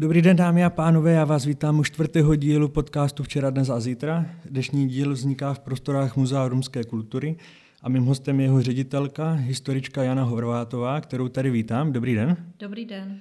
Dobrý 0.00 0.22
den, 0.22 0.36
dámy 0.36 0.64
a 0.64 0.70
pánové, 0.70 1.12
já 1.12 1.24
vás 1.24 1.44
vítám 1.44 1.78
u 1.78 1.84
čtvrtého 1.84 2.36
dílu 2.36 2.68
podcastu 2.68 3.22
Včera, 3.22 3.50
dnes 3.50 3.70
a 3.70 3.80
zítra. 3.80 4.26
Dnešní 4.50 4.88
díl 4.88 5.12
vzniká 5.12 5.54
v 5.54 5.58
prostorách 5.58 6.16
Muzea 6.16 6.48
romské 6.48 6.84
kultury 6.84 7.36
a 7.82 7.88
mým 7.88 8.04
hostem 8.04 8.40
je 8.40 8.46
jeho 8.46 8.62
ředitelka, 8.62 9.32
historička 9.32 10.02
Jana 10.02 10.22
Horvátová, 10.22 11.00
kterou 11.00 11.28
tady 11.28 11.50
vítám. 11.50 11.92
Dobrý 11.92 12.14
den. 12.14 12.36
Dobrý 12.58 12.84
den. 12.84 13.20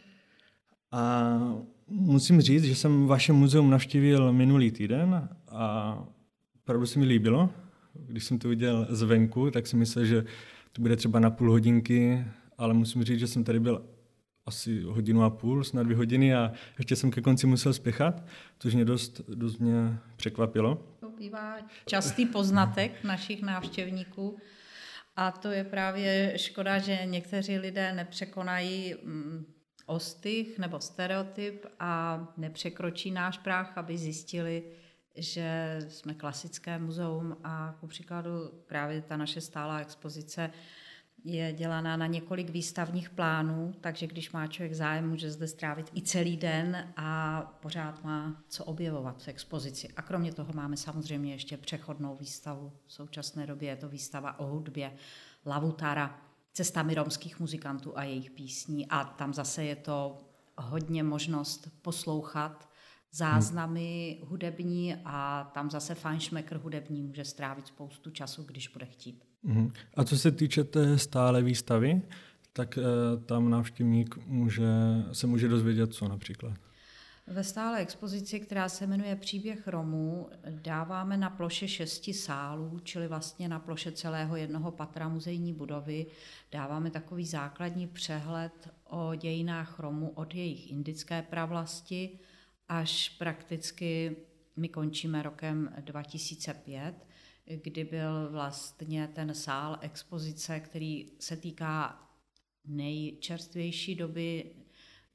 A 0.91 1.33
musím 1.87 2.41
říct, 2.41 2.63
že 2.63 2.75
jsem 2.75 3.07
vaše 3.07 3.33
muzeum 3.33 3.69
navštívil 3.69 4.33
minulý 4.33 4.71
týden 4.71 5.29
a 5.47 5.97
opravdu 6.63 6.85
se 6.85 6.99
mi 6.99 7.05
líbilo. 7.05 7.49
Když 8.07 8.23
jsem 8.23 8.39
to 8.39 8.49
viděl 8.49 8.87
zvenku, 8.89 9.51
tak 9.51 9.67
jsem 9.67 9.79
myslel, 9.79 10.05
že 10.05 10.25
to 10.71 10.81
bude 10.81 10.95
třeba 10.95 11.19
na 11.19 11.29
půl 11.29 11.51
hodinky, 11.51 12.25
ale 12.57 12.73
musím 12.73 13.03
říct, 13.03 13.19
že 13.19 13.27
jsem 13.27 13.43
tady 13.43 13.59
byl 13.59 13.81
asi 14.49 14.81
hodinu 14.81 15.23
a 15.23 15.29
půl, 15.29 15.63
snad 15.63 15.83
dvě 15.83 15.97
hodiny 15.97 16.35
a 16.35 16.51
ještě 16.77 16.95
jsem 16.95 17.11
ke 17.11 17.21
konci 17.21 17.47
musel 17.47 17.73
spěchat, 17.73 18.23
což 18.59 18.73
mě 18.73 18.85
dost, 18.85 19.21
dost 19.29 19.57
mě 19.57 19.97
překvapilo. 20.15 20.83
To 20.99 21.09
bývá 21.09 21.57
častý 21.85 22.25
poznatek 22.25 23.03
našich 23.03 23.41
návštěvníků 23.41 24.37
a 25.15 25.31
to 25.31 25.51
je 25.51 25.63
právě 25.63 26.33
škoda, 26.35 26.79
že 26.79 26.99
někteří 27.05 27.57
lidé 27.57 27.93
nepřekonají 27.93 28.95
mm, 29.03 29.45
ostych 29.85 30.59
nebo 30.59 30.79
stereotyp 30.79 31.65
a 31.79 32.19
nepřekročí 32.37 33.11
náš 33.11 33.37
práh, 33.37 33.77
aby 33.77 33.97
zjistili, 33.97 34.63
že 35.15 35.79
jsme 35.87 36.13
klasické 36.13 36.79
muzeum 36.79 37.37
a 37.43 37.75
ku 37.79 37.87
příkladu 37.87 38.29
právě 38.67 39.01
ta 39.01 39.17
naše 39.17 39.41
stálá 39.41 39.79
expozice 39.79 40.51
je 41.23 41.53
dělaná 41.53 41.97
na 41.97 42.07
několik 42.07 42.49
výstavních 42.49 43.09
plánů, 43.09 43.73
takže 43.81 44.07
když 44.07 44.31
má 44.31 44.47
člověk 44.47 44.73
zájem, 44.73 45.09
může 45.09 45.31
zde 45.31 45.47
strávit 45.47 45.91
i 45.95 46.01
celý 46.01 46.37
den 46.37 46.93
a 46.97 47.41
pořád 47.61 48.03
má 48.03 48.43
co 48.47 48.65
objevovat 48.65 49.23
v 49.23 49.27
expozici. 49.27 49.89
A 49.95 50.01
kromě 50.01 50.33
toho 50.33 50.53
máme 50.53 50.77
samozřejmě 50.77 51.31
ještě 51.31 51.57
přechodnou 51.57 52.15
výstavu. 52.15 52.71
V 52.85 52.93
současné 52.93 53.47
době 53.47 53.69
je 53.69 53.75
to 53.75 53.89
výstava 53.89 54.39
o 54.39 54.45
hudbě 54.45 54.93
Lavutara, 55.45 56.21
cestami 56.53 56.95
romských 56.95 57.39
muzikantů 57.39 57.97
a 57.97 58.03
jejich 58.03 58.31
písní. 58.31 58.87
A 58.87 59.03
tam 59.03 59.33
zase 59.33 59.63
je 59.63 59.75
to 59.75 60.17
hodně 60.57 61.03
možnost 61.03 61.69
poslouchat 61.81 62.69
záznamy 63.11 64.21
hudební 64.25 64.95
a 65.05 65.51
tam 65.53 65.69
zase 65.69 65.95
fajnšmekr 65.95 66.57
hudební 66.57 67.01
může 67.01 67.25
strávit 67.25 67.67
spoustu 67.67 68.11
času, 68.11 68.43
když 68.43 68.67
bude 68.67 68.85
chtít. 68.85 69.28
Mhm. 69.43 69.71
A 69.93 70.03
co 70.03 70.17
se 70.17 70.31
týče 70.31 70.63
té 70.63 70.97
stále 70.97 71.43
výstavy, 71.43 72.01
tak 72.53 72.77
e, 72.77 72.81
tam 73.25 73.49
návštěvník 73.49 74.17
může, 74.25 74.67
se 75.11 75.27
může 75.27 75.47
dozvědět 75.47 75.93
co 75.93 76.07
například? 76.07 76.57
Ve 77.27 77.43
stále 77.43 77.79
expozici, 77.79 78.39
která 78.39 78.69
se 78.69 78.87
jmenuje 78.87 79.15
Příběh 79.15 79.67
Romů, 79.67 80.29
dáváme 80.49 81.17
na 81.17 81.29
ploše 81.29 81.67
šesti 81.67 82.13
sálů, 82.13 82.79
čili 82.83 83.07
vlastně 83.07 83.49
na 83.49 83.59
ploše 83.59 83.91
celého 83.91 84.35
jednoho 84.35 84.71
patra 84.71 85.09
muzejní 85.09 85.53
budovy, 85.53 86.05
dáváme 86.51 86.91
takový 86.91 87.25
základní 87.25 87.87
přehled 87.87 88.69
o 88.83 89.15
dějinách 89.15 89.79
Romů 89.79 90.09
od 90.09 90.35
jejich 90.35 90.71
indické 90.71 91.21
pravlasti 91.21 92.19
až 92.69 93.09
prakticky 93.09 94.15
my 94.55 94.69
končíme 94.69 95.23
rokem 95.23 95.73
2005, 95.79 96.95
kdy 97.55 97.83
byl 97.83 98.29
vlastně 98.31 99.07
ten 99.07 99.33
sál 99.33 99.77
expozice, 99.81 100.59
který 100.59 101.11
se 101.19 101.37
týká 101.37 102.03
nejčerstvější 102.65 103.95
doby, 103.95 104.51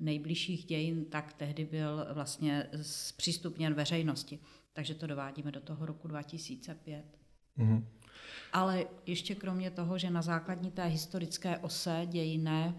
nejbližších 0.01 0.65
dějin, 0.65 1.05
tak 1.05 1.33
tehdy 1.33 1.65
byl 1.65 2.07
vlastně 2.13 2.67
zpřístupněn 2.83 3.75
veřejnosti. 3.75 4.39
Takže 4.73 4.95
to 4.95 5.07
dovádíme 5.07 5.53
do 5.53 5.61
toho 5.61 5.87
roku 5.87 6.09
2005. 6.09 7.05
Mm-hmm. 7.59 7.85
Ale 8.53 8.87
ještě 9.07 9.35
kromě 9.35 9.71
toho, 9.71 9.99
že 9.99 10.11
na 10.11 10.23
základní 10.23 10.71
té 10.71 10.87
historické 10.87 11.59
ose 11.59 12.07
dějiné 12.07 12.75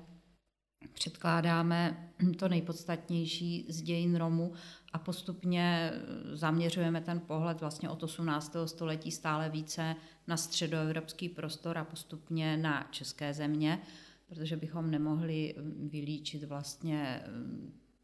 předkládáme 0.94 2.10
to 2.40 2.48
nejpodstatnější 2.48 3.66
z 3.70 3.82
dějin 3.82 4.16
Romu 4.16 4.54
a 4.94 5.00
postupně 5.00 5.92
zaměřujeme 6.34 7.02
ten 7.02 7.20
pohled 7.20 7.60
vlastně 7.60 7.90
od 7.90 8.04
18. 8.04 8.56
století 8.66 9.12
stále 9.12 9.50
více 9.50 9.96
na 10.28 10.38
středoevropský 10.38 11.30
prostor 11.30 11.78
a 11.78 11.84
postupně 11.84 12.58
na 12.58 12.88
české 12.92 13.34
země, 13.34 13.82
protože 14.28 14.56
bychom 14.58 14.92
nemohli 14.92 15.56
vylíčit 15.90 16.44
vlastně 16.44 17.24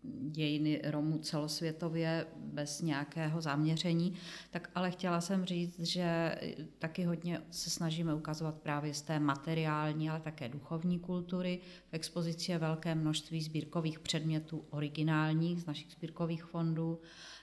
dějiny 0.04 0.82
Romů 0.84 1.18
celosvětově 1.18 2.26
bez 2.36 2.82
nějakého 2.82 3.42
zaměření, 3.42 4.14
tak 4.52 4.70
ale 4.76 4.92
chtěla 4.92 5.22
jsem 5.22 5.46
říct, 5.46 5.80
že 5.80 6.36
taky 6.80 7.04
hodně 7.04 7.42
se 7.52 7.70
snažíme 7.70 8.14
ukazovat 8.14 8.56
právě 8.56 8.94
z 8.94 9.02
té 9.02 9.20
materiální, 9.20 10.10
ale 10.10 10.20
také 10.20 10.50
duchovní 10.50 11.00
kultury. 11.00 11.60
V 11.90 11.94
expozici 11.94 12.52
je 12.52 12.58
velké 12.58 12.96
množství 12.96 13.42
sbírkových 13.42 14.00
předmětů 14.00 14.66
originálních 14.70 15.62
z 15.62 15.66
našich 15.66 15.92
sbírkových 15.92 16.44
fondů, 16.44 17.00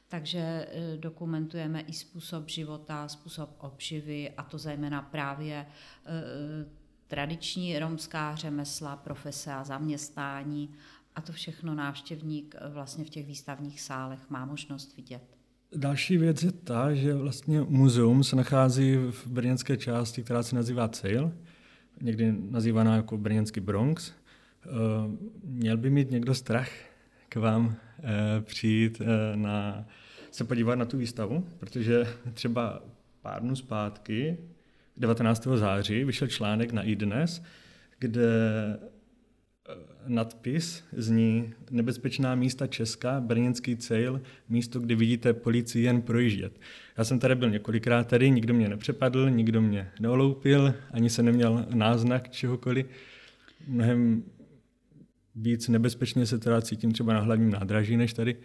takže 0.08 0.38
e, 0.38 0.96
dokumentujeme 0.96 1.80
i 1.80 1.92
způsob 1.92 2.48
života, 2.48 3.08
způsob 3.08 3.50
obživy 3.58 4.30
a 4.30 4.42
to 4.42 4.58
zejména 4.58 5.02
právě 5.02 5.56
e, 5.56 5.66
tradiční 7.08 7.78
romská 7.78 8.36
řemesla, 8.36 8.96
profese 8.96 9.52
a 9.52 9.64
zaměstnání 9.64 10.74
a 11.18 11.20
to 11.20 11.32
všechno 11.32 11.74
návštěvník 11.74 12.54
eh, 12.58 12.68
vlastně 12.68 13.04
v 13.04 13.10
těch 13.10 13.26
výstavních 13.26 13.80
sálech 13.80 14.30
má 14.30 14.44
možnost 14.44 14.96
vidět. 14.96 15.22
Další 15.76 16.16
věc 16.18 16.42
je 16.42 16.52
ta, 16.52 16.94
že 16.94 17.14
vlastně 17.14 17.60
muzeum 17.60 18.24
se 18.24 18.36
nachází 18.36 18.96
v 18.96 19.26
brněnské 19.26 19.76
části, 19.76 20.22
která 20.22 20.42
se 20.42 20.56
nazývá 20.56 20.88
Cejl, 20.88 21.32
někdy 22.00 22.34
nazývaná 22.50 22.96
jako 22.96 23.16
brněnský 23.16 23.60
Bronx. 23.60 24.12
Eh, 24.12 24.68
měl 25.44 25.76
by 25.76 25.90
mít 25.90 26.10
někdo 26.10 26.34
strach 26.34 26.70
k 27.28 27.36
vám 27.36 27.76
eh, 27.98 28.40
přijít 28.40 29.02
na, 29.34 29.84
se 30.30 30.44
podívat 30.44 30.74
na 30.74 30.84
tu 30.84 30.98
výstavu, 30.98 31.46
protože 31.58 32.06
třeba 32.34 32.82
pár 33.22 33.42
dnů 33.42 33.56
zpátky, 33.56 34.38
19. 34.96 35.48
září, 35.54 36.04
vyšel 36.04 36.28
článek 36.28 36.72
na 36.72 36.82
iDnes, 36.82 37.42
kde 37.98 38.28
nadpis 40.08 40.84
zní 40.92 41.54
Nebezpečná 41.70 42.34
místa 42.34 42.66
Česka, 42.66 43.20
brněnský 43.20 43.76
cejl, 43.76 44.20
místo, 44.48 44.80
kde 44.80 44.94
vidíte 44.94 45.32
policii 45.32 45.84
jen 45.84 46.02
projíždět. 46.02 46.60
Já 46.98 47.04
jsem 47.04 47.18
tady 47.18 47.34
byl 47.34 47.50
několikrát 47.50 48.06
tady, 48.06 48.30
nikdo 48.30 48.54
mě 48.54 48.68
nepřepadl, 48.68 49.30
nikdo 49.30 49.62
mě 49.62 49.90
neoloupil, 50.00 50.74
ani 50.90 51.10
se 51.10 51.22
neměl 51.22 51.66
náznak 51.74 52.28
čehokoliv. 52.28 52.86
Mnohem 53.66 54.22
víc 55.34 55.68
nebezpečně 55.68 56.26
se 56.26 56.38
teda 56.38 56.62
cítím 56.62 56.92
třeba 56.92 57.12
na 57.12 57.20
hlavním 57.20 57.50
nádraží 57.50 57.96
než 57.96 58.12
tady. 58.12 58.36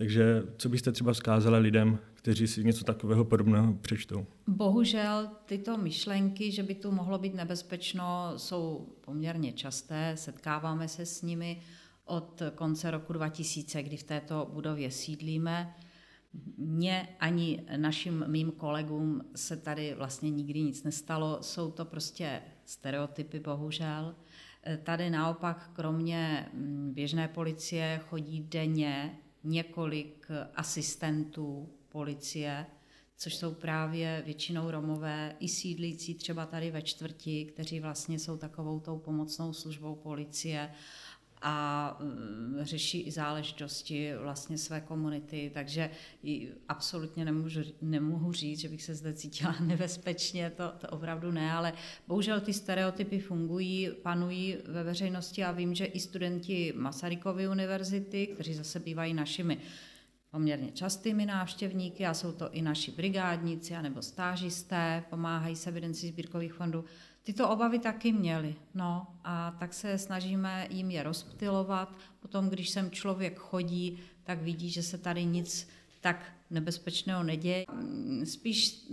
Takže 0.00 0.42
co 0.56 0.68
byste 0.68 0.92
třeba 0.92 1.12
vzkázala 1.12 1.58
lidem, 1.58 1.98
kteří 2.14 2.46
si 2.46 2.64
něco 2.64 2.84
takového 2.84 3.24
podobného 3.24 3.74
přečtou? 3.74 4.26
Bohužel 4.46 5.28
tyto 5.46 5.76
myšlenky, 5.76 6.52
že 6.52 6.62
by 6.62 6.74
tu 6.74 6.92
mohlo 6.92 7.18
být 7.18 7.34
nebezpečno, 7.34 8.32
jsou 8.36 8.88
poměrně 9.00 9.52
časté, 9.52 10.12
setkáváme 10.14 10.88
se 10.88 11.06
s 11.06 11.22
nimi 11.22 11.60
od 12.04 12.42
konce 12.54 12.90
roku 12.90 13.12
2000, 13.12 13.82
kdy 13.82 13.96
v 13.96 14.02
této 14.02 14.50
budově 14.52 14.90
sídlíme. 14.90 15.74
Mně 16.56 17.08
ani 17.18 17.62
našim 17.76 18.24
mým 18.26 18.50
kolegům 18.50 19.22
se 19.36 19.56
tady 19.56 19.94
vlastně 19.94 20.30
nikdy 20.30 20.62
nic 20.62 20.82
nestalo, 20.82 21.38
jsou 21.40 21.70
to 21.70 21.84
prostě 21.84 22.42
stereotypy, 22.64 23.40
bohužel. 23.40 24.14
Tady 24.82 25.10
naopak 25.10 25.70
kromě 25.72 26.48
mm, 26.54 26.90
běžné 26.94 27.28
policie 27.28 28.00
chodí 28.08 28.40
denně 28.40 29.18
několik 29.44 30.28
asistentů 30.54 31.68
policie, 31.88 32.66
což 33.16 33.36
jsou 33.36 33.54
právě 33.54 34.22
většinou 34.26 34.70
Romové, 34.70 35.36
i 35.40 35.48
sídlící 35.48 36.14
třeba 36.14 36.46
tady 36.46 36.70
ve 36.70 36.82
čtvrti, 36.82 37.44
kteří 37.44 37.80
vlastně 37.80 38.18
jsou 38.18 38.36
takovou 38.36 38.80
tou 38.80 38.98
pomocnou 38.98 39.52
službou 39.52 39.94
policie 39.94 40.70
a 41.42 41.96
mm, 42.00 42.58
řeší 42.62 43.00
i 43.00 43.10
záležitosti 43.10 44.12
vlastně 44.22 44.58
své 44.58 44.80
komunity, 44.80 45.50
takže 45.54 45.90
absolutně 46.68 47.24
nemůžu, 47.24 47.60
nemohu 47.82 48.32
říct, 48.32 48.60
že 48.60 48.68
bych 48.68 48.82
se 48.82 48.94
zde 48.94 49.12
cítila 49.12 49.56
nebezpečně, 49.60 50.52
to, 50.56 50.72
to 50.78 50.88
opravdu 50.88 51.30
ne, 51.30 51.52
ale 51.52 51.72
bohužel 52.08 52.40
ty 52.40 52.52
stereotypy 52.52 53.18
fungují, 53.18 53.90
panují 54.02 54.56
ve 54.64 54.84
veřejnosti 54.84 55.44
a 55.44 55.52
vím, 55.52 55.74
že 55.74 55.84
i 55.84 56.00
studenti 56.00 56.72
Masarykovy 56.76 57.48
univerzity, 57.48 58.26
kteří 58.26 58.54
zase 58.54 58.80
bývají 58.80 59.14
našimi 59.14 59.58
poměrně 60.30 60.72
častými 60.72 61.26
návštěvníky 61.26 62.06
a 62.06 62.14
jsou 62.14 62.32
to 62.32 62.50
i 62.50 62.62
naši 62.62 62.90
brigádníci 62.90 63.74
anebo 63.74 64.02
stážisté, 64.02 65.04
pomáhají 65.10 65.56
se 65.56 65.70
evidenci 65.70 66.08
sbírkových 66.08 66.52
fondů, 66.52 66.84
Tyto 67.22 67.48
obavy 67.48 67.78
taky 67.78 68.12
měli, 68.12 68.54
no 68.74 69.06
a 69.24 69.50
tak 69.50 69.74
se 69.74 69.98
snažíme 69.98 70.66
jim 70.70 70.90
je 70.90 71.02
rozptilovat. 71.02 71.96
Potom, 72.20 72.48
když 72.48 72.70
sem 72.70 72.90
člověk 72.90 73.38
chodí, 73.38 73.98
tak 74.24 74.42
vidí, 74.42 74.70
že 74.70 74.82
se 74.82 74.98
tady 74.98 75.24
nic 75.24 75.68
tak 76.00 76.32
nebezpečného 76.50 77.22
neděje. 77.22 77.64
Spíš, 78.24 78.86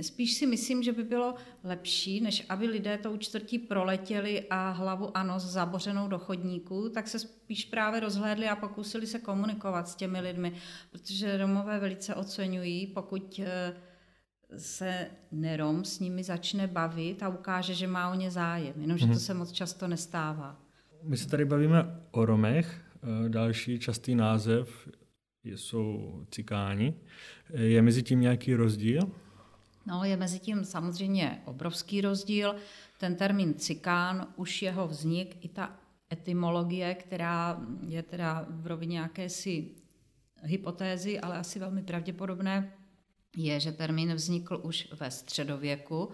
spíš 0.00 0.34
si 0.34 0.46
myslím, 0.46 0.82
že 0.82 0.92
by 0.92 1.04
bylo 1.04 1.34
lepší, 1.64 2.20
než 2.20 2.46
aby 2.48 2.66
lidé 2.66 2.98
tou 2.98 3.16
čtvrtí 3.16 3.58
proletěli 3.58 4.46
a 4.50 4.70
hlavu 4.70 5.16
a 5.16 5.22
nos 5.22 5.42
zabořenou 5.42 6.08
do 6.08 6.18
chodníku, 6.18 6.88
tak 6.88 7.08
se 7.08 7.18
spíš 7.18 7.64
právě 7.64 8.00
rozhlédli 8.00 8.48
a 8.48 8.56
pokusili 8.56 9.06
se 9.06 9.18
komunikovat 9.18 9.88
s 9.88 9.94
těmi 9.94 10.20
lidmi, 10.20 10.52
protože 10.90 11.36
Romové 11.36 11.78
velice 11.78 12.14
oceňují, 12.14 12.86
pokud 12.86 13.40
eh, 13.44 13.76
se 14.56 15.06
nerom 15.32 15.84
s 15.84 16.00
nimi 16.00 16.24
začne 16.24 16.66
bavit 16.66 17.22
a 17.22 17.28
ukáže, 17.28 17.74
že 17.74 17.86
má 17.86 18.10
o 18.10 18.14
ně 18.14 18.30
zájem, 18.30 18.74
jenomže 18.80 19.04
mm-hmm. 19.04 19.08
to 19.08 19.14
mhm. 19.14 19.20
se 19.20 19.34
moc 19.34 19.52
často 19.52 19.88
nestává. 19.88 20.60
My 21.02 21.16
se 21.16 21.28
tady 21.28 21.44
bavíme 21.44 22.00
o 22.10 22.24
Romech. 22.24 22.80
Eh, 23.02 23.28
další 23.28 23.78
častý 23.78 24.14
název 24.14 24.88
jsou 25.44 26.20
cikáni. 26.30 26.94
Je 27.54 27.82
mezi 27.82 28.02
tím 28.02 28.20
nějaký 28.20 28.54
rozdíl? 28.54 29.00
No, 29.86 30.04
je 30.04 30.16
mezi 30.16 30.38
tím 30.38 30.64
samozřejmě 30.64 31.42
obrovský 31.44 32.00
rozdíl. 32.00 32.56
Ten 32.98 33.16
termín 33.16 33.54
cikán, 33.54 34.28
už 34.36 34.62
jeho 34.62 34.88
vznik, 34.88 35.44
i 35.44 35.48
ta 35.48 35.76
etymologie, 36.12 36.94
která 36.94 37.60
je 37.86 38.02
teda 38.02 38.46
v 38.48 38.66
rovině 38.66 38.98
jakési 38.98 39.70
hypotézy, 40.42 41.20
ale 41.20 41.38
asi 41.38 41.58
velmi 41.58 41.82
pravděpodobné, 41.82 42.72
je, 43.36 43.60
že 43.60 43.72
termín 43.72 44.14
vznikl 44.14 44.60
už 44.62 44.88
ve 45.00 45.10
středověku. 45.10 46.08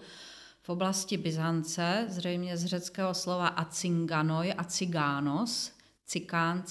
V 0.61 0.69
oblasti 0.69 1.17
Byzance, 1.17 2.05
zřejmě 2.09 2.57
z 2.57 2.65
řeckého 2.65 3.13
slova 3.13 3.47
acinganoj 3.47 4.53
a 4.57 4.63
cigános, 4.63 5.71
cikán, 6.05 6.63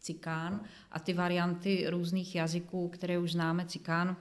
cikán 0.00 0.60
a 0.90 0.98
ty 0.98 1.12
varianty 1.12 1.86
různých 1.88 2.34
jazyků, 2.34 2.88
které 2.88 3.18
už 3.18 3.32
známe, 3.32 3.66
cikán, 3.66 4.16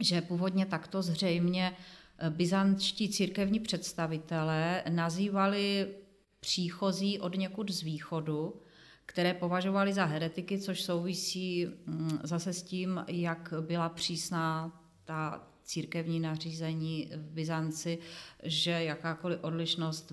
že 0.00 0.20
původně 0.20 0.66
takto 0.66 1.02
zřejmě 1.02 1.72
eh, 2.18 2.30
byzantští 2.30 3.08
církevní 3.08 3.60
představitelé 3.60 4.82
nazývali 4.88 5.94
příchozí 6.40 7.20
od 7.20 7.36
někud 7.36 7.70
z 7.70 7.82
východu, 7.82 8.62
které 9.06 9.34
považovali 9.34 9.92
za 9.92 10.04
heretiky, 10.04 10.58
což 10.58 10.82
souvisí 10.82 11.66
mm, 11.66 12.18
zase 12.22 12.52
s 12.52 12.62
tím, 12.62 13.04
jak 13.08 13.54
byla 13.60 13.88
přísná 13.88 14.80
ta 15.08 15.40
církevní 15.64 16.20
nařízení 16.20 17.10
v 17.16 17.30
Byzanci, 17.30 17.98
že 18.42 18.70
jakákoliv 18.70 19.38
odlišnost 19.42 20.12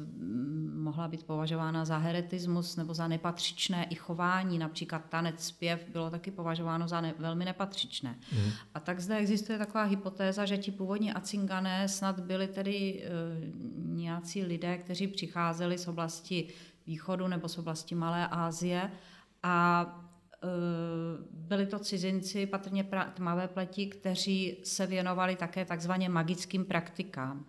mohla 0.73 1.07
být 1.07 1.23
považována 1.23 1.85
za 1.85 1.97
heretismus 1.97 2.75
nebo 2.75 2.93
za 2.93 3.07
nepatřičné 3.07 3.85
i 3.89 3.95
chování, 3.95 4.59
například 4.59 5.09
tanec, 5.09 5.45
zpěv 5.45 5.85
bylo 5.91 6.09
taky 6.09 6.31
považováno 6.31 6.87
za 6.87 7.01
ne, 7.01 7.13
velmi 7.19 7.45
nepatřičné. 7.45 8.19
Mm. 8.31 8.51
A 8.73 8.79
tak 8.79 8.99
zde 8.99 9.17
existuje 9.17 9.57
taková 9.57 9.83
hypotéza, 9.83 10.45
že 10.45 10.57
ti 10.57 10.71
původní 10.71 11.13
acingané 11.13 11.87
snad 11.87 12.19
byli 12.19 12.47
tedy 12.47 13.03
e, 13.03 13.09
nějací 13.75 14.43
lidé, 14.43 14.77
kteří 14.77 15.07
přicházeli 15.07 15.77
z 15.77 15.87
oblasti 15.87 16.47
východu 16.87 17.27
nebo 17.27 17.49
z 17.49 17.57
oblasti 17.57 17.95
Malé 17.95 18.27
Asie 18.27 18.91
a 19.43 20.04
byli 21.31 21.65
to 21.65 21.79
cizinci, 21.79 22.45
patrně 22.45 22.85
tmavé 23.13 23.47
pleti, 23.47 23.87
kteří 23.87 24.57
se 24.63 24.87
věnovali 24.87 25.35
také 25.35 25.65
takzvaně 25.65 26.09
magickým 26.09 26.65
praktikám, 26.65 27.45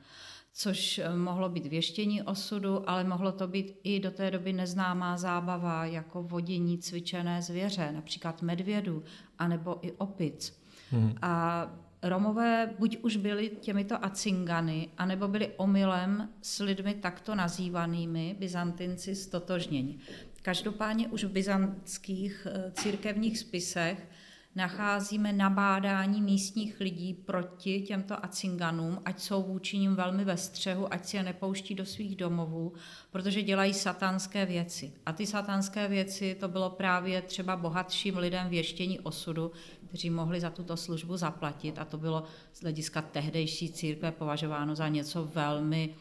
což 0.53 0.99
eh, 0.99 1.17
mohlo 1.17 1.49
být 1.49 1.67
věštění 1.67 2.23
osudu, 2.23 2.91
ale 2.91 3.05
mohlo 3.05 3.33
to 3.33 3.49
být 3.49 3.79
i 3.83 4.01
do 4.01 4.11
té 4.11 4.31
doby 4.31 4.53
neznámá 4.53 5.17
zábava, 5.17 5.85
jako 5.85 6.23
vodění 6.23 6.79
cvičené 6.79 7.43
zvěře, 7.43 7.93
například 7.93 8.43
medvědu, 8.43 9.03
anebo 9.39 9.79
i 9.87 9.93
opic. 9.93 10.61
Hmm. 10.91 11.15
A 11.23 11.67
Romové 12.03 12.75
buď 12.79 12.99
už 13.03 13.17
byli 13.17 13.51
těmito 13.61 14.05
acingany, 14.05 14.89
anebo 14.99 15.29
byli 15.29 15.53
omylem 15.57 16.29
s 16.43 16.63
lidmi 16.63 16.95
takto 16.95 17.35
nazývanými 17.35 18.37
Byzantinci 18.39 19.15
stotožněni. 19.15 19.99
Každopádně 20.47 21.09
už 21.09 21.25
v 21.25 21.31
byzantských 21.31 22.47
eh, 22.51 22.73
církevních 22.73 23.39
spisech 23.39 24.09
nacházíme 24.55 25.33
nabádání 25.33 26.23
místních 26.23 26.81
lidí 26.81 27.15
proti 27.15 27.81
těmto 27.81 28.25
acinganům, 28.25 28.99
ať 29.05 29.21
jsou 29.21 29.43
vůči 29.43 29.79
ním 29.79 29.95
velmi 29.95 30.25
ve 30.25 30.37
střehu, 30.37 30.93
ať 30.93 31.05
si 31.05 31.17
je 31.17 31.23
nepouští 31.23 31.75
do 31.75 31.87
svých 31.87 32.17
domovů, 32.17 32.73
protože 33.11 33.43
dělají 33.43 33.75
satanské 33.75 34.47
věci. 34.47 34.93
A 35.07 35.13
ty 35.13 35.27
satanské 35.27 35.89
věci 35.89 36.37
to 36.41 36.49
bylo 36.49 36.71
právě 36.71 37.23
třeba 37.23 37.57
bohatším 37.57 38.17
lidem 38.17 38.49
věštění 38.49 39.01
osudu, 39.01 39.53
kteří 39.89 40.11
mohli 40.11 40.41
za 40.41 40.51
tuto 40.51 40.77
službu 40.77 41.17
zaplatit 41.17 41.79
a 41.79 41.85
to 41.85 41.99
bylo 41.99 42.23
z 42.53 42.63
hlediska 42.63 43.03
tehdejší 43.03 43.73
církve 43.73 44.13
považováno 44.13 44.75
za 44.75 44.89
něco 44.89 45.25
velmi, 45.25 45.95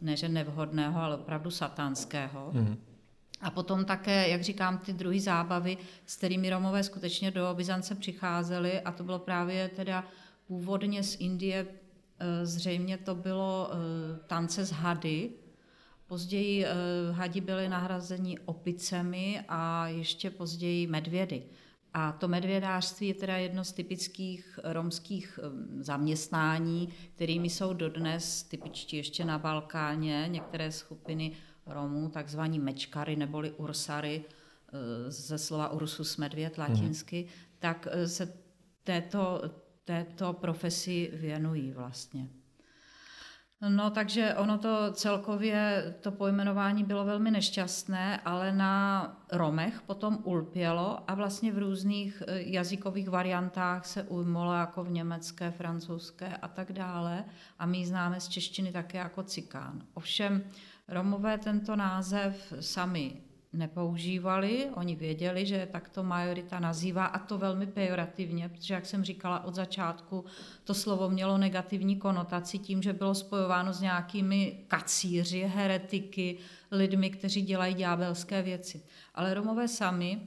neže 0.00 0.28
nevhodného, 0.28 1.00
ale 1.00 1.16
opravdu 1.16 1.50
satanského. 1.50 2.52
Mm-hmm. 2.54 2.89
A 3.40 3.50
potom 3.50 3.84
také, 3.84 4.28
jak 4.28 4.42
říkám, 4.42 4.78
ty 4.78 4.92
druhé 4.92 5.20
zábavy, 5.20 5.76
s 6.06 6.16
kterými 6.16 6.50
Romové 6.50 6.82
skutečně 6.82 7.30
do 7.30 7.54
Byzance 7.54 7.94
přicházeli, 7.94 8.80
a 8.80 8.92
to 8.92 9.04
bylo 9.04 9.18
právě 9.18 9.68
teda 9.68 10.04
původně 10.46 11.02
z 11.02 11.16
Indie, 11.20 11.66
eh, 12.18 12.46
zřejmě 12.46 12.98
to 12.98 13.14
bylo 13.14 13.70
eh, 13.72 13.76
tance 14.26 14.64
z 14.64 14.72
hady, 14.72 15.30
Později 16.10 16.64
eh, 16.64 16.72
hadi 17.12 17.40
byly 17.40 17.68
nahrazeni 17.68 18.38
opicemi 18.38 19.44
a 19.48 19.88
ještě 19.88 20.30
později 20.30 20.86
medvědy. 20.86 21.42
A 21.94 22.12
to 22.12 22.28
medvědářství 22.28 23.08
je 23.08 23.14
teda 23.14 23.36
jedno 23.36 23.64
z 23.64 23.72
typických 23.72 24.58
romských 24.64 25.38
zaměstnání, 25.78 26.88
kterými 27.14 27.50
jsou 27.50 27.72
dodnes 27.72 28.42
typičtí 28.42 28.96
ještě 28.96 29.24
na 29.24 29.38
Balkáně 29.38 30.26
některé 30.28 30.72
skupiny 30.72 31.32
Romů, 31.66 32.08
takzvaní 32.08 32.58
mečkary 32.58 33.16
neboli 33.16 33.50
ursary, 33.50 34.24
eh, 34.24 35.10
ze 35.10 35.38
slova 35.38 35.68
ursus 35.68 36.16
medvěd 36.16 36.58
latinsky, 36.58 37.22
mm. 37.24 37.30
tak 37.58 37.88
eh, 37.90 38.08
se 38.08 38.32
této, 38.84 39.42
této 39.84 40.32
profesi 40.32 41.10
věnují 41.14 41.72
vlastně. 41.72 42.28
No, 43.68 43.90
takže 43.90 44.34
ono 44.34 44.58
to 44.58 44.92
celkově, 44.92 45.94
to 46.00 46.12
pojmenování 46.12 46.84
bylo 46.84 47.04
velmi 47.04 47.30
nešťastné, 47.30 48.20
ale 48.24 48.52
na 48.52 49.16
Romech 49.32 49.80
potom 49.80 50.18
ulpělo 50.22 51.10
a 51.10 51.14
vlastně 51.14 51.52
v 51.52 51.58
různých 51.58 52.22
eh, 52.26 52.42
jazykových 52.42 53.08
variantách 53.08 53.86
se 53.86 54.02
ujmulo 54.02 54.54
jako 54.54 54.84
v 54.84 54.90
německé, 54.90 55.50
francouzské 55.50 56.36
a 56.36 56.48
tak 56.48 56.72
dále. 56.72 57.24
A 57.58 57.66
my 57.66 57.86
známe 57.86 58.20
z 58.20 58.28
češtiny 58.28 58.72
také 58.72 58.98
jako 58.98 59.22
cikán. 59.22 59.82
Ovšem, 59.94 60.44
Romové 60.90 61.38
tento 61.38 61.76
název 61.76 62.52
sami 62.60 63.16
nepoužívali, 63.52 64.66
oni 64.74 64.96
věděli, 64.96 65.46
že 65.46 65.68
takto 65.72 66.02
majorita 66.02 66.60
nazývá 66.60 67.04
a 67.04 67.18
to 67.18 67.38
velmi 67.38 67.66
pejorativně, 67.66 68.48
protože, 68.48 68.74
jak 68.74 68.86
jsem 68.86 69.04
říkala 69.04 69.44
od 69.44 69.54
začátku, 69.54 70.24
to 70.64 70.74
slovo 70.74 71.10
mělo 71.10 71.38
negativní 71.38 71.96
konotaci 71.96 72.58
tím, 72.58 72.82
že 72.82 72.92
bylo 72.92 73.14
spojováno 73.14 73.72
s 73.72 73.80
nějakými 73.80 74.64
kacíři, 74.68 75.40
heretiky, 75.54 76.38
lidmi, 76.70 77.10
kteří 77.10 77.42
dělají 77.42 77.74
ďábelské 77.74 78.42
věci. 78.42 78.82
Ale 79.14 79.34
Romové 79.34 79.68
sami 79.68 80.20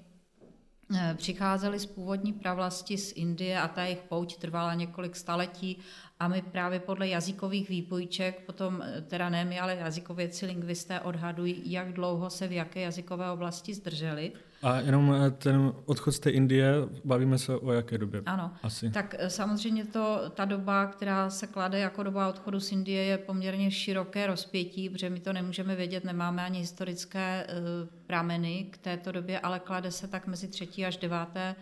eh, 0.96 1.16
přicházeli 1.18 1.80
z 1.80 1.86
původní 1.86 2.34
pravlasti 2.34 2.98
z 2.98 3.12
Indie 3.16 3.62
a 3.62 3.68
ta 3.68 3.84
jejich 3.84 4.02
pouť 4.02 4.38
trvala 4.38 4.74
několik 4.74 5.16
staletí 5.16 5.78
a 6.24 6.28
my 6.28 6.42
právě 6.42 6.80
podle 6.80 7.08
jazykových 7.08 7.70
výpojček, 7.70 8.46
potom 8.46 8.82
eh, 8.82 9.02
teda 9.02 9.30
ne 9.30 9.46
my, 9.46 9.60
ale 9.60 9.76
jazykovědci, 9.76 10.46
lingvisté 10.46 11.00
odhadují, 11.00 11.72
jak 11.72 11.94
dlouho 11.94 12.30
se 12.30 12.48
v 12.48 12.52
jaké 12.52 12.82
jazykové 12.82 13.32
oblasti 13.32 13.74
zdrželi. 13.74 14.32
A 14.62 14.80
jenom 14.80 15.16
eh, 15.16 15.32
ten 15.32 15.74
odchod 15.86 16.12
z 16.12 16.20
té 16.20 16.30
Indie, 16.30 16.74
bavíme 17.06 17.38
se 17.38 17.56
o 17.56 17.72
jaké 17.72 17.98
době? 17.98 18.22
Ano, 18.26 18.52
Asi. 18.64 18.92
tak 18.92 19.16
eh, 19.20 19.30
samozřejmě 19.30 19.86
to, 19.86 20.32
ta 20.34 20.46
doba, 20.46 20.86
která 20.86 21.30
se 21.30 21.48
klade 21.48 21.80
jako 21.80 22.04
doba 22.04 22.30
odchodu 22.30 22.60
z 22.60 22.72
Indie, 22.72 23.04
je 23.04 23.18
poměrně 23.18 23.72
široké 23.72 24.28
rozpětí, 24.28 24.90
protože 24.90 25.10
my 25.10 25.20
to 25.20 25.34
nemůžeme 25.34 25.76
vědět, 25.76 26.04
nemáme 26.04 26.46
ani 26.46 26.60
historické 26.60 27.48
uh, 27.48 27.90
prameny 28.08 28.68
k 28.72 28.78
této 28.78 29.12
době, 29.12 29.40
ale 29.40 29.60
klade 29.60 29.92
se 29.92 30.08
tak 30.08 30.28
mezi 30.28 30.48
třetí 30.48 30.86
až 30.86 30.98
deváté 30.98 31.56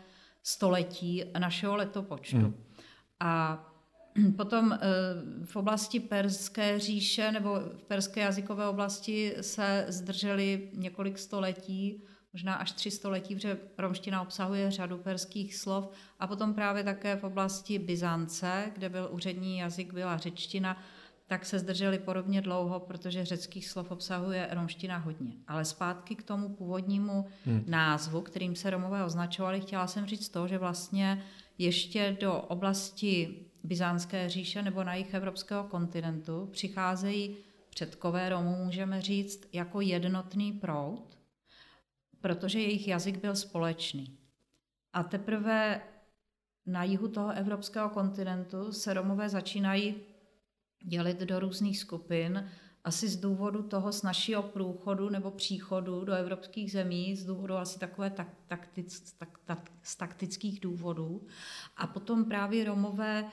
století 0.43 1.23
našeho 1.39 1.75
letopočtu. 1.75 2.37
Hmm. 2.37 2.55
A 3.19 3.70
Potom 4.37 4.73
eh, 4.73 4.79
v 5.45 5.55
oblasti 5.55 5.99
Perské 5.99 6.79
říše 6.79 7.31
nebo 7.31 7.59
v 7.59 7.83
perské 7.83 8.21
jazykové 8.21 8.67
oblasti 8.67 9.35
se 9.41 9.85
zdrželi 9.87 10.69
několik 10.73 11.17
století, 11.17 12.03
možná 12.33 12.55
až 12.55 12.71
tři 12.71 12.91
století, 12.91 13.35
protože 13.35 13.57
romština 13.77 14.21
obsahuje 14.21 14.71
řadu 14.71 14.97
perských 14.97 15.55
slov. 15.55 15.89
A 16.19 16.27
potom 16.27 16.53
právě 16.53 16.83
také 16.83 17.15
v 17.15 17.23
oblasti 17.23 17.79
Byzance, 17.79 18.71
kde 18.73 18.89
byl 18.89 19.09
úřední 19.11 19.57
jazyk, 19.57 19.93
byla 19.93 20.17
řečtina, 20.17 20.77
tak 21.27 21.45
se 21.45 21.59
zdrželi 21.59 21.99
podobně 21.99 22.41
dlouho, 22.41 22.79
protože 22.79 23.25
řeckých 23.25 23.67
slov 23.67 23.91
obsahuje 23.91 24.47
romština 24.51 24.97
hodně. 24.97 25.33
Ale 25.47 25.65
zpátky 25.65 26.15
k 26.15 26.23
tomu 26.23 26.49
původnímu 26.49 27.25
hmm. 27.45 27.63
názvu, 27.67 28.21
kterým 28.21 28.55
se 28.55 28.69
Romové 28.69 29.05
označovali, 29.05 29.61
chtěla 29.61 29.87
jsem 29.87 30.05
říct 30.05 30.29
to, 30.29 30.47
že 30.47 30.57
vlastně 30.57 31.23
ještě 31.57 32.17
do 32.21 32.33
oblasti 32.33 33.45
Byzantské 33.63 34.29
říše 34.29 34.61
nebo 34.61 34.83
na 34.83 34.95
jich 34.95 35.13
evropského 35.13 35.63
kontinentu 35.63 36.49
přicházejí 36.51 37.37
předkové 37.69 38.29
Romů, 38.29 38.65
můžeme 38.65 39.01
říct, 39.01 39.49
jako 39.53 39.81
jednotný 39.81 40.53
proud, 40.53 41.17
protože 42.21 42.59
jejich 42.59 42.87
jazyk 42.87 43.17
byl 43.17 43.35
společný. 43.35 44.17
A 44.93 45.03
teprve 45.03 45.81
na 46.65 46.83
jihu 46.83 47.07
toho 47.07 47.31
evropského 47.31 47.89
kontinentu 47.89 48.71
se 48.71 48.93
Romové 48.93 49.29
začínají 49.29 49.95
dělit 50.83 51.19
do 51.19 51.39
různých 51.39 51.79
skupin, 51.79 52.49
asi 52.83 53.07
z 53.07 53.17
důvodu 53.17 53.63
toho 53.63 53.91
snažšího 53.91 54.43
průchodu 54.43 55.09
nebo 55.09 55.31
příchodu 55.31 56.05
do 56.05 56.13
evropských 56.13 56.71
zemí, 56.71 57.15
z 57.15 57.25
důvodu 57.25 57.55
asi 57.55 57.79
takové 57.79 58.09
tak, 58.09 58.27
taktic, 58.47 59.11
tak, 59.11 59.29
tak, 59.45 59.71
z 59.83 59.95
taktických 59.95 60.59
důvodů. 60.59 61.27
A 61.77 61.87
potom 61.87 62.25
právě 62.25 62.65
Romové 62.65 63.19
e, 63.19 63.25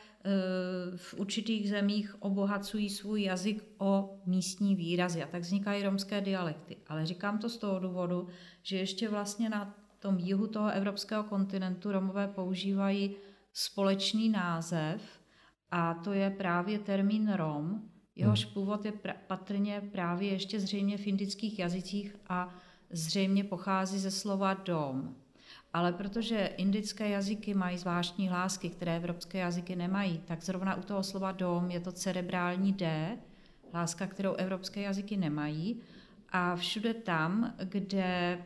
v 0.97 1.15
určitých 1.15 1.71
zemích 1.71 2.23
obohacují 2.23 2.91
svůj 2.91 3.23
jazyk 3.23 3.65
o 3.79 4.21
místní 4.27 4.77
výrazy 4.77 5.23
a 5.23 5.27
tak 5.27 5.43
vznikají 5.43 5.83
romské 5.83 6.21
dialekty. 6.21 6.77
Ale 6.87 7.07
říkám 7.07 7.39
to 7.39 7.49
z 7.49 7.59
toho 7.59 7.79
důvodu, 7.79 8.29
že 8.63 8.77
ještě 8.77 9.09
vlastně 9.09 9.49
na 9.49 9.75
tom 9.99 10.19
jihu 10.19 10.47
toho 10.47 10.71
evropského 10.71 11.25
kontinentu 11.25 11.93
Romové 11.93 12.29
používají 12.29 13.17
společný 13.53 14.29
název 14.29 15.03
a 15.71 15.95
to 15.95 16.13
je 16.13 16.31
právě 16.31 16.79
termín 16.79 17.33
Rom, 17.33 17.83
jehož 18.19 18.45
hmm. 18.45 18.55
původ 18.55 18.85
je 18.85 18.93
pra- 18.93 19.15
patrně 19.27 19.83
právě 19.93 20.29
ještě 20.29 20.61
zřejmě 20.61 20.99
v 20.99 21.07
indických 21.07 21.59
jazycích 21.59 22.17
a 22.29 22.55
zřejmě 22.91 23.45
pochází 23.45 23.99
ze 23.99 24.11
slova 24.11 24.55
dom. 24.55 25.15
Ale 25.73 25.93
protože 25.93 26.51
indické 26.57 27.09
jazyky 27.09 27.55
mají 27.55 27.79
zvláštní 27.79 28.29
hlásky, 28.29 28.69
které 28.69 28.97
evropské 28.97 29.39
jazyky 29.39 29.77
nemají, 29.77 30.19
tak 30.19 30.43
zrovna 30.43 30.75
u 30.75 30.83
toho 30.83 31.03
slova 31.03 31.33
dom 31.33 31.71
je 31.71 31.81
to 31.81 31.93
cerebrální 31.93 32.73
D, 32.73 33.17
hláska, 33.73 34.07
kterou 34.07 34.35
evropské 34.35 34.81
jazyky 34.81 35.17
nemají. 35.17 35.81
A 36.33 36.57
všude 36.57 36.95
tam, 36.95 37.55
kde 37.65 38.39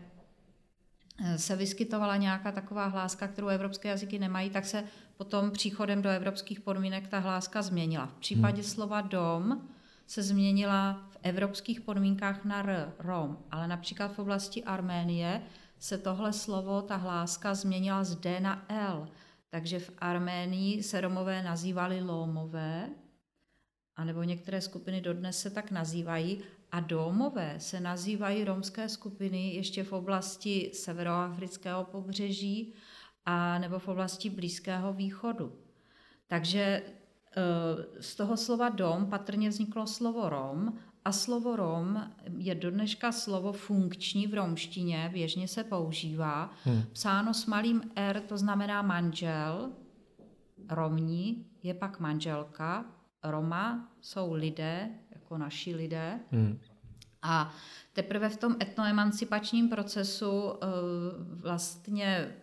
eh, 1.25 1.39
se 1.39 1.57
vyskytovala 1.57 2.17
nějaká 2.17 2.53
taková 2.53 2.87
hláska, 2.87 3.29
kterou 3.29 3.47
evropské 3.47 3.89
jazyky 3.89 4.19
nemají, 4.19 4.51
tak 4.51 4.67
se 4.67 4.85
potom 5.17 5.51
příchodem 5.51 6.03
do 6.03 6.09
evropských 6.09 6.61
podmínek 6.61 7.09
ta 7.09 7.19
hláska 7.19 7.63
změnila. 7.63 8.07
V 8.07 8.15
případě 8.15 8.63
hmm. 8.63 8.71
slova 8.71 9.01
dom 9.01 9.69
se 10.07 10.23
změnila 10.23 11.09
v 11.11 11.17
evropských 11.23 11.81
podmínkách 11.81 12.45
na 12.45 12.63
r, 12.63 12.93
rom, 12.99 13.39
ale 13.51 13.69
například 13.69 14.09
v 14.09 14.19
oblasti 14.19 14.65
Arménie 14.65 15.43
se 15.79 15.99
tohle 15.99 16.33
slovo, 16.33 16.83
ta 16.83 16.97
hláska 16.97 17.55
změnila 17.55 18.05
z 18.05 18.17
D 18.17 18.41
na 18.41 18.65
L. 18.69 19.09
Takže 19.51 19.79
v 19.79 19.91
Arménii 19.99 20.83
se 20.83 21.01
Romové 21.01 21.43
nazývali 21.43 22.03
Lomové, 22.03 22.89
anebo 23.97 24.23
některé 24.23 24.61
skupiny 24.61 25.01
dodnes 25.01 25.41
se 25.41 25.51
tak 25.51 25.71
nazývají, 25.71 26.43
a 26.73 26.81
Dómové 26.81 27.55
se 27.59 27.81
nazývají 27.81 28.45
romské 28.45 28.89
skupiny 28.89 29.55
ještě 29.55 29.85
v 29.85 29.93
oblasti 29.93 30.71
severoafrického 30.75 31.85
pobřeží 31.85 32.75
a 33.27 33.59
nebo 33.59 33.79
v 33.79 33.89
oblasti 33.89 34.31
Blízkého 34.31 34.93
východu. 34.93 35.53
Takže 36.27 36.61
e, 36.61 36.83
z 38.01 38.15
toho 38.15 38.37
slova 38.37 38.69
dom 38.69 39.07
patrně 39.07 39.49
vzniklo 39.49 39.87
slovo 39.87 40.29
rom 40.29 40.79
a 41.05 41.13
slovo 41.13 41.57
rom 41.57 42.11
je 42.39 42.55
do 42.55 42.71
dneška 42.71 43.13
slovo 43.13 43.53
funkční 43.53 44.27
v 44.27 44.35
romštině, 44.35 45.11
běžně 45.13 45.49
se 45.49 45.65
používá. 45.65 46.51
Hmm. 46.65 46.83
Psáno 46.93 47.35
s 47.35 47.47
malým 47.47 47.83
R, 47.97 48.21
to 48.21 48.39
znamená 48.39 48.83
manžel, 48.83 49.71
romní 50.71 51.47
je 51.63 51.75
pak 51.75 52.01
manželka, 52.01 52.85
Roma 53.25 53.89
jsou 54.01 54.33
lidé, 54.33 54.91
jako 55.11 55.39
naši 55.39 55.75
lidé. 55.75 56.21
Hmm. 56.31 56.59
A 57.23 57.55
teprve 57.93 58.29
v 58.29 58.37
tom 58.37 58.57
etnoemancipačním 58.63 59.69
procesu 59.69 60.53
e, 60.53 60.67
vlastně 61.43 62.35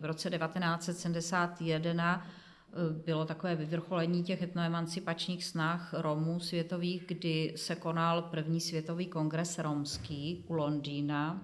v 0.00 0.04
roce 0.04 0.30
1971 0.30 2.24
eh, 2.24 3.02
bylo 3.04 3.24
takové 3.24 3.56
vyvrcholení 3.56 4.22
těch 4.22 4.42
etnoemancipačních 4.42 5.44
snah 5.44 5.94
Romů 5.94 6.40
světových, 6.40 7.04
kdy 7.06 7.52
se 7.56 7.74
konal 7.74 8.22
první 8.22 8.60
světový 8.60 9.06
kongres 9.06 9.58
romský 9.58 10.44
u 10.48 10.54
Londýna 10.54 11.42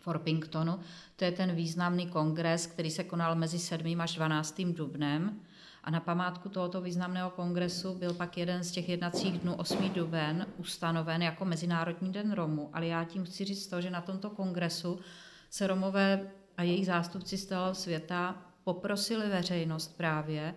v 0.00 0.08
Orpingtonu. 0.08 0.78
To 1.16 1.24
je 1.24 1.32
ten 1.32 1.54
významný 1.54 2.06
kongres, 2.06 2.66
který 2.66 2.90
se 2.90 3.04
konal 3.04 3.34
mezi 3.34 3.58
7. 3.58 4.00
až 4.00 4.14
12. 4.14 4.60
dubnem. 4.60 5.40
A 5.84 5.90
na 5.90 6.00
památku 6.00 6.48
tohoto 6.48 6.80
významného 6.80 7.30
kongresu 7.30 7.94
byl 7.94 8.14
pak 8.14 8.38
jeden 8.38 8.64
z 8.64 8.70
těch 8.70 8.88
jednacích 8.88 9.38
dnů 9.38 9.54
8. 9.54 9.90
duben 9.90 10.46
ustanoven 10.56 11.22
jako 11.22 11.44
Mezinárodní 11.44 12.12
den 12.12 12.32
Romů. 12.32 12.70
Ale 12.72 12.86
já 12.86 13.04
tím 13.04 13.24
chci 13.24 13.44
říct 13.44 13.66
to, 13.66 13.80
že 13.80 13.90
na 13.90 14.00
tomto 14.00 14.30
kongresu 14.30 14.98
se 15.50 15.66
Romové 15.66 16.30
a 16.56 16.62
jejich 16.62 16.86
zástupci 16.86 17.36
z 17.36 17.46
celého 17.46 17.74
světa 17.74 18.36
poprosili 18.64 19.28
veřejnost 19.28 19.96
právě, 19.96 20.54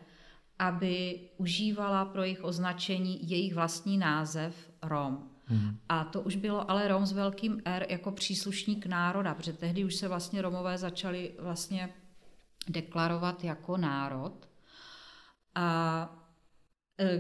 aby 0.59 1.19
užívala 1.37 2.05
pro 2.05 2.23
jejich 2.23 2.43
označení 2.43 3.29
jejich 3.29 3.55
vlastní 3.55 3.97
název 3.97 4.71
Rom. 4.81 5.29
Hmm. 5.45 5.77
A 5.89 6.03
to 6.03 6.21
už 6.21 6.35
bylo 6.35 6.71
ale 6.71 6.87
Rom 6.87 7.05
s 7.05 7.11
velkým 7.11 7.61
R 7.65 7.85
jako 7.89 8.11
příslušník 8.11 8.85
národa, 8.85 9.33
protože 9.33 9.53
tehdy 9.53 9.85
už 9.85 9.95
se 9.95 10.07
vlastně 10.07 10.41
Romové 10.41 10.77
začali 10.77 11.31
vlastně 11.39 11.89
deklarovat 12.69 13.43
jako 13.43 13.77
národ. 13.77 14.49
A 15.55 16.16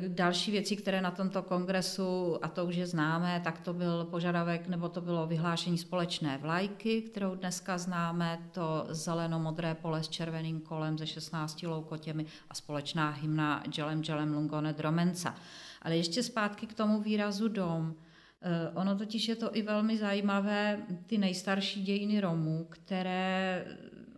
další 0.07 0.51
věci, 0.51 0.75
které 0.75 1.01
na 1.01 1.11
tomto 1.11 1.43
kongresu, 1.43 2.39
a 2.41 2.47
to 2.47 2.65
už 2.65 2.75
je 2.75 2.87
známé, 2.87 3.41
tak 3.43 3.59
to 3.59 3.73
byl 3.73 4.05
požadavek, 4.05 4.67
nebo 4.67 4.89
to 4.89 5.01
bylo 5.01 5.27
vyhlášení 5.27 5.77
společné 5.77 6.37
vlajky, 6.37 7.01
kterou 7.01 7.35
dneska 7.35 7.77
známe, 7.77 8.39
to 8.51 8.87
zeleno-modré 8.89 9.75
pole 9.75 10.03
s 10.03 10.09
červeným 10.09 10.61
kolem 10.61 10.97
ze 10.97 11.07
16 11.07 11.63
loukotěmi 11.63 12.25
a 12.49 12.53
společná 12.53 13.09
hymna 13.09 13.63
Dželem 13.69 14.03
Dželem 14.03 14.33
Lungone 14.33 14.73
Dromenca. 14.73 15.35
Ale 15.81 15.97
ještě 15.97 16.23
zpátky 16.23 16.67
k 16.67 16.73
tomu 16.73 17.01
výrazu 17.01 17.47
dom. 17.47 17.95
Eh, 18.41 18.71
ono 18.73 18.97
totiž 18.97 19.27
je 19.27 19.35
to 19.35 19.55
i 19.55 19.61
velmi 19.61 19.97
zajímavé, 19.97 20.81
ty 21.05 21.17
nejstarší 21.17 21.83
dějiny 21.83 22.19
Romů, 22.19 22.67
které 22.69 23.65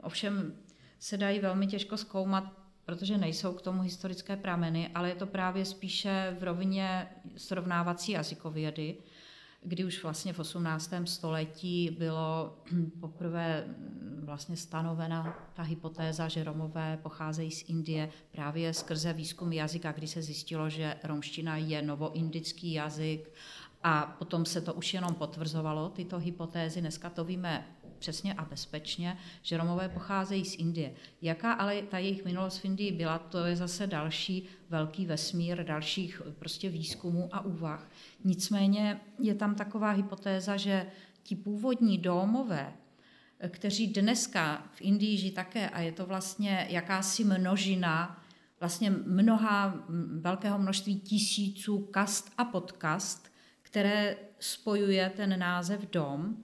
ovšem 0.02 0.54
se 1.00 1.18
dají 1.18 1.40
velmi 1.40 1.68
těžko 1.68 1.98
zkoumat 1.98 2.59
protože 2.90 3.18
nejsou 3.18 3.54
k 3.54 3.62
tomu 3.62 3.82
historické 3.82 4.38
prameny, 4.38 4.90
ale 4.96 5.10
je 5.10 5.16
to 5.16 5.28
právě 5.28 5.66
spíše 5.66 6.36
v 6.40 6.44
rovině 6.44 7.08
srovnávací 7.38 8.12
jazykovědy, 8.12 8.98
kdy 9.64 9.86
už 9.86 10.04
vlastně 10.04 10.34
v 10.34 10.40
18. 10.40 10.94
století 11.06 11.96
bylo 12.00 12.58
poprvé 13.00 13.64
vlastně 14.24 14.58
stanovena 14.58 15.50
ta 15.54 15.64
hypotéza, 15.64 16.28
že 16.28 16.44
Romové 16.44 17.00
pocházejí 17.04 17.52
z 17.52 17.70
Indie 17.70 18.10
právě 18.32 18.74
skrze 18.74 19.14
výzkum 19.14 19.54
jazyka, 19.54 19.92
kdy 19.92 20.08
se 20.08 20.22
zjistilo, 20.22 20.70
že 20.70 20.96
romština 21.04 21.58
je 21.58 21.82
novoindický 21.82 22.74
jazyk 22.74 23.32
a 23.84 24.16
potom 24.20 24.46
se 24.46 24.62
to 24.62 24.74
už 24.74 24.94
jenom 24.94 25.14
potvrzovalo, 25.16 25.90
tyto 25.90 26.20
hypotézy. 26.20 26.82
Dneska 26.82 27.10
to 27.10 27.24
víme 27.24 27.68
přesně 28.00 28.34
a 28.34 28.46
bezpečně, 28.46 29.18
že 29.42 29.58
Romové 29.58 29.90
pocházejí 29.90 30.46
z 30.46 30.56
Indie. 30.56 30.94
Jaká 31.22 31.54
ale 31.54 31.82
ta 31.82 31.98
jejich 31.98 32.26
minulost 32.26 32.58
v 32.58 32.66
Indii 32.66 32.92
byla, 32.92 33.20
to 33.20 33.46
je 33.46 33.56
zase 33.56 33.88
další 33.88 34.46
velký 34.70 35.06
vesmír 35.06 35.64
dalších 35.64 36.22
prostě 36.40 36.70
výzkumů 36.70 37.30
a 37.32 37.46
úvah. 37.46 37.90
Nicméně 38.24 39.00
je 39.20 39.36
tam 39.36 39.56
taková 39.56 39.92
hypotéza, 39.92 40.58
že 40.58 40.86
ti 41.24 41.36
původní 41.36 41.98
domové, 41.98 42.74
kteří 43.50 43.88
dneska 43.88 44.64
v 44.74 44.82
Indii 44.82 45.18
žijí 45.18 45.32
také, 45.32 45.70
a 45.70 45.80
je 45.80 45.92
to 45.92 46.06
vlastně 46.06 46.68
jakási 46.70 47.24
množina, 47.24 48.24
vlastně 48.60 48.90
mnoha, 48.90 49.84
velkého 50.20 50.60
množství 50.60 51.00
tisíců 51.00 51.80
kast 51.80 52.32
a 52.38 52.46
podkast, 52.46 53.32
které 53.62 54.18
spojuje 54.40 55.12
ten 55.16 55.40
název 55.40 55.92
dom, 55.92 56.38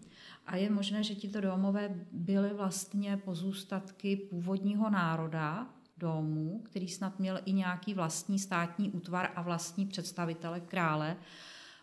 a 0.48 0.56
je 0.56 0.70
možné, 0.70 1.04
že 1.04 1.16
tito 1.16 1.42
domové 1.42 1.96
byly 2.12 2.54
vlastně 2.54 3.18
pozůstatky 3.18 4.16
původního 4.16 4.90
národa 4.90 5.68
domů, 5.98 6.62
který 6.64 6.88
snad 6.88 7.20
měl 7.20 7.40
i 7.46 7.54
nějaký 7.54 7.94
vlastní 7.94 8.40
státní 8.40 8.92
útvar 8.92 9.32
a 9.36 9.42
vlastní 9.42 9.86
představitele 9.86 10.60
krále. 10.60 11.18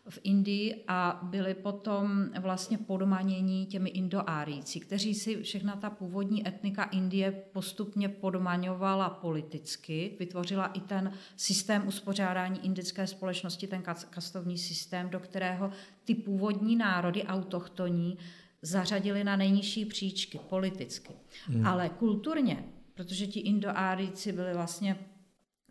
v 0.08 0.18
Indii 0.22 0.84
a 0.88 1.20
byli 1.22 1.54
potom 1.54 2.30
vlastně 2.40 2.78
podmanění 2.78 3.66
těmi 3.66 3.90
indoáríci, 3.90 4.80
kteří 4.80 5.14
si 5.14 5.42
všechna 5.42 5.76
ta 5.76 5.90
původní 5.90 6.48
etnika 6.48 6.84
Indie 6.84 7.32
postupně 7.32 8.08
podmaňovala 8.08 9.10
politicky, 9.10 10.16
vytvořila 10.18 10.66
i 10.66 10.80
ten 10.80 11.12
systém 11.36 11.88
uspořádání 11.88 12.66
indické 12.66 13.06
společnosti, 13.06 13.66
ten 13.66 13.82
kastovní 14.10 14.58
systém, 14.58 15.10
do 15.10 15.20
kterého 15.20 15.70
ty 16.04 16.14
původní 16.14 16.76
národy 16.76 17.22
autochtoní 17.22 18.18
zařadili 18.62 19.24
na 19.24 19.36
nejnižší 19.36 19.84
příčky 19.84 20.40
politicky. 20.48 21.12
Hmm. 21.46 21.66
Ale 21.66 21.88
kulturně, 21.88 22.64
protože 22.94 23.26
ti 23.26 23.40
indoáríci 23.40 24.32
byli 24.32 24.54
vlastně 24.54 24.98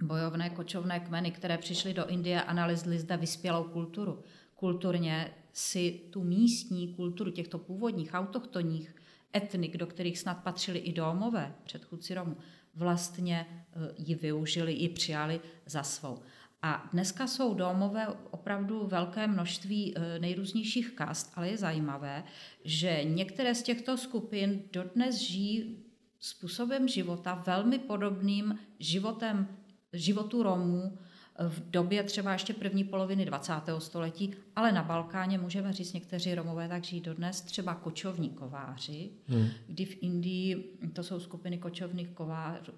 bojovné 0.02 0.50
kočovné 0.50 1.00
kmeny, 1.00 1.32
které 1.32 1.58
přišly 1.58 1.94
do 1.94 2.08
Indie 2.08 2.42
a 2.42 2.54
nalezly 2.54 3.00
zde 3.00 3.18
vyspělou 3.18 3.64
kulturu. 3.64 4.24
Kulturně 4.56 5.34
si 5.54 6.02
tu 6.10 6.24
místní 6.24 6.94
kulturu 6.94 7.32
těchto 7.32 7.58
původních 7.58 8.14
autochtonních 8.14 8.96
etnik, 9.36 9.78
do 9.78 9.88
kterých 9.88 10.20
snad 10.20 10.44
patřili 10.44 10.80
i 10.80 10.94
domové 10.94 11.56
předchůdci 11.64 12.14
Romů, 12.14 12.38
vlastně 12.76 13.46
eh, 13.50 13.94
ji 13.98 14.16
využili, 14.16 14.74
i 14.74 14.90
přijali 14.90 15.42
za 15.66 15.84
svou. 15.84 16.20
A 16.64 16.90
dneska 16.94 17.28
jsou 17.28 17.54
domové 17.54 18.08
opravdu 18.32 18.88
velké 18.88 19.28
množství 19.28 19.94
eh, 19.96 20.20
nejrůznějších 20.20 20.92
kast, 20.92 21.32
ale 21.36 21.50
je 21.50 21.58
zajímavé, 21.58 22.24
že 22.64 23.04
některé 23.04 23.56
z 23.56 23.64
těchto 23.64 23.98
skupin 23.98 24.64
dodnes 24.74 25.16
žijí 25.16 25.86
způsobem 26.20 26.88
života 26.88 27.44
velmi 27.46 27.80
podobným 27.80 28.60
životem 28.80 29.58
životu 29.94 30.44
Romů 30.44 30.98
v 31.40 31.72
době 31.72 32.04
třeba 32.04 32.34
ještě 32.34 32.54
první 32.54 32.84
poloviny 32.84 33.26
20. 33.26 33.54
století, 33.80 34.34
ale 34.56 34.72
na 34.72 34.84
Balkáně 34.84 35.38
můžeme 35.38 35.74
říct, 35.74 35.94
někteří 35.94 36.36
Romové 36.36 36.68
tak 36.68 36.84
žijí 36.84 37.02
dodnes, 37.02 37.42
třeba 37.42 37.76
kočovní 37.76 38.30
kováři, 38.30 39.10
hmm. 39.28 39.48
kdy 39.68 39.86
v 39.86 39.98
Indii 40.02 40.78
to 40.94 41.04
jsou 41.04 41.20
skupiny 41.20 41.58
kočovných 41.58 42.10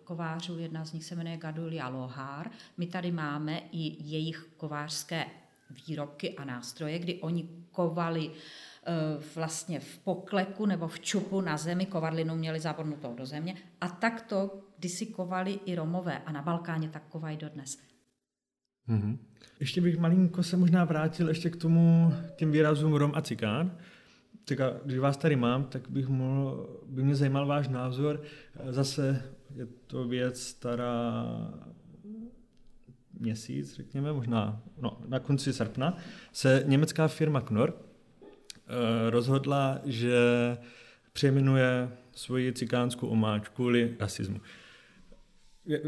kovářů, 0.03 0.59
jedna 0.59 0.85
z 0.85 0.93
nich 0.93 1.05
se 1.05 1.15
jmenuje 1.15 1.37
Gadulia 1.37 1.87
Lohár. 1.87 2.49
My 2.77 2.87
tady 2.87 3.11
máme 3.11 3.61
i 3.71 4.03
jejich 4.03 4.49
kovářské 4.57 5.25
výrobky 5.87 6.35
a 6.35 6.45
nástroje, 6.45 6.99
kdy 6.99 7.21
oni 7.21 7.49
kovali 7.71 8.31
eh, 8.31 8.91
vlastně 9.35 9.79
v 9.79 9.99
pokleku 9.99 10.65
nebo 10.65 10.87
v 10.87 10.99
čupu 10.99 11.41
na 11.41 11.57
zemi, 11.57 11.85
kovadlinu 11.85 12.35
měli 12.35 12.59
zabornutou 12.59 13.15
do 13.15 13.25
země 13.25 13.55
a 13.81 13.87
takto 13.87 14.59
kdysi 14.77 15.05
kovali 15.05 15.59
i 15.65 15.75
Romové 15.75 16.17
a 16.25 16.31
na 16.31 16.41
Balkáně 16.41 16.89
tak 16.89 17.03
kovají 17.09 17.37
dodnes. 17.37 17.92
Mm-hmm. 18.89 19.17
Ještě 19.59 19.81
bych 19.81 19.97
malinko 19.97 20.43
se 20.43 20.57
možná 20.57 20.85
vrátil 20.85 21.27
ještě 21.27 21.49
k 21.49 21.55
tomu, 21.55 22.13
těm 22.35 22.51
výrazům 22.51 22.93
Rom 22.93 23.11
a 23.15 23.21
Cikán. 23.21 23.77
Tak 24.45 24.59
a 24.59 24.73
když 24.85 24.97
vás 24.99 25.17
tady 25.17 25.35
mám, 25.35 25.63
tak 25.63 25.89
bych 25.89 26.07
mohl, 26.07 26.69
by 26.87 27.03
mě 27.03 27.15
zajímal 27.15 27.45
váš 27.45 27.67
názor. 27.67 28.21
Zase 28.69 29.23
je 29.55 29.67
to 29.87 30.07
věc 30.07 30.41
stará 30.41 31.25
měsíc, 33.19 33.75
řekněme, 33.75 34.13
možná 34.13 34.61
no, 34.81 34.97
na 35.07 35.19
konci 35.19 35.53
srpna, 35.53 35.97
se 36.31 36.63
německá 36.67 37.07
firma 37.07 37.41
Knorr 37.41 37.73
eh, 37.73 39.09
rozhodla, 39.09 39.79
že 39.85 40.17
přejmenuje 41.13 41.89
svoji 42.11 42.53
cikánskou 42.53 43.07
omáčku 43.07 43.55
kvůli 43.55 43.95
rasismu. 43.99 44.41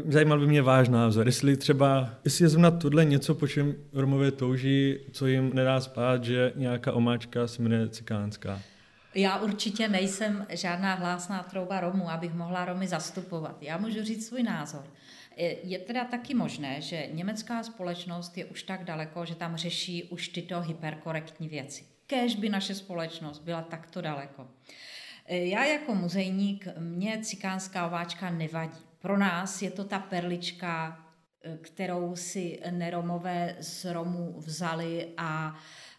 Zajímal 0.08 0.40
by 0.40 0.46
mě 0.46 0.62
váš 0.62 0.88
názor, 0.88 1.26
jestli 1.26 1.56
třeba, 1.56 2.10
jestli 2.24 2.44
je 2.44 2.48
zrovna 2.48 2.70
tohle 2.70 3.04
něco, 3.04 3.34
po 3.34 3.48
čem 3.48 3.74
Romové 3.92 4.30
touží, 4.30 4.98
co 5.12 5.26
jim 5.26 5.54
nedá 5.54 5.80
spát, 5.80 6.24
že 6.24 6.52
nějaká 6.56 6.92
omáčka 6.92 7.46
se 7.46 7.62
jmenuje 7.62 7.88
cikánská. 7.88 8.62
Já 9.14 9.38
určitě 9.38 9.88
nejsem 9.88 10.46
žádná 10.50 10.94
hlásná 10.94 11.42
trouba 11.42 11.80
Romů, 11.80 12.10
abych 12.10 12.34
mohla 12.34 12.64
Romy 12.64 12.86
zastupovat. 12.86 13.56
Já 13.60 13.78
můžu 13.78 14.04
říct 14.04 14.26
svůj 14.26 14.42
názor. 14.42 14.84
Je 15.62 15.78
teda 15.78 16.04
taky 16.04 16.34
možné, 16.34 16.80
že 16.80 17.08
německá 17.12 17.62
společnost 17.62 18.38
je 18.38 18.44
už 18.44 18.62
tak 18.62 18.84
daleko, 18.84 19.24
že 19.24 19.34
tam 19.34 19.56
řeší 19.56 20.04
už 20.04 20.28
tyto 20.28 20.60
hyperkorektní 20.60 21.48
věci. 21.48 21.84
Kéž 22.06 22.36
by 22.36 22.48
naše 22.48 22.74
společnost 22.74 23.38
byla 23.38 23.62
takto 23.62 24.00
daleko. 24.00 24.46
Já 25.28 25.64
jako 25.64 25.94
muzejník, 25.94 26.68
mě 26.78 27.18
cikánská 27.22 27.86
ováčka 27.86 28.30
nevadí. 28.30 28.78
Pro 29.06 29.18
nás 29.18 29.62
je 29.62 29.70
to 29.70 29.84
ta 29.84 29.98
perlička, 29.98 30.98
eh, 31.42 31.56
kterou 31.56 32.16
si 32.16 32.60
neromové 32.70 33.56
z 33.60 33.84
Romů 33.84 34.34
vzali 34.38 35.08
a 35.16 35.54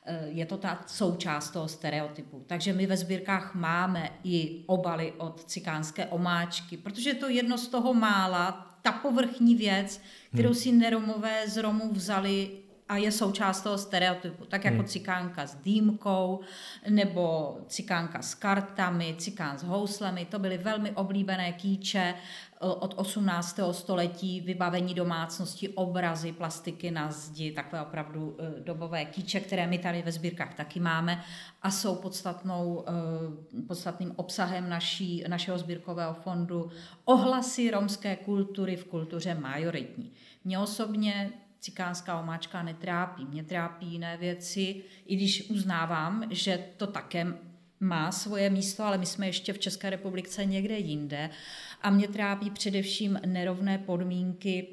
eh, 0.05 0.27
je 0.27 0.45
to 0.45 0.57
ta 0.57 0.83
součást 0.87 1.49
toho 1.49 1.67
stereotypu. 1.67 2.43
Takže 2.47 2.73
my 2.73 2.85
ve 2.85 2.97
sbírkách 2.97 3.55
máme 3.55 4.09
i 4.23 4.63
obaly 4.65 5.13
od 5.17 5.43
cikánské 5.43 6.05
omáčky, 6.05 6.77
protože 6.77 7.09
je 7.09 7.15
to 7.15 7.29
jedno 7.29 7.57
z 7.57 7.67
toho 7.67 7.93
mála, 7.93 8.77
ta 8.81 8.91
povrchní 8.91 9.55
věc, 9.55 10.01
kterou 10.33 10.49
hmm. 10.49 10.59
si 10.59 10.71
neromové 10.71 11.47
z 11.47 11.57
Romů 11.57 11.93
vzali 11.93 12.67
a 12.89 12.97
je 12.97 13.11
součást 13.11 13.61
toho 13.61 13.77
stereotypu, 13.77 14.45
tak 14.45 14.65
jako 14.65 14.77
hmm. 14.77 14.87
cikánka 14.87 15.47
s 15.47 15.55
dýmkou, 15.55 16.39
nebo 16.89 17.57
cikánka 17.67 18.21
s 18.21 18.35
kartami, 18.35 19.15
cikán 19.17 19.57
s 19.57 19.63
houslemi, 19.63 20.25
to 20.25 20.39
byly 20.39 20.57
velmi 20.57 20.91
oblíbené 20.91 21.51
kýče 21.51 22.13
od 22.59 22.93
18. 22.97 23.59
století, 23.71 24.41
vybavení 24.41 24.93
domácnosti, 24.93 25.69
obrazy, 25.69 26.31
plastiky 26.31 26.91
na 26.91 27.11
zdi, 27.11 27.51
takové 27.51 27.81
opravdu 27.81 28.37
eh, 28.39 28.59
dobové 28.59 29.05
kýče, 29.05 29.39
které 29.39 29.67
my 29.67 29.77
tady 29.77 30.01
ve 30.01 30.11
sbírkách 30.11 30.53
taky 30.53 30.79
máme 30.79 31.23
a 31.61 31.71
jsou 31.71 31.95
podstatnou, 31.95 32.85
eh, 32.87 33.61
podstatným 33.67 34.13
obsahem 34.15 34.69
naší, 34.69 35.23
našeho 35.27 35.57
sbírkového 35.57 36.13
fondu 36.13 36.71
ohlasy 37.05 37.71
romské 37.71 38.15
kultury 38.15 38.75
v 38.75 38.85
kultuře 38.85 39.35
majoritní. 39.35 40.11
Mě 40.45 40.59
osobně 40.59 41.31
cikánská 41.59 42.19
omáčka 42.19 42.63
netrápí. 42.63 43.25
Mě 43.25 43.43
trápí 43.43 43.85
jiné 43.85 44.17
věci, 44.17 44.83
i 45.05 45.15
když 45.15 45.49
uznávám, 45.49 46.23
že 46.29 46.59
to 46.77 46.87
také 46.87 47.33
má 47.79 48.11
svoje 48.11 48.49
místo, 48.49 48.83
ale 48.83 48.97
my 48.97 49.05
jsme 49.05 49.27
ještě 49.27 49.53
v 49.53 49.59
České 49.59 49.89
republice 49.89 50.45
někde 50.45 50.77
jinde. 50.77 51.29
A 51.81 51.89
mě 51.89 52.07
trápí 52.07 52.49
především 52.49 53.19
nerovné 53.25 53.77
podmínky 53.77 54.67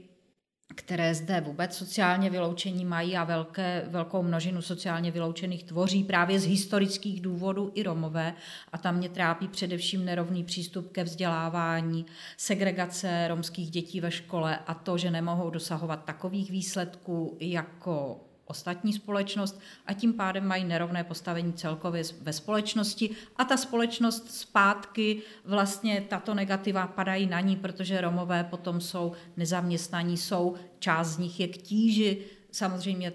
které 0.74 1.14
zde 1.14 1.40
vůbec 1.40 1.76
sociálně 1.76 2.30
vyloučení 2.30 2.84
mají 2.84 3.16
a 3.16 3.24
velké, 3.24 3.86
velkou 3.90 4.22
množinu 4.22 4.62
sociálně 4.62 5.10
vyloučených 5.10 5.64
tvoří 5.64 6.04
právě 6.04 6.40
z 6.40 6.46
historických 6.46 7.20
důvodů 7.20 7.72
i 7.74 7.82
Romové. 7.82 8.34
A 8.72 8.78
tam 8.78 8.96
mě 8.96 9.08
trápí 9.08 9.48
především 9.48 10.04
nerovný 10.04 10.44
přístup 10.44 10.92
ke 10.92 11.04
vzdělávání, 11.04 12.06
segregace 12.36 13.28
romských 13.28 13.70
dětí 13.70 14.00
ve 14.00 14.10
škole 14.10 14.58
a 14.66 14.74
to, 14.74 14.98
že 14.98 15.10
nemohou 15.10 15.50
dosahovat 15.50 16.04
takových 16.04 16.50
výsledků 16.50 17.36
jako 17.40 18.20
ostatní 18.46 18.92
společnost 18.92 19.60
a 19.86 19.92
tím 19.92 20.12
pádem 20.12 20.46
mají 20.46 20.64
nerovné 20.64 21.04
postavení 21.04 21.52
celkově 21.52 22.02
ve 22.20 22.32
společnosti 22.32 23.10
a 23.36 23.44
ta 23.44 23.56
společnost 23.56 24.30
zpátky 24.30 25.22
vlastně 25.44 26.04
tato 26.08 26.34
negativa 26.34 26.86
padají 26.86 27.26
na 27.26 27.40
ní, 27.40 27.56
protože 27.56 28.00
Romové 28.00 28.44
potom 28.44 28.80
jsou 28.80 29.12
nezaměstnaní, 29.36 30.16
jsou, 30.16 30.54
část 30.78 31.08
z 31.08 31.18
nich 31.18 31.40
je 31.40 31.48
k 31.48 31.56
tíži 31.56 32.18
samozřejmě 32.52 33.12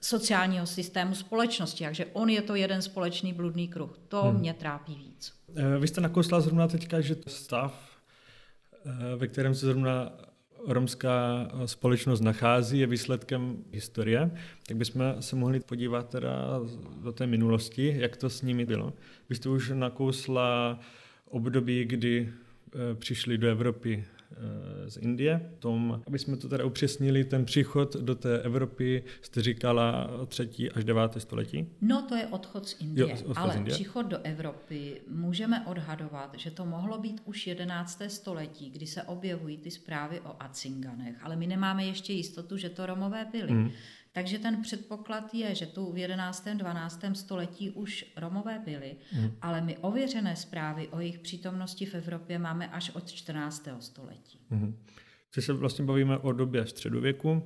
sociálního 0.00 0.66
systému 0.66 1.14
společnosti, 1.14 1.84
takže 1.84 2.06
on 2.12 2.28
je 2.28 2.42
to 2.42 2.54
jeden 2.54 2.82
společný 2.82 3.32
bludný 3.32 3.68
kruh. 3.68 3.98
To 4.08 4.22
hmm. 4.22 4.40
mě 4.40 4.54
trápí 4.54 4.94
víc. 4.94 5.32
Eh, 5.56 5.78
vy 5.78 5.88
jste 5.88 6.00
nakousla 6.00 6.40
zrovna 6.40 6.68
teďka, 6.68 7.00
že 7.00 7.16
stav, 7.26 7.98
eh, 8.86 9.16
ve 9.16 9.28
kterém 9.28 9.54
se 9.54 9.66
zrovna 9.66 10.12
romská 10.66 11.48
společnost 11.66 12.20
nachází, 12.20 12.78
je 12.78 12.86
výsledkem 12.86 13.64
historie, 13.72 14.30
tak 14.66 14.76
bychom 14.76 15.14
se 15.20 15.36
mohli 15.36 15.60
podívat 15.60 16.08
teda 16.08 16.60
do 17.02 17.12
té 17.12 17.26
minulosti, 17.26 17.94
jak 17.98 18.16
to 18.16 18.30
s 18.30 18.42
nimi 18.42 18.64
bylo. 18.64 18.92
Vy 19.28 19.36
jste 19.36 19.48
už 19.48 19.72
nakousla 19.74 20.78
období, 21.30 21.84
kdy 21.84 22.28
eh, 22.28 22.94
přišli 22.94 23.38
do 23.38 23.48
Evropy 23.48 24.04
Eh, 24.04 24.21
z 24.86 24.96
Indie. 24.96 25.50
Tom, 25.58 26.02
aby 26.06 26.18
jsme 26.18 26.36
to 26.36 26.48
teda 26.48 26.64
upřesnili, 26.64 27.24
ten 27.24 27.44
příchod 27.44 27.96
do 27.96 28.14
té 28.14 28.38
Evropy, 28.38 29.02
jste 29.22 29.42
říkala 29.42 30.10
třetí 30.26 30.70
až 30.70 30.84
deváté 30.84 31.20
století? 31.20 31.68
No 31.80 32.02
to 32.02 32.16
je 32.16 32.26
odchod 32.26 32.68
z 32.68 32.80
Indie, 32.80 33.08
jo, 33.08 33.16
odchod 33.16 33.36
ale 33.36 33.52
z 33.52 33.56
Indie. 33.56 33.74
příchod 33.74 34.06
do 34.06 34.18
Evropy 34.22 35.00
můžeme 35.08 35.66
odhadovat, 35.66 36.34
že 36.36 36.50
to 36.50 36.64
mohlo 36.66 36.98
být 36.98 37.22
už 37.24 37.46
11. 37.46 38.02
století, 38.08 38.70
kdy 38.70 38.86
se 38.86 39.02
objevují 39.02 39.58
ty 39.58 39.70
zprávy 39.70 40.20
o 40.20 40.36
Acinganech, 40.42 41.16
ale 41.22 41.36
my 41.36 41.46
nemáme 41.46 41.84
ještě 41.84 42.12
jistotu, 42.12 42.56
že 42.56 42.68
to 42.68 42.86
Romové 42.86 43.26
byli. 43.32 43.52
Mm. 43.52 43.70
Takže 44.12 44.38
ten 44.38 44.62
předpoklad 44.62 45.34
je, 45.34 45.54
že 45.54 45.66
tu 45.66 45.92
v 45.92 45.98
11. 45.98 46.48
12. 46.54 47.04
století 47.12 47.70
už 47.70 48.12
Romové 48.16 48.58
byli, 48.64 48.96
hmm. 49.12 49.30
ale 49.42 49.60
my 49.60 49.78
ověřené 49.78 50.36
zprávy 50.36 50.88
o 50.88 51.00
jejich 51.00 51.18
přítomnosti 51.18 51.86
v 51.86 51.94
Evropě 51.94 52.38
máme 52.38 52.68
až 52.68 52.90
od 52.90 53.12
14. 53.12 53.68
století. 53.80 54.38
Hmm. 54.50 54.78
Když 55.32 55.44
se 55.44 55.52
vlastně 55.52 55.84
bavíme 55.84 56.18
o 56.18 56.32
době 56.32 56.66
středověku, 56.66 57.42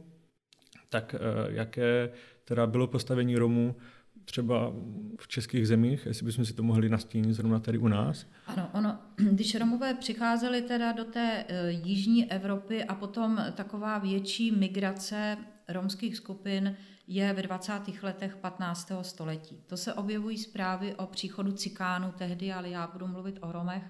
tak 0.89 1.15
uh, 1.15 1.55
jaké 1.55 2.13
teda 2.45 2.67
bylo 2.67 2.87
postavení 2.87 3.37
Romů 3.37 3.77
třeba 4.25 4.73
v 5.21 5.29
českých 5.29 5.69
zemích, 5.69 6.07
jestli 6.07 6.27
bychom 6.27 6.45
si 6.45 6.53
to 6.53 6.63
mohli 6.63 6.89
nastínit 6.89 7.35
zrovna 7.35 7.61
tady 7.61 7.79
u 7.79 7.89
nás? 7.89 8.27
Ano, 8.47 8.71
ono, 8.73 8.99
když 9.33 9.55
Romové 9.55 9.95
přicházeli 9.95 10.63
teda 10.63 10.93
do 10.93 11.05
té 11.05 11.45
e, 11.49 11.71
jižní 11.71 12.33
Evropy 12.33 12.85
a 12.85 12.95
potom 12.95 13.45
taková 13.55 13.99
větší 13.99 14.51
migrace 14.51 15.37
romských 15.69 16.17
skupin 16.17 16.77
je 17.09 17.33
ve 17.33 17.43
20. 17.43 17.73
letech 18.03 18.37
15. 18.37 18.93
století. 19.03 19.61
To 19.67 19.77
se 19.77 19.95
objevují 19.95 20.39
zprávy 20.39 20.95
o 20.95 21.07
příchodu 21.07 21.53
cikánů 21.53 22.13
tehdy, 22.13 22.53
ale 22.53 22.69
já 22.71 22.87
budu 22.87 23.07
mluvit 23.07 23.39
o 23.41 23.53
Romech, 23.53 23.83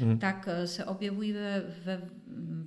mm. 0.00 0.18
tak 0.18 0.48
e, 0.48 0.66
se 0.66 0.84
objevují 0.84 1.32
ve, 1.32 1.60
ve 1.84 2.02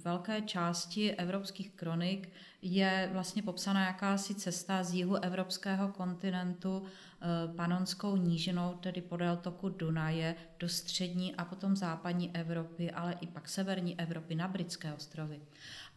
velké 0.03 0.41
části 0.41 1.15
evropských 1.15 1.71
kronik. 1.71 2.29
Je 2.61 3.09
vlastně 3.13 3.43
popsána 3.43 3.85
jakási 3.85 4.35
cesta 4.35 4.83
z 4.83 4.93
jihu 4.93 5.15
evropského 5.15 5.87
kontinentu 5.87 6.83
Eh, 7.21 7.53
panonskou 7.55 8.15
nížinou, 8.17 8.73
tedy 8.73 9.01
podél 9.01 9.37
toku 9.37 9.69
Dunaje, 9.69 10.35
do 10.59 10.69
střední 10.69 11.35
a 11.35 11.45
potom 11.45 11.75
západní 11.75 12.35
Evropy, 12.35 12.91
ale 12.91 13.13
i 13.21 13.27
pak 13.27 13.49
severní 13.49 13.99
Evropy 13.99 14.35
na 14.35 14.47
britské 14.47 14.93
ostrovy. 14.93 15.39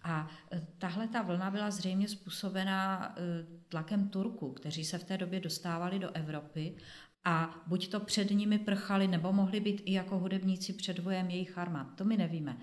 A 0.03 0.29
eh, 0.53 0.67
tahle 0.79 1.09
ta 1.09 1.23
vlna 1.23 1.51
byla 1.51 1.71
zřejmě 1.71 2.09
způsobená 2.09 3.15
eh, 3.17 3.21
tlakem 3.69 4.09
Turků, 4.09 4.53
kteří 4.53 4.85
se 4.85 4.99
v 4.99 5.05
té 5.05 5.19
době 5.19 5.41
dostávali 5.41 5.99
do 5.99 6.11
Evropy 6.11 6.77
a 7.25 7.63
buď 7.67 7.89
to 7.89 8.01
před 8.01 8.31
nimi 8.31 8.59
prchali, 8.59 9.09
nebo 9.09 9.33
mohli 9.33 9.61
být 9.61 9.83
i 9.85 9.93
jako 9.93 10.19
hudebníci 10.19 10.73
předvojem 10.73 11.31
jejich 11.31 11.59
armád. 11.59 11.87
To 11.95 12.05
my 12.05 12.17
nevíme. 12.17 12.57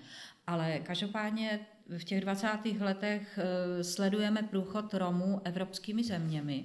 Ale 0.46 0.78
každopádně 0.78 1.60
v 1.98 2.04
těch 2.04 2.20
20. 2.20 2.48
letech 2.80 3.38
sledujeme 3.82 4.42
průchod 4.42 4.94
Romů 4.94 5.40
evropskými 5.44 6.04
zeměmi. 6.04 6.64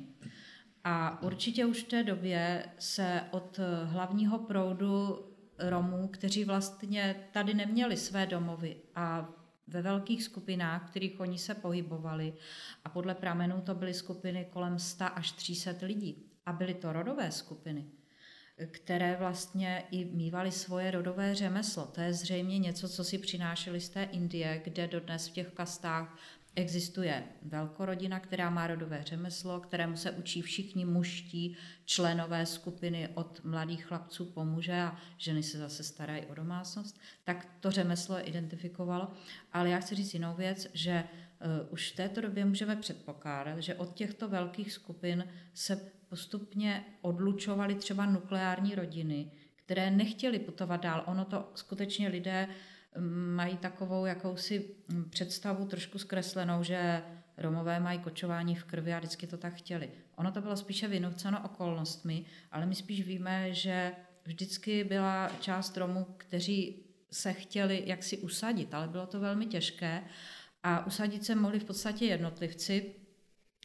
A 0.83 1.21
určitě 1.21 1.65
už 1.65 1.83
v 1.83 1.87
té 1.87 2.03
době 2.03 2.65
se 2.79 3.21
od 3.31 3.59
hlavního 3.85 4.39
proudu 4.39 5.19
Romů, 5.59 6.07
kteří 6.07 6.45
vlastně 6.45 7.15
tady 7.31 7.53
neměli 7.53 7.97
své 7.97 8.25
domovy 8.25 8.75
a 8.95 9.29
ve 9.67 9.81
velkých 9.81 10.23
skupinách, 10.23 10.87
v 10.87 10.89
kterých 10.89 11.19
oni 11.19 11.37
se 11.37 11.55
pohybovali, 11.55 12.33
a 12.83 12.89
podle 12.89 13.15
pramenů 13.15 13.61
to 13.61 13.75
byly 13.75 13.93
skupiny 13.93 14.47
kolem 14.49 14.79
100 14.79 15.05
až 15.05 15.31
300 15.31 15.71
lidí. 15.81 16.29
A 16.45 16.53
byly 16.53 16.73
to 16.73 16.93
rodové 16.93 17.31
skupiny, 17.31 17.85
které 18.71 19.15
vlastně 19.15 19.83
i 19.91 20.05
mývaly 20.05 20.51
svoje 20.51 20.91
rodové 20.91 21.35
řemeslo. 21.35 21.85
To 21.85 22.01
je 22.01 22.13
zřejmě 22.13 22.59
něco, 22.59 22.89
co 22.89 23.03
si 23.03 23.17
přinášeli 23.17 23.81
z 23.81 23.89
té 23.89 24.03
Indie, 24.03 24.61
kde 24.63 24.87
dodnes 24.87 25.27
v 25.27 25.31
těch 25.31 25.47
kastách 25.47 26.17
Existuje 26.55 27.23
velkorodina, 27.41 28.19
která 28.19 28.49
má 28.49 28.67
rodové 28.67 29.03
řemeslo, 29.03 29.59
kterému 29.59 29.97
se 29.97 30.11
učí 30.11 30.41
všichni 30.41 30.85
muští 30.85 31.57
členové 31.85 32.45
skupiny 32.45 33.09
od 33.13 33.41
mladých 33.43 33.85
chlapců 33.85 34.25
po 34.25 34.45
muže 34.45 34.81
a 34.81 34.97
ženy 35.17 35.43
se 35.43 35.57
zase 35.57 35.83
starají 35.83 36.25
o 36.25 36.33
domácnost, 36.33 36.99
tak 37.23 37.47
to 37.59 37.71
řemeslo 37.71 38.17
je 38.17 38.23
identifikovalo. 38.23 39.11
Ale 39.53 39.69
já 39.69 39.79
chci 39.79 39.95
říct 39.95 40.13
jinou 40.13 40.35
věc, 40.35 40.67
že 40.73 41.03
uh, 41.03 41.73
už 41.73 41.91
v 41.91 41.95
této 41.95 42.21
době 42.21 42.45
můžeme 42.45 42.75
předpokládat, 42.75 43.59
že 43.59 43.75
od 43.75 43.93
těchto 43.93 44.29
velkých 44.29 44.73
skupin 44.73 45.27
se 45.53 45.91
postupně 46.09 46.85
odlučovaly 47.01 47.75
třeba 47.75 48.05
nukleární 48.05 48.75
rodiny, 48.75 49.31
které 49.55 49.91
nechtěly 49.91 50.39
putovat 50.39 50.81
dál. 50.81 51.03
Ono 51.07 51.25
to 51.25 51.51
skutečně 51.55 52.07
lidé 52.07 52.47
uh, 52.47 52.53
mají 53.35 53.57
takovou 53.57 54.05
jakousi 54.05 54.75
představu 55.09 55.65
trošku 55.65 55.99
zkreslenou, 55.99 56.63
že 56.63 57.01
Romové 57.37 57.79
mají 57.79 57.99
kočování 57.99 58.55
v 58.55 58.63
krvi 58.63 58.93
a 58.93 58.99
vždycky 58.99 59.27
to 59.27 59.37
tak 59.37 59.53
chtěli. 59.53 59.89
Ono 60.15 60.31
to 60.31 60.41
bylo 60.41 60.57
spíše 60.57 60.87
vynuceno 60.87 61.41
okolnostmi, 61.45 62.25
ale 62.51 62.65
my 62.65 62.75
spíš 62.75 63.07
víme, 63.07 63.53
že 63.53 63.91
vždycky 64.25 64.83
byla 64.83 65.31
část 65.39 65.77
Romů, 65.77 66.07
kteří 66.17 66.85
se 67.11 67.33
chtěli 67.33 67.83
jaksi 67.85 68.17
usadit, 68.17 68.73
ale 68.73 68.87
bylo 68.87 69.05
to 69.05 69.19
velmi 69.19 69.45
těžké 69.45 70.03
a 70.63 70.85
usadit 70.85 71.25
se 71.25 71.35
mohli 71.35 71.59
v 71.59 71.63
podstatě 71.63 72.05
jednotlivci, 72.05 72.95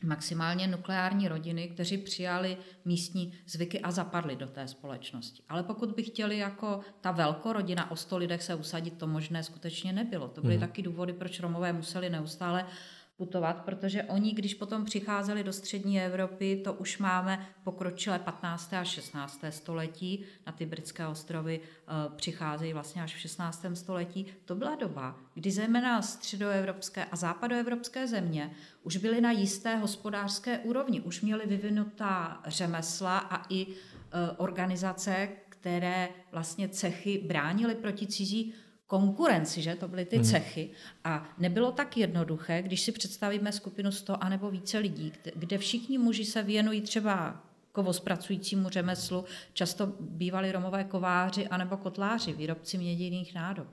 maximálně 0.04 0.66
nukleární 0.66 1.28
rodiny, 1.28 1.68
kteří 1.68 1.98
přijali 1.98 2.56
místní 2.84 3.32
zvyky 3.46 3.80
a 3.80 3.90
zapadli 3.90 4.36
do 4.36 4.46
té 4.46 4.68
společnosti. 4.68 5.42
Ale 5.48 5.62
pokud 5.62 5.92
by 5.92 6.02
chtěli 6.02 6.38
jako 6.38 6.80
ta 7.00 7.10
velkorodina 7.10 7.90
o 7.90 7.96
sto 7.96 8.18
lidech 8.18 8.42
se 8.42 8.54
usadit, 8.54 8.98
to 8.98 9.06
možné 9.06 9.42
skutečně 9.42 9.92
nebylo. 9.92 10.28
To 10.28 10.40
byly 10.40 10.54
mm. 10.54 10.60
taky 10.60 10.82
důvody, 10.82 11.12
proč 11.12 11.40
Romové 11.40 11.72
museli 11.72 12.10
neustále 12.10 12.66
putovat, 13.18 13.64
protože 13.64 14.02
oni, 14.02 14.32
když 14.32 14.54
potom 14.54 14.84
přicházeli 14.84 15.44
do 15.44 15.52
střední 15.52 16.00
Evropy, 16.00 16.60
to 16.64 16.72
už 16.72 16.98
máme 16.98 17.46
pokročilé 17.64 18.18
15. 18.18 18.74
a 18.74 18.84
16. 18.84 19.44
století, 19.50 20.24
na 20.46 20.52
ty 20.52 20.66
britské 20.66 21.06
ostrovy 21.06 21.60
eh, 21.60 21.92
přicházejí 22.16 22.72
vlastně 22.72 23.02
až 23.02 23.14
v 23.14 23.18
16. 23.18 23.64
století. 23.74 24.26
To 24.44 24.54
byla 24.54 24.74
doba, 24.74 25.16
kdy 25.34 25.50
zejména 25.50 26.02
středoevropské 26.02 27.04
a 27.04 27.16
západoevropské 27.16 28.06
země 28.06 28.50
už 28.82 28.96
byly 28.96 29.20
na 29.20 29.30
jisté 29.30 29.76
hospodářské 29.76 30.58
úrovni, 30.58 31.00
už 31.00 31.20
měly 31.20 31.46
vyvinutá 31.46 32.42
řemesla 32.46 33.18
a 33.18 33.46
i 33.48 33.66
eh, 33.66 34.30
organizace, 34.36 35.28
které 35.48 36.08
vlastně 36.32 36.68
cechy 36.68 37.22
bránily 37.26 37.74
proti 37.74 38.06
cizí 38.06 38.54
konkurenci, 38.88 39.62
že 39.62 39.74
to 39.74 39.88
byly 39.88 40.04
ty 40.04 40.16
hmm. 40.16 40.24
cechy. 40.24 40.70
A 41.04 41.28
nebylo 41.38 41.72
tak 41.72 41.96
jednoduché, 41.96 42.62
když 42.62 42.80
si 42.80 42.92
představíme 42.92 43.52
skupinu 43.52 43.92
100 43.92 44.24
anebo 44.24 44.50
více 44.50 44.78
lidí, 44.78 45.12
kde 45.34 45.58
všichni 45.58 45.98
muži 45.98 46.24
se 46.24 46.42
věnují 46.42 46.80
třeba 46.80 47.44
kovospracujícímu 47.72 48.68
řemeslu, 48.68 49.24
často 49.52 49.92
bývali 50.00 50.52
romové 50.52 50.84
kováři 50.84 51.48
anebo 51.48 51.76
kotláři, 51.76 52.32
výrobci 52.32 52.78
měděných 52.78 53.34
nádob, 53.34 53.66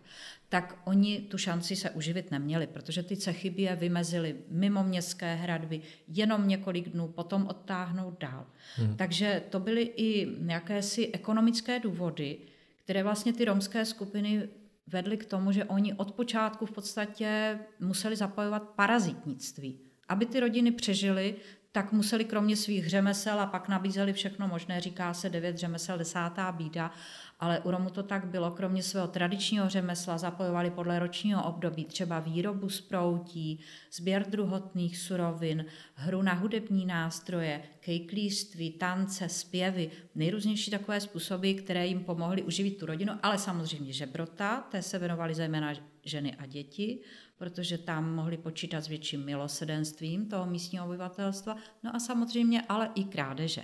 tak 0.49 0.77
oni 0.83 1.19
tu 1.19 1.37
šanci 1.37 1.75
se 1.75 1.89
uživit 1.89 2.31
neměli, 2.31 2.67
protože 2.67 3.03
ty 3.03 3.17
cechy 3.17 3.49
by 3.49 3.61
je 3.61 3.75
vymezily 3.75 4.35
mimo 4.49 4.83
městské 4.83 5.35
hradby 5.35 5.81
jenom 6.07 6.47
několik 6.47 6.89
dnů, 6.89 7.07
potom 7.07 7.47
odtáhnout 7.47 8.19
dál. 8.19 8.45
Hmm. 8.75 8.97
Takže 8.97 9.41
to 9.49 9.59
byly 9.59 9.81
i 9.81 10.27
jakési 10.45 11.11
ekonomické 11.13 11.79
důvody, 11.79 12.37
které 12.83 13.03
vlastně 13.03 13.33
ty 13.33 13.45
romské 13.45 13.85
skupiny 13.85 14.49
vedly 14.87 15.17
k 15.17 15.25
tomu, 15.25 15.51
že 15.51 15.65
oni 15.65 15.93
od 15.93 16.11
počátku 16.11 16.65
v 16.65 16.71
podstatě 16.71 17.59
museli 17.79 18.15
zapojovat 18.15 18.69
parazitnictví. 18.69 19.79
Aby 20.07 20.25
ty 20.25 20.39
rodiny 20.39 20.71
přežily, 20.71 21.35
tak 21.75 21.91
museli 21.91 22.25
kromě 22.25 22.55
svých 22.55 22.89
řemesel 22.89 23.39
a 23.39 23.45
pak 23.45 23.67
nabízeli 23.67 24.13
všechno 24.13 24.47
možné, 24.47 24.81
říká 24.81 25.13
se 25.13 25.29
devět 25.29 25.57
řemesel, 25.57 25.97
desátá 25.97 26.51
bída, 26.51 26.91
ale 27.39 27.59
u 27.59 27.71
Romu 27.71 27.89
to 27.89 28.03
tak 28.03 28.25
bylo, 28.27 28.51
kromě 28.51 28.83
svého 28.83 29.07
tradičního 29.07 29.69
řemesla 29.69 30.17
zapojovali 30.17 30.69
podle 30.69 30.99
ročního 30.99 31.43
období 31.43 31.85
třeba 31.85 32.19
výrobu 32.19 32.69
z 32.69 32.81
proutí, 32.81 33.59
sběr 33.91 34.25
druhotných 34.29 34.97
surovin, 34.97 35.65
hru 35.93 36.21
na 36.21 36.33
hudební 36.33 36.85
nástroje, 36.85 37.61
kejklířství, 37.79 38.71
tance, 38.71 39.29
zpěvy, 39.29 39.91
nejrůznější 40.15 40.71
takové 40.71 41.01
způsoby, 41.01 41.53
které 41.53 41.87
jim 41.87 42.03
pomohly 42.03 42.43
uživit 42.43 42.77
tu 42.77 42.85
rodinu, 42.85 43.13
ale 43.23 43.37
samozřejmě 43.37 43.93
žebrota, 43.93 44.67
té 44.71 44.81
se 44.81 44.99
věnovali 44.99 45.35
zejména 45.35 45.73
ženy 46.03 46.35
a 46.35 46.45
děti, 46.45 46.99
protože 47.37 47.77
tam 47.77 48.15
mohli 48.15 48.37
počítat 48.37 48.81
s 48.81 48.87
větším 48.87 49.25
milosedenstvím 49.25 50.29
toho 50.29 50.45
místního 50.45 50.85
obyvatelstva, 50.85 51.57
no 51.83 51.95
a 51.95 51.99
samozřejmě 51.99 52.61
ale 52.69 52.89
i 52.95 53.03
krádeže. 53.03 53.63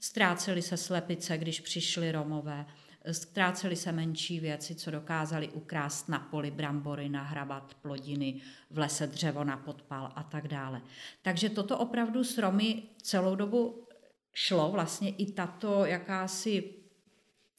Ztráceli 0.00 0.62
se 0.62 0.76
slepice, 0.76 1.38
když 1.38 1.60
přišli 1.60 2.12
Romové, 2.12 2.66
ztráceli 3.12 3.76
se 3.76 3.92
menší 3.92 4.40
věci, 4.40 4.74
co 4.74 4.90
dokázali 4.90 5.48
ukrást 5.48 6.08
na 6.08 6.18
poli 6.18 6.50
brambory, 6.50 7.08
nahrabat 7.08 7.74
plodiny, 7.74 8.40
v 8.70 8.78
lese 8.78 9.06
dřevo 9.06 9.44
na 9.44 9.56
podpal 9.56 10.12
a 10.14 10.22
tak 10.22 10.48
dále. 10.48 10.82
Takže 11.22 11.48
toto 11.48 11.78
opravdu 11.78 12.24
s 12.24 12.38
Romy 12.38 12.82
celou 13.02 13.34
dobu 13.34 13.86
šlo, 14.32 14.70
vlastně 14.70 15.10
i 15.10 15.32
tato 15.32 15.84
jakási 15.84 16.74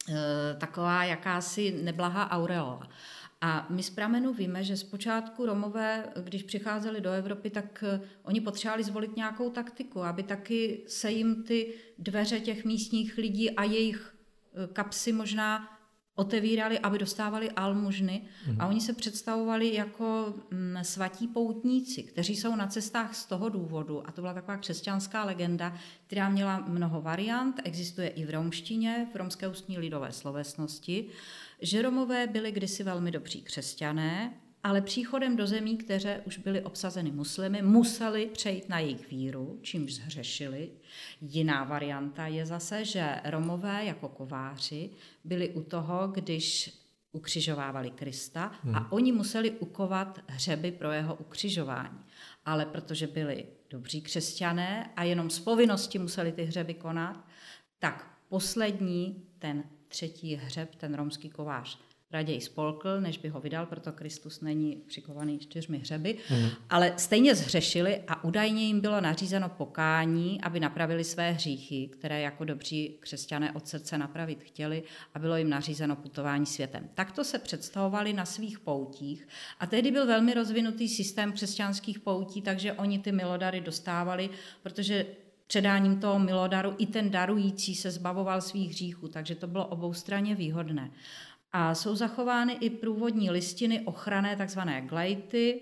eh, 0.09 0.13
taková 0.59 1.03
jakási 1.03 1.79
neblahá 1.83 2.31
aureola. 2.31 2.89
A 3.41 3.67
my 3.69 3.83
z 3.83 3.89
pramenu 3.89 4.33
víme, 4.33 4.63
že 4.63 4.77
zpočátku 4.77 5.45
Romové, 5.45 6.05
když 6.23 6.43
přicházeli 6.43 7.01
do 7.01 7.11
Evropy, 7.11 7.49
tak 7.49 7.83
eh, 7.87 8.01
oni 8.23 8.41
potřebovali 8.41 8.83
zvolit 8.83 9.15
nějakou 9.15 9.49
taktiku, 9.49 10.03
aby 10.03 10.23
taky 10.23 10.83
se 10.87 11.11
jim 11.11 11.43
ty 11.43 11.73
dveře 11.97 12.39
těch 12.39 12.65
místních 12.65 13.17
lidí 13.17 13.51
a 13.51 13.63
jejich 13.63 14.15
eh, 14.53 14.67
kapsy 14.73 15.11
možná 15.11 15.79
otevírali, 16.19 16.79
aby 16.79 16.97
dostávali 16.97 17.51
almužny 17.51 18.21
mm. 18.47 18.61
a 18.61 18.67
oni 18.67 18.81
se 18.81 18.93
představovali 18.93 19.73
jako 19.73 20.33
mm, 20.51 20.77
svatí 20.81 21.27
poutníci, 21.27 22.03
kteří 22.03 22.35
jsou 22.35 22.55
na 22.55 22.67
cestách 22.67 23.15
z 23.15 23.25
toho 23.25 23.49
důvodu, 23.49 24.07
a 24.07 24.11
to 24.11 24.21
byla 24.21 24.33
taková 24.33 24.57
křesťanská 24.57 25.23
legenda, 25.23 25.77
která 26.07 26.29
měla 26.29 26.59
mnoho 26.67 27.01
variant, 27.01 27.61
existuje 27.63 28.07
i 28.07 28.25
v 28.25 28.29
romštině, 28.29 29.07
v 29.13 29.15
romské 29.15 29.47
ústní 29.47 29.77
lidové 29.77 30.11
slovesnosti, 30.11 31.09
že 31.61 31.81
Romové 31.81 32.27
byli 32.27 32.51
kdysi 32.51 32.83
velmi 32.83 33.11
dobří 33.11 33.41
křesťané, 33.41 34.33
ale 34.63 34.81
příchodem 34.81 35.35
do 35.35 35.47
zemí, 35.47 35.77
které 35.77 36.21
už 36.21 36.37
byly 36.37 36.61
obsazeny 36.61 37.11
muslimy, 37.11 37.61
museli 37.61 38.25
přejít 38.25 38.69
na 38.69 38.79
jejich 38.79 39.11
víru, 39.11 39.59
čímž 39.61 39.93
zhřešili. 39.93 40.71
Jiná 41.21 41.63
varianta 41.63 42.27
je 42.27 42.45
zase, 42.45 42.85
že 42.85 43.21
Romové 43.23 43.85
jako 43.85 44.09
kováři 44.09 44.89
byli 45.23 45.49
u 45.49 45.63
toho, 45.63 46.07
když 46.07 46.73
ukřižovávali 47.11 47.91
Krista 47.91 48.51
hmm. 48.63 48.75
a 48.75 48.91
oni 48.91 49.11
museli 49.11 49.51
ukovat 49.51 50.19
hřeby 50.27 50.71
pro 50.71 50.91
jeho 50.91 51.15
ukřižování. 51.15 51.99
Ale 52.45 52.65
protože 52.65 53.07
byli 53.07 53.45
dobří 53.69 54.01
křesťané 54.01 54.91
a 54.95 55.03
jenom 55.03 55.29
z 55.29 55.39
povinnosti 55.39 55.99
museli 55.99 56.31
ty 56.31 56.43
hřeby 56.43 56.73
konat, 56.73 57.25
tak 57.79 58.17
poslední, 58.29 59.23
ten 59.39 59.63
třetí 59.89 60.35
hřeb, 60.35 60.75
ten 60.75 60.93
romský 60.93 61.29
kovář, 61.29 61.79
raději 62.11 62.41
spolkl, 62.41 63.01
než 63.01 63.17
by 63.17 63.29
ho 63.29 63.39
vydal, 63.39 63.65
proto 63.65 63.91
Kristus 63.91 64.41
není 64.41 64.75
přikovaný 64.87 65.39
čtyřmi 65.39 65.77
hřeby, 65.77 66.17
mm. 66.29 66.49
ale 66.69 66.93
stejně 66.97 67.35
zhřešili 67.35 68.01
a 68.07 68.23
údajně 68.23 68.63
jim 68.63 68.81
bylo 68.81 69.01
nařízeno 69.01 69.49
pokání, 69.49 70.41
aby 70.41 70.59
napravili 70.59 71.03
své 71.03 71.31
hříchy, 71.31 71.87
které 71.87 72.21
jako 72.21 72.45
dobří 72.45 72.97
křesťané 72.99 73.51
od 73.51 73.67
srdce 73.67 73.97
napravit 73.97 74.43
chtěli 74.43 74.83
a 75.13 75.19
bylo 75.19 75.37
jim 75.37 75.49
nařízeno 75.49 75.95
putování 75.95 76.45
světem. 76.45 76.89
Takto 76.93 77.23
se 77.23 77.39
představovali 77.39 78.13
na 78.13 78.25
svých 78.25 78.59
poutích 78.59 79.27
a 79.59 79.67
tehdy 79.67 79.91
byl 79.91 80.05
velmi 80.05 80.33
rozvinutý 80.33 80.87
systém 80.87 81.31
křesťanských 81.31 81.99
poutí, 81.99 82.41
takže 82.41 82.73
oni 82.73 82.99
ty 82.99 83.11
milodary 83.11 83.61
dostávali, 83.61 84.29
protože 84.63 85.05
předáním 85.49 85.99
toho 85.99 86.19
milodaru 86.19 86.75
i 86.77 86.85
ten 86.85 87.09
darující 87.09 87.75
se 87.75 87.91
zbavoval 87.91 88.41
svých 88.41 88.69
hříchů, 88.69 89.07
takže 89.07 89.35
to 89.35 89.47
bylo 89.47 89.65
oboustranně 89.65 90.35
výhodné. 90.35 90.91
A 91.53 91.75
jsou 91.75 91.95
zachovány 91.95 92.53
i 92.53 92.69
průvodní 92.69 93.29
listiny 93.29 93.81
ochranné 93.81 94.35
takzvané 94.35 94.81
glejty, 94.81 95.61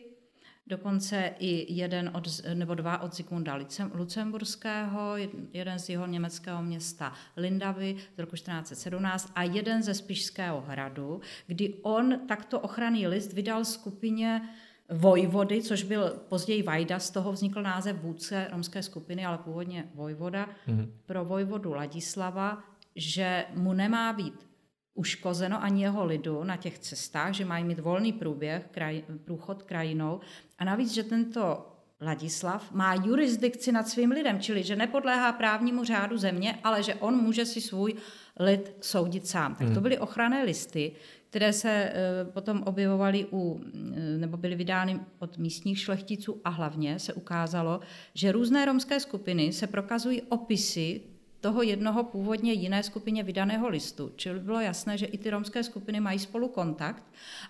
dokonce 0.67 1.33
i 1.39 1.73
jeden 1.73 2.11
od, 2.13 2.27
nebo 2.53 2.75
dva 2.75 3.01
od 3.01 3.15
Zikmunda 3.15 3.59
Lucemburského, 3.93 5.13
jeden 5.53 5.79
z 5.79 5.89
jeho 5.89 6.07
německého 6.07 6.63
města 6.63 7.13
Lindavy 7.37 7.95
z 8.15 8.19
roku 8.19 8.35
1417 8.35 9.31
a 9.35 9.43
jeden 9.43 9.83
ze 9.83 9.93
Spišského 9.93 10.61
hradu, 10.61 11.21
kdy 11.47 11.73
on 11.81 12.19
takto 12.27 12.59
ochranný 12.59 13.07
list 13.07 13.33
vydal 13.33 13.65
skupině 13.65 14.49
Vojvody, 14.89 15.61
což 15.61 15.83
byl 15.83 16.09
později 16.29 16.63
Vajda, 16.63 16.99
z 16.99 17.09
toho 17.09 17.31
vznikl 17.31 17.61
název 17.61 18.01
vůdce 18.01 18.47
romské 18.51 18.83
skupiny, 18.83 19.25
ale 19.25 19.37
původně 19.37 19.89
Vojvoda, 19.95 20.49
mm-hmm. 20.67 20.89
pro 21.05 21.25
Vojvodu 21.25 21.73
Ladislava, 21.73 22.63
že 22.95 23.45
mu 23.53 23.73
nemá 23.73 24.13
být 24.13 24.47
uškozeno 24.93 25.63
ani 25.63 25.81
jeho 25.83 26.05
lidu 26.05 26.43
na 26.43 26.57
těch 26.57 26.79
cestách, 26.79 27.33
že 27.33 27.45
mají 27.45 27.63
mít 27.63 27.79
volný 27.79 28.13
průběh, 28.13 28.67
kraj, 28.71 29.03
průchod 29.25 29.63
krajinou 29.63 30.19
a 30.57 30.65
navíc, 30.65 30.93
že 30.93 31.03
tento 31.03 31.73
Ladislav 32.01 32.71
má 32.71 32.93
jurisdikci 32.95 33.71
nad 33.71 33.87
svým 33.87 34.11
lidem, 34.11 34.39
čili 34.39 34.63
že 34.63 34.75
nepodléhá 34.75 35.31
právnímu 35.31 35.83
řádu 35.83 36.17
země, 36.17 36.59
ale 36.63 36.83
že 36.83 36.95
on 36.95 37.15
může 37.15 37.45
si 37.45 37.61
svůj 37.61 37.93
lid 38.39 38.75
soudit 38.81 39.27
sám. 39.27 39.55
Tak 39.55 39.67
to 39.67 39.73
hmm. 39.73 39.83
byly 39.83 39.97
ochranné 39.97 40.43
listy, 40.43 40.91
které 41.29 41.53
se 41.53 41.69
eh, 41.69 42.25
potom 42.25 42.63
objevovaly 42.63 43.25
u, 43.31 43.61
eh, 43.63 44.17
nebo 44.17 44.37
byly 44.37 44.55
vydány 44.55 44.99
od 45.19 45.37
místních 45.37 45.79
šlechticů 45.79 46.41
a 46.43 46.49
hlavně 46.49 46.99
se 46.99 47.13
ukázalo, 47.13 47.79
že 48.13 48.31
různé 48.31 48.65
romské 48.65 48.99
skupiny 48.99 49.53
se 49.53 49.67
prokazují 49.67 50.21
opisy 50.21 51.01
toho 51.41 51.61
jednoho 51.61 52.03
původně 52.03 52.53
jiné 52.53 52.83
skupině 52.83 53.23
vydaného 53.23 53.69
listu. 53.69 54.11
Čili 54.15 54.39
bylo 54.39 54.59
jasné, 54.59 54.97
že 54.97 55.05
i 55.05 55.17
ty 55.17 55.29
romské 55.29 55.63
skupiny 55.63 55.99
mají 55.99 56.19
spolu 56.19 56.47
kontakt 56.47 57.03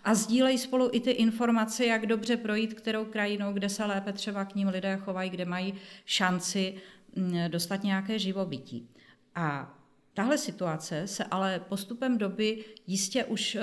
a 0.03 0.15
sdílejí 0.15 0.57
spolu 0.57 0.89
i 0.91 0.99
ty 0.99 1.11
informace, 1.11 1.85
jak 1.85 2.05
dobře 2.05 2.37
projít 2.37 2.73
kterou 2.73 3.05
krajinou, 3.05 3.53
kde 3.53 3.69
se 3.69 3.85
lépe 3.85 4.13
třeba 4.13 4.45
k 4.45 4.55
ním 4.55 4.67
lidé 4.67 4.97
chovají, 4.97 5.29
kde 5.29 5.45
mají 5.45 5.73
šanci 6.05 6.75
mm, 7.15 7.37
dostat 7.47 7.83
nějaké 7.83 8.19
živobytí. 8.19 8.89
A 9.35 9.76
tahle 10.17 10.37
situace 10.37 11.07
se 11.07 11.23
ale 11.23 11.59
postupem 11.59 12.17
doby 12.17 12.65
jistě 12.87 13.25
už 13.25 13.55
eh, 13.55 13.61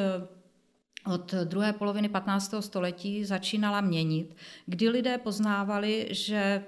od 1.13 1.35
druhé 1.35 1.73
poloviny 1.73 2.09
15. 2.09 2.55
století 2.61 3.25
začínala 3.25 3.81
měnit, 3.81 4.37
kdy 4.67 4.89
lidé 4.89 5.19
poznávali, 5.19 6.09
že 6.11 6.65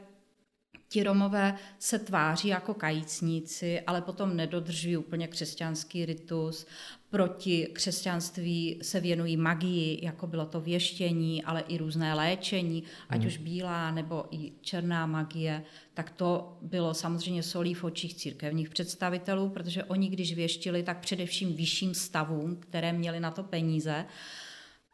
ti 0.97 1.03
Romové 1.03 1.55
se 1.79 1.99
tváří 1.99 2.49
jako 2.49 2.75
kajícníci, 2.75 3.81
ale 3.81 4.01
potom 4.01 4.37
nedodržují 4.37 4.97
úplně 4.97 5.29
křesťanský 5.29 6.07
ritus. 6.07 6.67
Proti 7.11 7.69
křesťanství 7.73 8.79
se 8.83 9.01
věnují 9.01 9.37
magii, 9.37 10.05
jako 10.05 10.27
bylo 10.27 10.47
to 10.47 10.61
věštění, 10.61 11.45
ale 11.45 11.61
i 11.69 11.79
různé 11.79 12.15
léčení, 12.15 12.83
ať 13.09 13.21
mm. 13.21 13.27
už 13.27 13.37
bílá 13.37 13.91
nebo 13.91 14.25
i 14.31 14.53
černá 14.61 15.07
magie. 15.07 15.63
Tak 15.95 16.11
to 16.11 16.59
bylo 16.63 16.95
samozřejmě 16.95 17.43
solí 17.43 17.75
v 17.75 17.85
očích 17.85 18.15
církevních 18.15 18.69
představitelů, 18.69 19.49
protože 19.49 19.85
oni, 19.85 20.09
když 20.09 20.35
věštili, 20.35 20.83
tak 20.83 21.01
především 21.01 21.55
vyšším 21.55 21.95
stavům, 21.95 22.57
které 22.57 22.93
měli 22.93 23.21
na 23.21 23.31
to 23.31 23.43
peníze, 23.43 24.05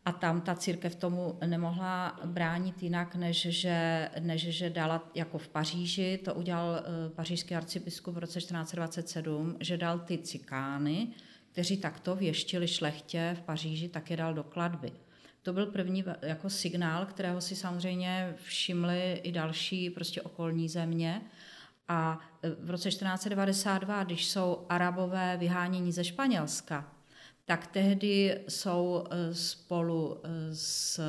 a 0.05 0.13
tam 0.13 0.41
ta 0.41 0.55
církev 0.55 0.95
tomu 0.95 1.39
nemohla 1.47 2.21
bránit 2.25 2.83
jinak, 2.83 3.15
než 3.15 3.41
že, 3.51 4.11
než 4.21 4.43
že 4.43 4.71
dala 4.71 5.11
jako 5.15 5.39
v 5.39 5.49
Paříži, 5.49 6.21
to 6.25 6.35
udělal 6.35 6.77
eh, 6.77 7.11
pařížský 7.11 7.55
arcibiskup 7.55 8.15
v 8.15 8.19
roce 8.19 8.39
1427, 8.39 9.57
že 9.61 9.77
dal 9.77 9.99
ty 9.99 10.19
cikány, 10.19 11.09
kteří 11.53 11.77
takto 11.77 12.17
věštili 12.17 12.69
šlechtě 12.69 13.37
v 13.39 13.43
Paříži, 13.43 13.89
tak 13.89 14.11
je 14.11 14.17
dal 14.17 14.35
do 14.35 14.45
kladby. 14.45 14.93
To 15.43 15.53
byl 15.53 15.67
první 15.67 16.05
jako 16.23 16.51
signál, 16.51 17.07
kterého 17.07 17.41
si 17.41 17.57
samozřejmě 17.57 18.35
všimly 18.37 19.21
i 19.23 19.33
další 19.33 19.91
prostě 19.91 20.23
okolní 20.23 20.69
země. 20.69 21.23
A 21.89 22.21
eh, 22.43 22.51
v 22.51 22.71
roce 22.71 22.89
1492, 22.89 24.05
když 24.05 24.27
jsou 24.27 24.67
arabové 24.69 25.37
vyháněni 25.37 25.93
ze 25.93 26.05
Španělska, 26.05 26.93
tak 27.45 27.67
tehdy 27.67 28.41
jsou 28.49 29.05
eh, 29.11 29.35
spolu 29.35 30.21
eh, 30.25 30.29
s 30.55 31.01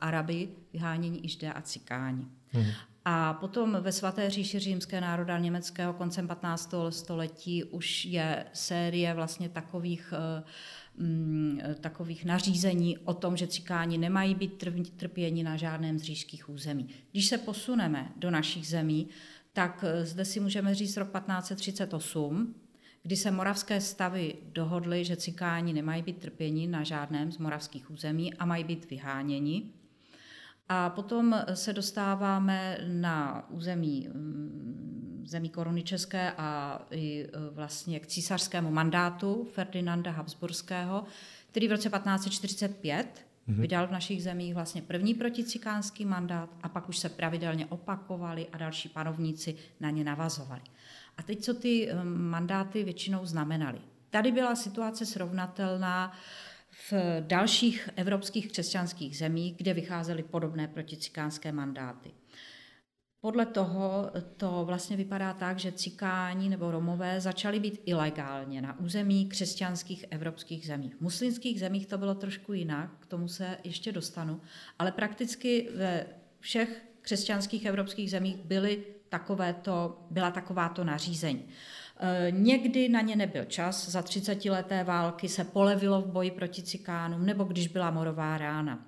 Araby 0.00 0.48
vyháněni 0.72 1.20
i 1.22 1.28
Židé 1.28 1.52
a 1.52 1.60
Cikáni. 1.60 2.26
Hmm. 2.48 2.66
A 3.04 3.34
potom 3.34 3.78
ve 3.80 3.92
svaté 3.92 4.30
říši 4.30 4.58
římské 4.58 5.00
národa 5.00 5.38
německého 5.38 5.92
koncem 5.92 6.28
15. 6.28 6.74
století 6.90 7.64
už 7.64 8.04
je 8.04 8.46
série 8.52 9.14
vlastně 9.14 9.48
takových 9.48 10.14
eh, 10.16 10.42
mm, 11.02 11.60
takových 11.80 12.24
nařízení 12.24 12.98
o 12.98 13.14
tom, 13.14 13.36
že 13.36 13.46
cikáni 13.46 13.98
nemají 13.98 14.34
být 14.34 14.64
trpěni 14.96 15.42
na 15.42 15.56
žádném 15.56 15.98
z 15.98 16.02
říšských 16.02 16.48
území. 16.48 16.88
Když 17.12 17.26
se 17.26 17.38
posuneme 17.38 18.12
do 18.16 18.30
našich 18.30 18.68
zemí, 18.68 19.08
tak 19.52 19.84
zde 20.02 20.24
si 20.24 20.40
můžeme 20.40 20.74
říct 20.74 20.96
rok 20.96 21.08
1538, 21.08 22.54
kdy 23.06 23.16
se 23.16 23.30
moravské 23.30 23.80
stavy 23.80 24.34
dohodly, 24.52 25.04
že 25.04 25.16
cikáni 25.16 25.72
nemají 25.72 26.02
být 26.02 26.18
trpěni 26.18 26.66
na 26.66 26.82
žádném 26.82 27.32
z 27.32 27.38
moravských 27.38 27.90
území 27.90 28.34
a 28.34 28.44
mají 28.44 28.64
být 28.64 28.90
vyháněni. 28.90 29.70
A 30.68 30.90
potom 30.90 31.44
se 31.54 31.72
dostáváme 31.72 32.78
na 32.86 33.46
území 33.50 34.08
mm, 34.12 35.24
zemí 35.26 35.48
koruny 35.48 35.82
české 35.82 36.32
a 36.38 36.80
i 36.90 37.24
e, 37.24 37.28
vlastně 37.50 38.00
k 38.00 38.06
císařskému 38.06 38.70
mandátu 38.70 39.48
Ferdinanda 39.52 40.10
Habsburského, 40.10 41.04
který 41.50 41.68
v 41.68 41.70
roce 41.70 41.90
1545 41.90 43.26
mm-hmm. 43.48 43.60
vydal 43.60 43.86
v 43.86 43.92
našich 43.92 44.22
zemích 44.22 44.54
vlastně 44.54 44.82
první 44.82 45.14
proticikánský 45.14 46.04
mandát 46.04 46.50
a 46.62 46.68
pak 46.68 46.88
už 46.88 46.98
se 46.98 47.08
pravidelně 47.08 47.66
opakovali 47.66 48.46
a 48.52 48.58
další 48.58 48.88
panovníci 48.88 49.56
na 49.80 49.90
ně 49.90 50.04
navazovali. 50.04 50.62
A 51.16 51.22
teď, 51.22 51.40
co 51.40 51.54
ty 51.54 51.88
eh, 51.90 52.04
mandáty 52.04 52.84
většinou 52.84 53.26
znamenaly. 53.26 53.80
Tady 54.10 54.32
byla 54.32 54.56
situace 54.56 55.06
srovnatelná 55.06 56.12
v 56.90 56.92
dalších 57.20 57.90
evropských 57.96 58.48
křesťanských 58.48 59.18
zemích, 59.18 59.56
kde 59.56 59.74
vycházely 59.74 60.22
podobné 60.22 60.68
proticikánské 60.68 61.52
mandáty. 61.52 62.10
Podle 63.20 63.46
toho 63.46 64.10
to 64.36 64.64
vlastně 64.66 64.96
vypadá 64.96 65.32
tak, 65.32 65.58
že 65.58 65.72
cikáni 65.72 66.48
nebo 66.48 66.70
romové 66.70 67.20
začali 67.20 67.60
být 67.60 67.82
ilegálně 67.86 68.62
na 68.62 68.78
území 68.78 69.28
křesťanských 69.28 70.04
evropských 70.10 70.66
zemí. 70.66 70.90
V 70.90 71.00
muslimských 71.00 71.60
zemích 71.60 71.86
to 71.86 71.98
bylo 71.98 72.14
trošku 72.14 72.52
jinak, 72.52 72.90
k 73.00 73.06
tomu 73.06 73.28
se 73.28 73.58
ještě 73.64 73.92
dostanu, 73.92 74.40
ale 74.78 74.92
prakticky 74.92 75.68
ve 75.76 76.06
všech 76.40 76.82
křesťanských 77.00 77.64
evropských 77.64 78.10
zemích 78.10 78.36
byly 78.36 78.84
takovéto, 79.08 80.06
byla 80.10 80.30
takováto 80.30 80.84
nařízení. 80.84 81.48
E, 82.00 82.30
někdy 82.30 82.88
na 82.88 83.00
ně 83.00 83.16
nebyl 83.16 83.44
čas, 83.44 83.88
za 83.88 84.02
30 84.02 84.44
leté 84.44 84.84
války 84.84 85.28
se 85.28 85.44
polevilo 85.44 86.02
v 86.02 86.06
boji 86.06 86.30
proti 86.30 86.62
cikánům, 86.62 87.26
nebo 87.26 87.44
když 87.44 87.68
byla 87.68 87.90
morová 87.90 88.38
rána. 88.38 88.86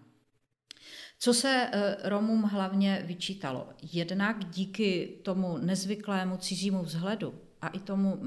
Co 1.19 1.35
se 1.35 1.71
e, 1.73 1.97
Romům 2.09 2.43
hlavně 2.43 3.03
vyčítalo? 3.07 3.69
Jednak 3.93 4.45
díky 4.45 5.21
tomu 5.25 5.59
nezvyklému 5.59 6.37
cizímu 6.37 6.83
vzhledu 6.83 7.35
a 7.63 7.69
i 7.69 7.79
tomu, 7.79 8.19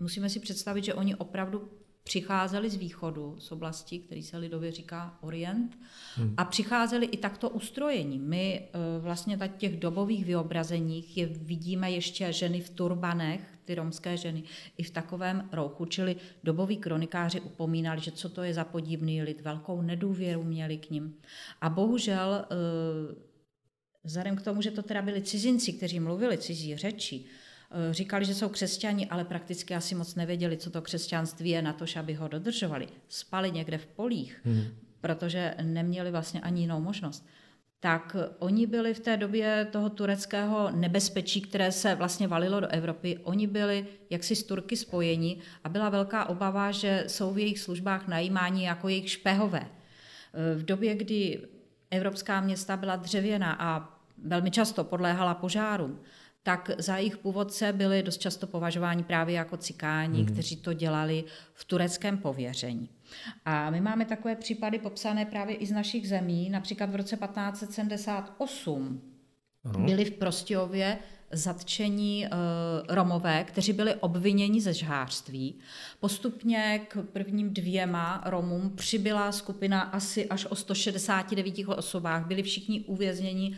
musíme 0.00 0.30
si 0.30 0.40
představit, 0.40 0.84
že 0.84 0.94
oni 0.94 1.14
opravdu 1.14 1.75
přicházeli 2.06 2.70
z 2.70 2.74
východu, 2.74 3.36
z 3.38 3.52
oblasti, 3.52 3.98
který 3.98 4.22
se 4.22 4.38
lidově 4.38 4.72
říká 4.72 5.18
Orient, 5.20 5.78
hmm. 6.14 6.34
a 6.36 6.44
přicházeli 6.44 7.06
i 7.06 7.16
takto 7.16 7.50
ustrojení. 7.50 8.18
My 8.18 8.62
eh, 8.62 8.78
vlastně 9.00 9.36
tak 9.36 9.56
těch 9.56 9.76
dobových 9.76 10.24
vyobrazeních 10.24 11.16
je 11.16 11.26
vidíme 11.26 11.90
ještě 11.90 12.32
ženy 12.32 12.60
v 12.60 12.70
turbanech, 12.70 13.40
ty 13.64 13.74
romské 13.74 14.16
ženy, 14.16 14.42
i 14.78 14.82
v 14.82 14.90
takovém 14.90 15.48
rouchu, 15.52 15.84
čili 15.84 16.16
doboví 16.44 16.76
kronikáři 16.76 17.40
upomínali, 17.40 18.00
že 18.00 18.10
co 18.10 18.28
to 18.28 18.42
je 18.42 18.54
za 18.54 18.64
podivný 18.64 19.22
lid, 19.22 19.40
velkou 19.40 19.82
nedůvěru 19.82 20.44
měli 20.44 20.76
k 20.78 20.90
ním. 20.90 21.14
A 21.60 21.68
bohužel 21.68 22.44
eh, 22.44 23.14
vzhledem 24.04 24.36
k 24.36 24.42
tomu, 24.42 24.62
že 24.62 24.70
to 24.70 24.82
teda 24.82 25.02
byli 25.02 25.22
cizinci, 25.22 25.72
kteří 25.72 26.00
mluvili 26.00 26.38
cizí 26.38 26.76
řeči, 26.76 27.24
říkali, 27.90 28.24
že 28.24 28.34
jsou 28.34 28.48
křesťani, 28.48 29.06
ale 29.06 29.24
prakticky 29.24 29.74
asi 29.74 29.94
moc 29.94 30.14
nevěděli, 30.14 30.56
co 30.56 30.70
to 30.70 30.82
křesťanství 30.82 31.50
je 31.50 31.62
na 31.62 31.72
to, 31.72 31.84
aby 31.98 32.14
ho 32.14 32.28
dodržovali. 32.28 32.88
Spali 33.08 33.50
někde 33.50 33.78
v 33.78 33.86
polích, 33.86 34.40
hmm. 34.44 34.64
protože 35.00 35.54
neměli 35.62 36.10
vlastně 36.10 36.40
ani 36.40 36.60
jinou 36.60 36.80
možnost. 36.80 37.26
Tak 37.80 38.16
oni 38.38 38.66
byli 38.66 38.94
v 38.94 39.00
té 39.00 39.16
době 39.16 39.68
toho 39.72 39.90
tureckého 39.90 40.70
nebezpečí, 40.70 41.40
které 41.40 41.72
se 41.72 41.94
vlastně 41.94 42.28
valilo 42.28 42.60
do 42.60 42.68
Evropy, 42.68 43.18
oni 43.22 43.46
byli 43.46 43.86
jaksi 44.10 44.36
s 44.36 44.42
Turky 44.42 44.76
spojeni 44.76 45.38
a 45.64 45.68
byla 45.68 45.88
velká 45.88 46.28
obava, 46.28 46.70
že 46.70 47.04
jsou 47.06 47.32
v 47.32 47.38
jejich 47.38 47.58
službách 47.58 48.08
najímáni 48.08 48.66
jako 48.66 48.88
jejich 48.88 49.10
špehové. 49.10 49.60
Eh, 49.62 50.54
v 50.54 50.64
době, 50.64 50.94
kdy 50.94 51.40
evropská 51.90 52.40
města 52.40 52.76
byla 52.76 52.96
dřevěná 52.96 53.56
a 53.60 53.98
velmi 54.24 54.50
často 54.50 54.84
podléhala 54.84 55.34
požárům, 55.34 56.00
tak 56.46 56.70
za 56.78 56.96
jejich 56.96 57.16
původce 57.16 57.72
byli 57.72 58.02
dost 58.02 58.18
často 58.18 58.46
považováni 58.46 59.02
právě 59.02 59.34
jako 59.34 59.56
cikáni, 59.56 60.18
mm. 60.18 60.26
kteří 60.26 60.56
to 60.56 60.72
dělali 60.72 61.24
v 61.54 61.64
tureckém 61.64 62.18
pověření. 62.18 62.88
A 63.44 63.70
my 63.70 63.80
máme 63.80 64.04
takové 64.04 64.36
případy 64.36 64.78
popsané 64.78 65.24
právě 65.24 65.56
i 65.56 65.66
z 65.66 65.72
našich 65.72 66.08
zemí, 66.08 66.50
například 66.50 66.90
v 66.90 66.94
roce 66.94 67.16
1578 67.16 69.00
Aha. 69.64 69.78
byli 69.78 70.04
v 70.04 70.10
Prostějově 70.10 70.98
zatčení 71.32 72.26
uh, 72.26 72.30
Romové, 72.94 73.44
kteří 73.44 73.72
byli 73.72 73.94
obviněni 73.94 74.60
ze 74.60 74.74
žhářství. 74.74 75.58
Postupně 76.00 76.80
k 76.88 77.02
prvním 77.12 77.54
dvěma 77.54 78.22
Romům 78.26 78.70
přibyla 78.70 79.32
skupina 79.32 79.80
asi 79.80 80.28
až 80.28 80.46
o 80.46 80.54
169 80.54 81.54
osobách. 81.68 82.26
Byli 82.26 82.42
všichni 82.42 82.80
uvězněni 82.80 83.56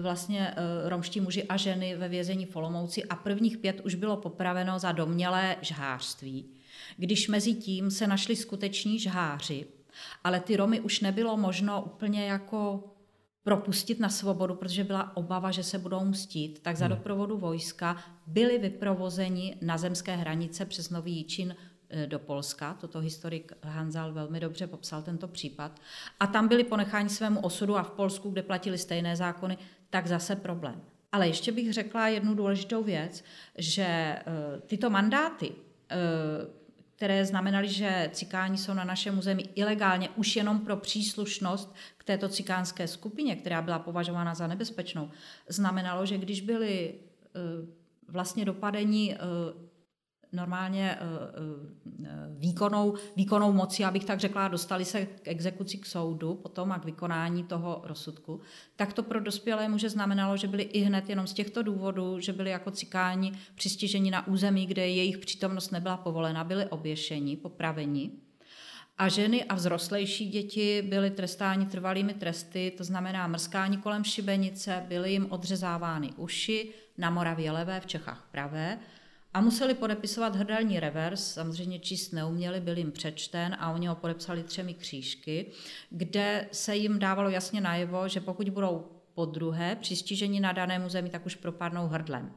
vlastně 0.00 0.54
uh, 0.54 0.88
romští 0.88 1.20
muži 1.20 1.44
a 1.44 1.56
ženy 1.56 1.96
ve 1.96 2.08
vězení 2.08 2.46
Folomouci 2.46 3.04
a 3.04 3.16
prvních 3.16 3.58
pět 3.58 3.80
už 3.80 3.94
bylo 3.94 4.16
popraveno 4.16 4.78
za 4.78 4.92
domnělé 4.92 5.56
žhářství. 5.60 6.46
Když 6.96 7.28
mezi 7.28 7.54
tím 7.54 7.90
se 7.90 8.06
našli 8.06 8.36
skuteční 8.36 8.98
žháři, 8.98 9.66
ale 10.24 10.40
ty 10.40 10.56
Romy 10.56 10.80
už 10.80 11.00
nebylo 11.00 11.36
možno 11.36 11.82
úplně 11.82 12.26
jako 12.26 12.84
propustit 13.42 14.00
na 14.00 14.08
svobodu, 14.08 14.54
protože 14.54 14.84
byla 14.84 15.16
obava, 15.16 15.50
že 15.50 15.62
se 15.62 15.78
budou 15.78 16.04
mstít, 16.04 16.62
tak 16.62 16.76
za 16.76 16.86
hmm. 16.86 16.96
doprovodu 16.96 17.38
vojska 17.38 17.96
byli 18.26 18.58
vyprovozeni 18.58 19.56
na 19.62 19.78
zemské 19.78 20.16
hranice 20.16 20.64
přes 20.64 20.90
Nový 20.90 21.12
Jíčin 21.12 21.56
e, 21.88 22.06
do 22.06 22.18
Polska. 22.18 22.74
Toto 22.80 23.00
historik 23.00 23.52
Hanzal 23.62 24.12
velmi 24.12 24.40
dobře 24.40 24.66
popsal 24.66 25.02
tento 25.02 25.28
případ. 25.28 25.80
A 26.20 26.26
tam 26.26 26.48
byli 26.48 26.64
ponecháni 26.64 27.08
svému 27.08 27.40
osudu 27.40 27.76
a 27.76 27.82
v 27.82 27.90
Polsku, 27.90 28.30
kde 28.30 28.42
platili 28.42 28.78
stejné 28.78 29.16
zákony, 29.16 29.58
tak 29.90 30.06
zase 30.06 30.36
problém. 30.36 30.82
Ale 31.12 31.26
ještě 31.26 31.52
bych 31.52 31.72
řekla 31.72 32.08
jednu 32.08 32.34
důležitou 32.34 32.82
věc, 32.82 33.24
že 33.58 33.82
e, 33.82 34.22
tyto 34.66 34.90
mandáty 34.90 35.52
e, 35.90 36.60
které 37.00 37.26
znamenaly, 37.26 37.68
že 37.68 38.10
cikáni 38.12 38.58
jsou 38.58 38.74
na 38.74 38.84
našem 38.84 39.18
území 39.18 39.48
ilegálně 39.54 40.08
už 40.08 40.36
jenom 40.36 40.58
pro 40.58 40.76
příslušnost 40.76 41.74
k 41.98 42.04
této 42.04 42.28
cikánské 42.28 42.88
skupině, 42.88 43.36
která 43.36 43.62
byla 43.62 43.78
považována 43.78 44.34
za 44.34 44.46
nebezpečnou, 44.46 45.10
znamenalo, 45.48 46.06
že 46.06 46.18
když 46.18 46.40
byli 46.40 46.94
eh, 46.94 47.40
vlastně 48.08 48.44
dopadení 48.44 49.16
normálně 50.32 50.98
eh, 51.00 51.04
eh, 52.04 52.08
výkonou, 52.38 52.94
výkonou 53.16 53.52
moci, 53.52 53.84
abych 53.84 54.04
tak 54.04 54.20
řekla, 54.20 54.48
dostali 54.48 54.84
se 54.84 55.06
k 55.06 55.28
exekuci 55.28 55.78
k 55.78 55.86
soudu 55.86 56.34
potom 56.34 56.72
a 56.72 56.78
k 56.78 56.84
vykonání 56.84 57.44
toho 57.44 57.80
rozsudku, 57.84 58.40
tak 58.76 58.92
to 58.92 59.02
pro 59.02 59.20
dospělé 59.20 59.68
muže 59.68 59.90
znamenalo, 59.90 60.36
že 60.36 60.48
byli 60.48 60.62
i 60.62 60.80
hned 60.80 61.08
jenom 61.08 61.26
z 61.26 61.32
těchto 61.32 61.62
důvodů, 61.62 62.20
že 62.20 62.32
byli 62.32 62.50
jako 62.50 62.70
cikáni 62.70 63.32
přistiženi 63.54 64.10
na 64.10 64.26
území, 64.26 64.66
kde 64.66 64.88
jejich 64.88 65.18
přítomnost 65.18 65.70
nebyla 65.70 65.96
povolena, 65.96 66.44
byli 66.44 66.66
oběšeni, 66.66 67.36
popraveni. 67.36 68.10
A 68.98 69.08
ženy 69.08 69.44
a 69.44 69.54
vzrostlejší 69.54 70.28
děti 70.28 70.82
byly 70.82 71.10
trestáni 71.10 71.66
trvalými 71.66 72.14
tresty, 72.14 72.72
to 72.76 72.84
znamená 72.84 73.26
mrskání 73.26 73.76
kolem 73.76 74.04
šibenice, 74.04 74.84
byly 74.88 75.12
jim 75.12 75.26
odřezávány 75.30 76.10
uši, 76.16 76.72
na 76.98 77.10
Moravě 77.10 77.52
levé, 77.52 77.80
v 77.80 77.86
Čechách 77.86 78.28
pravé, 78.30 78.78
a 79.34 79.40
museli 79.40 79.74
podepisovat 79.74 80.36
hrdelní 80.36 80.80
revers, 80.80 81.34
samozřejmě 81.34 81.78
číst 81.78 82.12
neuměli, 82.12 82.60
byl 82.60 82.78
jim 82.78 82.92
přečten 82.92 83.56
a 83.60 83.70
oni 83.70 83.86
ho 83.86 83.94
podepsali 83.94 84.42
třemi 84.42 84.74
křížky, 84.74 85.52
kde 85.90 86.48
se 86.52 86.76
jim 86.76 86.98
dávalo 86.98 87.28
jasně 87.30 87.60
najevo, 87.60 88.08
že 88.08 88.20
pokud 88.20 88.48
budou 88.48 88.86
po 89.14 89.24
druhé 89.24 89.76
přistiženi 89.76 90.40
na 90.40 90.52
daném 90.52 90.84
území, 90.84 91.10
tak 91.10 91.26
už 91.26 91.34
propadnou 91.34 91.86
hrdlem. 91.86 92.32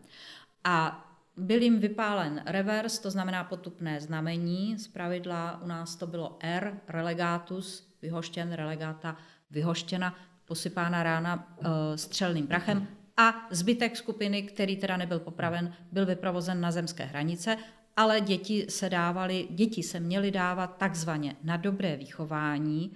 A 0.63 1.05
byl 1.37 1.61
jim 1.61 1.79
vypálen 1.79 2.43
revers, 2.45 2.99
to 2.99 3.11
znamená 3.11 3.43
potupné 3.43 4.01
znamení, 4.01 4.79
z 4.79 4.87
pravidla 4.87 5.61
u 5.63 5.67
nás 5.67 5.95
to 5.95 6.07
bylo 6.07 6.37
R, 6.39 6.81
relegatus, 6.87 7.93
vyhoštěn, 8.01 8.53
relegata, 8.53 9.17
vyhoštěna, 9.51 10.15
posypána 10.45 11.03
rána 11.03 11.57
e, 11.61 11.97
střelným 11.97 12.47
prachem, 12.47 12.87
a 13.17 13.47
zbytek 13.51 13.97
skupiny, 13.97 14.43
který 14.43 14.77
teda 14.77 14.97
nebyl 14.97 15.19
popraven, 15.19 15.73
byl 15.91 16.05
vyprovozen 16.05 16.61
na 16.61 16.71
zemské 16.71 17.03
hranice, 17.03 17.57
ale 17.95 18.21
děti 18.21 18.65
se 18.69 18.89
dávali, 18.89 19.47
děti 19.49 19.83
se 19.83 19.99
měly 19.99 20.31
dávat 20.31 20.77
takzvaně 20.77 21.35
na 21.43 21.57
dobré 21.57 21.97
vychování, 21.97 22.91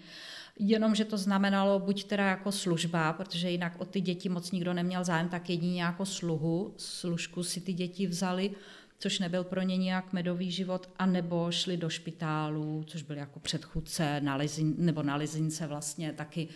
jenomže 0.59 1.05
to 1.05 1.17
znamenalo 1.17 1.79
buď 1.79 2.03
teda 2.03 2.25
jako 2.25 2.51
služba, 2.51 3.13
protože 3.13 3.49
jinak 3.51 3.81
o 3.81 3.85
ty 3.85 4.01
děti 4.01 4.29
moc 4.29 4.51
nikdo 4.51 4.73
neměl 4.73 5.03
zájem, 5.03 5.29
tak 5.29 5.49
jedině 5.49 5.83
jako 5.83 6.05
sluhu, 6.05 6.73
služku 6.77 7.43
si 7.43 7.61
ty 7.61 7.73
děti 7.73 8.07
vzali, 8.07 8.51
což 8.99 9.19
nebyl 9.19 9.43
pro 9.43 9.61
ně 9.61 9.77
nějak 9.77 10.13
medový 10.13 10.51
život, 10.51 10.89
a 10.99 11.05
nebo 11.05 11.51
šli 11.51 11.77
do 11.77 11.89
špitálu, 11.89 12.83
což 12.87 13.01
byl 13.01 13.17
jako 13.17 13.39
předchůdce 13.39 14.21
na 14.21 14.35
lizin, 14.35 14.75
nebo 14.77 15.03
na 15.03 15.15
lizince 15.15 15.67
vlastně 15.67 16.13
taky 16.13 16.47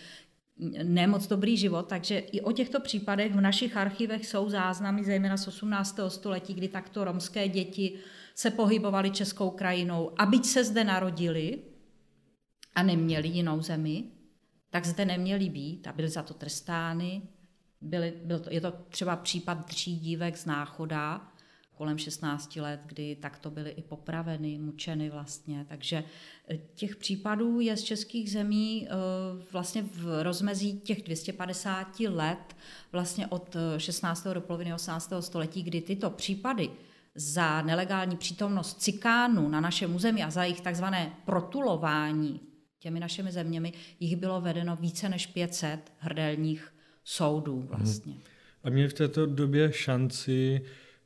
nemoc 0.82 1.26
dobrý 1.26 1.56
život, 1.56 1.88
takže 1.88 2.18
i 2.18 2.40
o 2.40 2.52
těchto 2.52 2.80
případech 2.80 3.32
v 3.34 3.40
našich 3.40 3.76
archivech 3.76 4.26
jsou 4.26 4.50
záznamy, 4.50 5.04
zejména 5.04 5.36
z 5.36 5.48
18. 5.48 6.00
století, 6.08 6.54
kdy 6.54 6.68
takto 6.68 7.04
romské 7.04 7.48
děti 7.48 7.98
se 8.34 8.50
pohybovaly 8.50 9.10
českou 9.10 9.50
krajinou 9.50 10.10
a 10.18 10.26
byť 10.26 10.46
se 10.46 10.64
zde 10.64 10.84
narodili 10.84 11.58
a 12.74 12.82
neměli 12.82 13.28
jinou 13.28 13.60
zemi, 13.60 14.04
tak 14.70 14.86
zde 14.86 15.04
neměli 15.04 15.48
být 15.48 15.86
a 15.86 15.92
byli 15.92 16.08
za 16.08 16.22
to 16.22 16.34
trestány. 16.34 17.22
Byly, 17.80 18.12
byl 18.24 18.38
to, 18.38 18.50
je 18.52 18.60
to 18.60 18.72
třeba 18.88 19.16
případ 19.16 19.66
tří 19.66 19.96
dívek 19.96 20.36
z 20.36 20.46
Náchoda, 20.46 21.32
kolem 21.74 21.98
16 21.98 22.56
let, 22.56 22.80
kdy 22.86 23.16
takto 23.16 23.50
byly 23.50 23.70
i 23.70 23.82
popraveny, 23.82 24.58
mučeny 24.58 25.10
vlastně. 25.10 25.66
Takže 25.68 26.04
těch 26.74 26.96
případů 26.96 27.60
je 27.60 27.76
z 27.76 27.82
českých 27.82 28.30
zemí 28.30 28.88
eh, 28.88 28.94
vlastně 29.52 29.82
v 29.82 30.22
rozmezí 30.22 30.80
těch 30.80 31.02
250 31.02 32.00
let, 32.00 32.56
vlastně 32.92 33.26
od 33.26 33.56
16. 33.76 34.26
Eh, 34.26 34.34
do 34.34 34.40
poloviny 34.40 34.74
18. 34.74 35.12
století, 35.20 35.62
kdy 35.62 35.80
tyto 35.80 36.10
případy 36.10 36.70
za 37.14 37.62
nelegální 37.62 38.16
přítomnost 38.16 38.82
cikánů 38.82 39.48
na 39.48 39.60
našem 39.60 39.94
území 39.94 40.22
a 40.22 40.30
za 40.30 40.42
jejich 40.44 40.60
takzvané 40.60 41.12
protulování 41.24 42.40
těmi 42.78 43.00
našimi 43.00 43.32
zeměmi, 43.32 43.72
jich 44.00 44.16
bylo 44.16 44.40
vedeno 44.40 44.76
více 44.76 45.08
než 45.08 45.26
500 45.26 45.92
hrdelních 45.98 46.74
soudů 47.04 47.56
mhm. 47.56 47.66
vlastně. 47.66 48.14
A 48.64 48.70
měli 48.70 48.88
v 48.88 48.94
této 48.94 49.26
době 49.26 49.72
šanci, 49.72 50.64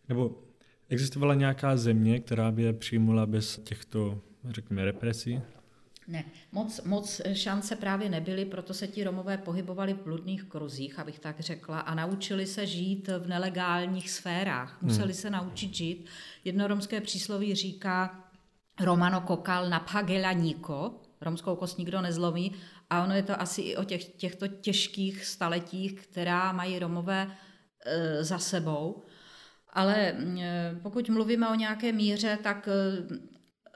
nebo 0.09 0.47
Existovala 0.89 1.35
nějaká 1.35 1.77
země, 1.77 2.21
která 2.21 2.51
by 2.51 2.63
je 2.63 2.73
přijmula 2.73 3.27
bez 3.27 3.61
těchto, 3.65 4.21
řekněme, 4.51 4.85
represí? 4.85 5.41
Ne, 6.09 6.25
moc, 6.53 6.81
moc 6.85 7.21
šance 7.33 7.77
právě 7.77 8.09
nebyly, 8.09 8.45
proto 8.45 8.75
se 8.75 8.87
ti 8.87 9.05
Romové 9.05 9.39
pohybovali 9.39 9.95
v 9.95 10.03
bludných 10.03 10.45
kruzích, 10.45 10.99
abych 10.99 11.19
tak 11.19 11.41
řekla, 11.41 11.81
a 11.81 11.95
naučili 11.95 12.47
se 12.47 12.67
žít 12.67 13.09
v 13.19 13.29
nelegálních 13.29 14.11
sférách. 14.11 14.83
Museli 14.83 15.13
hmm. 15.13 15.21
se 15.21 15.31
naučit 15.31 15.75
žít. 15.75 16.07
Jedno 16.45 16.67
romské 16.67 17.01
přísloví 17.01 17.55
říká 17.55 18.25
Romano 18.81 19.21
kokal 19.21 19.69
na 19.69 19.81
pagela 19.81 20.33
niko, 20.33 21.03
romskou 21.21 21.57
kost 21.57 21.79
nikdo 21.79 22.01
nezlomí, 22.01 22.53
a 22.91 23.05
ono 23.05 23.15
je 23.15 23.23
to 23.23 23.41
asi 23.41 23.63
i 23.63 23.77
o 23.77 23.85
těch, 23.85 24.05
těchto 24.05 24.49
těžkých 24.49 25.27
staletích, 25.27 25.93
která 25.93 26.53
mají 26.53 26.79
Romové 26.79 27.31
e, 27.87 28.25
za 28.25 28.39
sebou. 28.39 29.03
Ale 29.77 30.15
eh, 30.39 30.77
pokud 30.83 31.09
mluvíme 31.09 31.49
o 31.49 31.55
nějaké 31.55 31.93
míře, 31.93 32.39
tak 32.43 32.69
eh, 32.69 33.17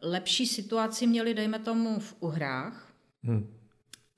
lepší 0.02 0.46
situaci 0.46 1.06
měli, 1.06 1.34
dejme 1.34 1.58
tomu, 1.58 2.00
v 2.00 2.14
Uhrách 2.20 2.92
hmm. 3.22 3.56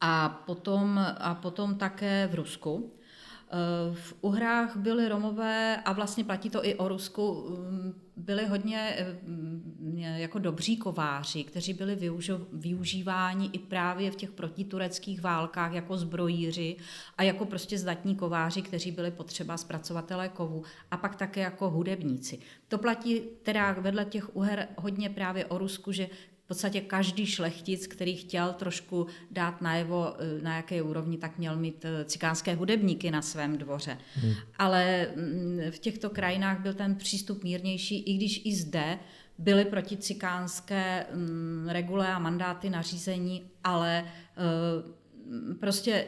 a, 0.00 0.28
potom, 0.28 0.98
a 1.18 1.34
potom 1.34 1.74
také 1.78 2.26
v 2.26 2.34
Rusku. 2.34 2.98
Eh, 3.52 3.94
v 3.94 4.14
Uhrách 4.20 4.76
byli 4.76 5.08
Romové, 5.08 5.76
a 5.76 5.92
vlastně 5.92 6.24
platí 6.24 6.50
to 6.50 6.66
i 6.66 6.74
o 6.74 6.88
Rusku, 6.88 7.46
mm, 7.48 8.00
byli 8.16 8.46
hodně 8.46 8.94
eh, 8.96 9.16
mm, 9.22 9.98
jako 9.98 10.38
dobří 10.38 10.76
kováři, 10.76 11.44
kteří 11.44 11.74
byli 11.74 12.10
využíváni 12.52 13.50
i 13.52 13.58
právě 13.58 14.10
v 14.10 14.16
těch 14.16 14.30
protitureckých 14.30 15.22
válkách 15.22 15.72
jako 15.72 15.96
zbrojíři 15.96 16.76
a 17.18 17.22
jako 17.22 17.44
prostě 17.44 17.78
zdatní 17.78 18.16
kováři, 18.16 18.62
kteří 18.62 18.90
byli 18.92 19.10
potřeba 19.10 19.56
zpracovatelé 19.56 20.28
kovu 20.28 20.62
a 20.90 20.96
pak 20.96 21.16
také 21.16 21.40
jako 21.40 21.70
hudebníci. 21.70 22.38
To 22.68 22.78
platí 22.78 23.20
teda 23.42 23.72
vedle 23.72 24.04
těch 24.04 24.36
uher 24.36 24.68
hodně 24.76 25.10
právě 25.10 25.44
o 25.44 25.58
Rusku, 25.58 25.92
že 25.92 26.08
podstatě 26.46 26.80
každý 26.80 27.26
šlechtic, 27.26 27.86
který 27.86 28.16
chtěl 28.16 28.52
trošku 28.52 29.06
dát 29.30 29.62
najevo, 29.62 30.14
eh, 30.18 30.42
na 30.42 30.56
jaké 30.56 30.82
úrovni, 30.82 31.18
tak 31.18 31.38
měl 31.38 31.56
mít 31.56 31.84
eh, 31.84 32.04
cikánské 32.04 32.54
hudebníky 32.54 33.10
na 33.10 33.22
svém 33.22 33.58
dvoře. 33.58 33.98
Hmm. 34.14 34.34
Ale 34.58 35.08
mm, 35.16 35.60
v 35.70 35.78
těchto 35.78 36.10
krajinách 36.10 36.60
byl 36.60 36.74
ten 36.74 36.94
přístup 36.94 37.44
mírnější, 37.44 38.02
i 38.02 38.16
když 38.16 38.42
i 38.44 38.54
zde 38.54 38.98
byly 39.38 39.64
proticikánské 39.64 41.06
mm, 41.14 41.68
regule 41.68 42.08
a 42.08 42.18
mandáty 42.18 42.70
nařízení, 42.70 43.42
ale 43.64 44.04
eh, 44.04 45.54
prostě 45.60 46.06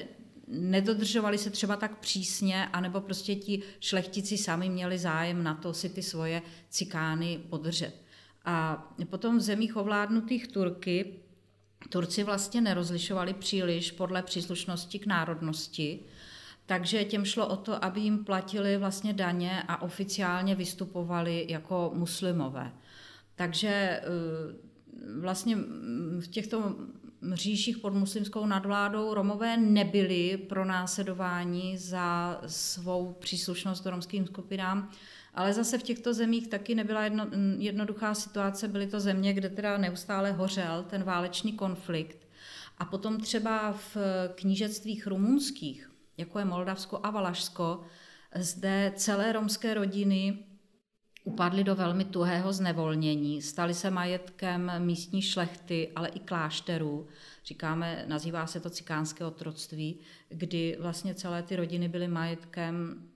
nedodržovali 0.48 1.38
se 1.38 1.50
třeba 1.50 1.76
tak 1.76 1.98
přísně, 1.98 2.66
anebo 2.66 3.00
prostě 3.00 3.34
ti 3.34 3.62
šlechtici 3.80 4.38
sami 4.38 4.68
měli 4.68 4.98
zájem 4.98 5.42
na 5.42 5.54
to 5.54 5.74
si 5.74 5.88
ty 5.88 6.02
svoje 6.02 6.42
cikány 6.70 7.40
podržet. 7.50 8.03
A 8.44 8.88
potom 9.10 9.38
v 9.38 9.40
zemích 9.40 9.76
ovládnutých 9.76 10.48
Turky 10.48 11.20
Turci 11.88 12.24
vlastně 12.24 12.60
nerozlišovali 12.60 13.34
příliš 13.34 13.90
podle 13.90 14.22
příslušnosti 14.22 14.98
k 14.98 15.06
národnosti, 15.06 16.00
takže 16.66 17.04
těm 17.04 17.24
šlo 17.24 17.46
o 17.46 17.56
to, 17.56 17.84
aby 17.84 18.00
jim 18.00 18.24
platili 18.24 18.76
vlastně 18.76 19.12
daně 19.12 19.62
a 19.68 19.82
oficiálně 19.82 20.54
vystupovali 20.54 21.46
jako 21.48 21.90
muslimové. 21.94 22.72
Takže 23.34 23.68
eh, 23.68 24.02
vlastně 25.20 25.56
v 26.20 26.26
těchto 26.26 26.76
mřížích 27.20 27.78
pod 27.78 27.94
muslimskou 27.94 28.46
nadvládou 28.46 29.14
Romové 29.14 29.56
nebyli 29.56 30.36
pronásledováni 30.36 31.78
za 31.78 32.40
svou 32.46 33.12
příslušnost 33.12 33.80
k 33.80 33.86
romským 33.86 34.26
skupinám, 34.26 34.90
ale 35.34 35.52
zase 35.52 35.78
v 35.78 35.82
těchto 35.82 36.14
zemích 36.14 36.48
taky 36.48 36.74
nebyla 36.74 37.04
jedno, 37.04 37.26
jednoduchá 37.58 38.14
situace, 38.14 38.68
byly 38.68 38.86
to 38.86 39.00
země, 39.00 39.32
kde 39.32 39.48
teda 39.48 39.78
neustále 39.78 40.32
hořel 40.32 40.84
ten 40.90 41.02
válečný 41.02 41.52
konflikt. 41.52 42.26
A 42.78 42.84
potom 42.84 43.20
třeba 43.20 43.72
v 43.72 43.96
knížectvích 44.34 45.06
rumunských, 45.06 45.90
jako 46.16 46.38
je 46.38 46.44
Moldavsko 46.44 47.00
a 47.02 47.10
Valašsko, 47.10 47.84
zde 48.36 48.92
celé 48.96 49.32
romské 49.32 49.74
rodiny 49.74 50.38
upadly 51.24 51.64
do 51.64 51.74
velmi 51.74 52.04
tuhého 52.04 52.52
znevolnění, 52.52 53.42
staly 53.42 53.74
se 53.74 53.90
majetkem 53.90 54.72
místní 54.78 55.22
šlechty, 55.22 55.92
ale 55.96 56.08
i 56.08 56.18
klášterů. 56.18 57.06
Říkáme, 57.44 58.04
nazývá 58.08 58.46
se 58.46 58.60
to 58.60 58.70
cikánské 58.70 59.24
otroctví, 59.24 60.00
kdy 60.28 60.76
vlastně 60.80 61.14
celé 61.14 61.42
ty 61.42 61.56
rodiny 61.56 61.88
byly 61.88 62.08
majetkem 62.08 62.74
Mm, 62.76 63.13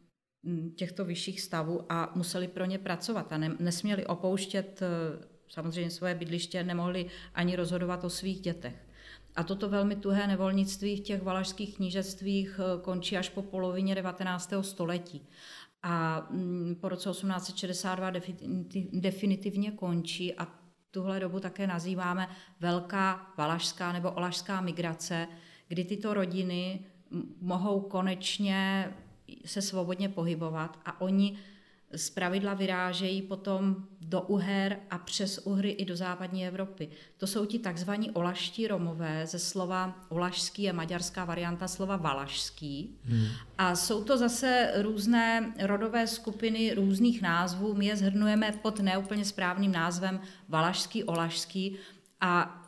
těchto 0.75 1.05
vyšších 1.05 1.41
stavů 1.41 1.93
a 1.93 2.13
museli 2.15 2.49
pro 2.49 2.65
ně 2.65 2.79
pracovat 2.79 3.33
a 3.33 3.39
ne, 3.39 3.57
nesměli 3.59 4.07
opouštět 4.07 4.83
eh, 4.83 5.27
samozřejmě 5.49 5.91
svoje 5.91 6.15
bydliště, 6.15 6.65
nemohli 6.65 7.07
ani 7.35 7.57
rozhodovat 7.57 8.05
o 8.05 8.11
svých 8.11 8.41
dětech. 8.41 8.87
A 9.37 9.43
toto 9.43 9.69
velmi 9.69 9.97
tuhé 9.97 10.27
nevolnictví 10.27 10.97
v 10.97 11.01
těch 11.01 11.23
valašských 11.23 11.77
knížectvích 11.77 12.61
eh, 12.61 12.83
končí 12.83 13.17
až 13.17 13.29
po 13.29 13.43
polovině 13.43 13.95
19. 13.95 14.53
století. 14.61 15.27
A 15.83 16.27
mm, 16.31 16.77
po 16.81 16.89
roce 16.89 17.11
1862 17.11 18.13
definitivně 18.93 19.71
končí 19.71 20.35
a 20.35 20.49
tuhle 20.91 21.21
dobu 21.21 21.41
také 21.41 21.67
nazýváme 21.67 22.29
velká 22.61 23.33
valašská 23.39 23.93
nebo 23.93 24.11
olašská 24.11 24.61
migrace, 24.61 25.29
kdy 25.69 25.85
tyto 25.85 26.15
rodiny 26.15 26.81
mohou 27.41 27.81
konečně 27.81 28.91
se 29.45 29.63
svobodně 29.63 30.09
pohybovat 30.09 30.79
a 30.85 31.01
oni 31.01 31.39
z 31.93 32.11
pravidla 32.11 32.55
vyrážejí 32.55 33.23
potom 33.23 33.77
do 34.01 34.21
Uher 34.21 34.77
a 34.91 34.99
přes 34.99 35.39
Uhry 35.39 35.71
i 35.71 35.85
do 35.85 35.97
západní 35.97 36.47
Evropy. 36.47 36.89
To 37.17 37.27
jsou 37.27 37.47
ti 37.47 37.59
takzvaní 37.59 38.11
olaští 38.11 38.69
Romové 38.69 39.27
ze 39.27 39.39
slova 39.39 40.07
olašský 40.09 40.63
je 40.63 40.73
maďarská 40.73 41.25
varianta 41.25 41.69
slova 41.69 41.97
valašský. 41.97 42.99
Hmm. 43.05 43.27
A 43.59 43.77
jsou 43.77 44.05
to 44.05 44.19
zase 44.19 44.73
různé 44.77 45.55
rodové 45.61 46.07
skupiny 46.07 46.75
různých 46.75 47.23
názvů. 47.23 47.75
My 47.75 47.87
je 47.87 47.97
zhrnujeme 47.97 48.53
pod 48.53 48.81
neúplně 48.81 49.25
správným 49.25 49.73
názvem 49.73 50.21
valašský, 50.49 51.05
olašský 51.05 51.77
a 52.21 52.63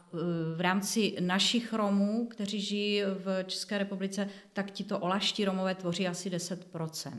v 0.56 0.60
rámci 0.60 1.16
našich 1.20 1.72
Romů, 1.72 2.26
kteří 2.26 2.60
žijí 2.60 3.02
v 3.02 3.44
České 3.44 3.78
republice, 3.78 4.28
tak 4.52 4.70
tito 4.70 4.98
olaští 4.98 5.44
Romové 5.44 5.74
tvoří 5.74 6.08
asi 6.08 6.30
10% 6.30 7.12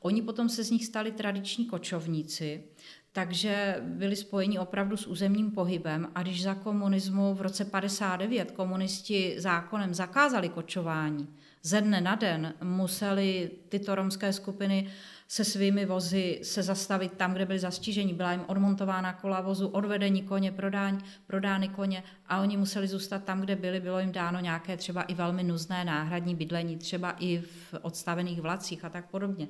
Oni 0.00 0.22
potom 0.22 0.48
se 0.48 0.64
z 0.64 0.70
nich 0.70 0.86
stali 0.86 1.12
tradiční 1.12 1.66
kočovníci, 1.66 2.64
takže 3.12 3.76
byli 3.82 4.16
spojeni 4.16 4.58
opravdu 4.58 4.96
s 4.96 5.06
územním 5.06 5.50
pohybem 5.50 6.08
a 6.14 6.22
když 6.22 6.42
za 6.42 6.54
komunismu 6.54 7.34
v 7.34 7.40
roce 7.40 7.64
59 7.64 8.50
komunisti 8.50 9.34
zákonem 9.38 9.94
zakázali 9.94 10.48
kočování, 10.48 11.28
ze 11.62 11.80
dne 11.80 12.00
na 12.00 12.14
den 12.14 12.54
museli 12.62 13.50
tyto 13.68 13.94
romské 13.94 14.32
skupiny 14.32 14.90
se 15.28 15.44
svými 15.44 15.86
vozy 15.86 16.40
se 16.42 16.62
zastavit 16.62 17.12
tam, 17.12 17.32
kde 17.34 17.46
byli 17.46 17.58
zastiženi. 17.58 18.14
Byla 18.14 18.32
jim 18.32 18.44
odmontována 18.46 19.12
kola 19.12 19.40
vozu, 19.40 19.68
odvedení 19.68 20.22
koně, 20.22 20.52
prodání, 20.52 20.98
prodány 21.26 21.68
koně 21.68 22.02
a 22.26 22.40
oni 22.40 22.56
museli 22.56 22.88
zůstat 22.88 23.24
tam, 23.24 23.40
kde 23.40 23.56
byli. 23.56 23.80
Bylo 23.80 24.00
jim 24.00 24.12
dáno 24.12 24.40
nějaké 24.40 24.76
třeba 24.76 25.02
i 25.02 25.14
velmi 25.14 25.42
nuzné 25.42 25.84
náhradní 25.84 26.34
bydlení, 26.34 26.76
třeba 26.76 27.10
i 27.18 27.38
v 27.38 27.74
odstavených 27.82 28.40
vlacích 28.40 28.84
a 28.84 28.88
tak 28.88 29.10
podobně. 29.10 29.48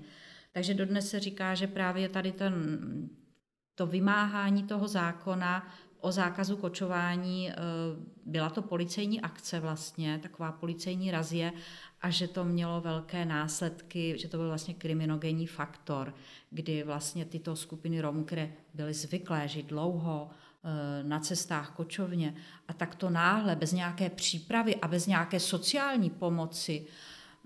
Takže 0.53 0.75
dodnes 0.75 1.11
se 1.11 1.21
říká, 1.21 1.55
že 1.55 1.67
právě 1.67 2.09
tady 2.09 2.33
ten, 2.33 2.55
to 3.75 3.87
vymáhání 3.87 4.63
toho 4.63 4.89
zákona 4.89 5.69
o 6.01 6.13
zákazu 6.13 6.57
kočování, 6.57 7.51
eh, 7.51 7.55
byla 8.27 8.51
to 8.51 8.63
policejní 8.63 9.21
akce 9.21 9.61
vlastně, 9.61 10.19
taková 10.19 10.53
policejní 10.53 11.11
razie 11.11 11.53
a 12.03 12.11
že 12.11 12.29
to 12.29 12.45
mělo 12.45 12.81
velké 12.81 13.25
následky, 13.25 14.19
že 14.19 14.29
to 14.29 14.37
byl 14.37 14.49
vlastně 14.49 14.75
kriminogenní 14.75 15.47
faktor, 15.47 16.15
kdy 16.51 16.83
vlastně 16.83 17.25
tyto 17.25 17.57
skupiny 17.57 18.01
Romů, 18.01 18.25
které 18.25 18.53
byly 18.75 18.95
zvyklé 18.95 19.49
žít 19.49 19.67
dlouho 19.67 20.31
eh, 20.31 21.03
na 21.03 21.21
cestách 21.21 21.71
kočovně 21.71 22.35
a 22.69 22.73
tak 22.73 22.95
to 22.95 23.11
náhle, 23.11 23.57
bez 23.57 23.73
nějaké 23.73 24.11
přípravy 24.11 24.77
a 24.77 24.89
bez 24.89 25.07
nějaké 25.07 25.41
sociální 25.41 26.11
pomoci 26.11 26.87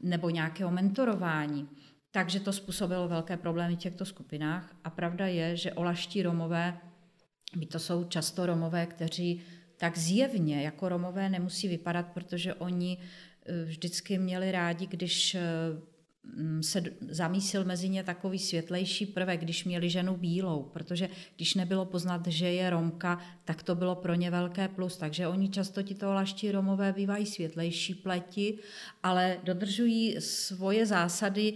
nebo 0.03 0.31
nějakého 0.31 0.71
mentorování, 0.71 1.69
takže 2.11 2.41
to 2.41 2.53
způsobilo 2.53 3.09
velké 3.09 3.37
problémy 3.37 3.77
v 3.77 3.79
těchto 3.79 4.05
skupinách. 4.05 4.75
A 4.85 4.91
pravda 4.91 5.27
je, 5.27 5.57
že 5.57 5.73
olaští 5.73 6.23
Romové, 6.23 6.79
by 7.57 7.67
to 7.67 7.79
jsou 7.79 8.05
často 8.05 8.47
Romové, 8.47 8.87
kteří 8.87 9.43
tak 9.77 9.99
zjevně 9.99 10.63
jako 10.63 10.89
Romové 10.89 11.29
nemusí 11.29 11.69
vypadat, 11.69 12.07
protože 12.15 12.55
oni 12.55 12.99
vždycky 13.65 14.19
měli 14.19 14.53
rádi, 14.53 14.87
když 14.87 15.35
eh, 15.35 15.41
mm, 16.23 16.63
se 16.63 16.83
zamísil 17.09 17.65
mezi 17.65 17.89
ně 17.89 18.05
takový 18.05 18.39
světlejší 18.39 19.07
prvek, 19.07 19.41
když 19.41 19.65
měli 19.65 19.91
ženu 19.91 20.17
bílou, 20.17 20.63
protože 20.63 21.09
když 21.37 21.55
nebylo 21.55 21.85
poznat, 21.85 22.27
že 22.27 22.51
je 22.51 22.71
Romka, 22.71 23.21
tak 23.45 23.63
to 23.63 23.75
bylo 23.75 23.95
pro 23.95 24.15
ně 24.15 24.31
velké 24.31 24.69
plus. 24.69 24.97
Takže 24.97 25.29
oni 25.29 25.49
často 25.49 25.83
ti 25.83 25.95
to 25.95 26.13
laští 26.13 26.53
Romové 26.53 26.93
bývají 26.93 27.27
světlejší 27.27 27.95
pleti, 27.95 28.59
ale 29.03 29.39
dodržují 29.45 30.17
svoje 30.21 30.87
zásady 30.87 31.55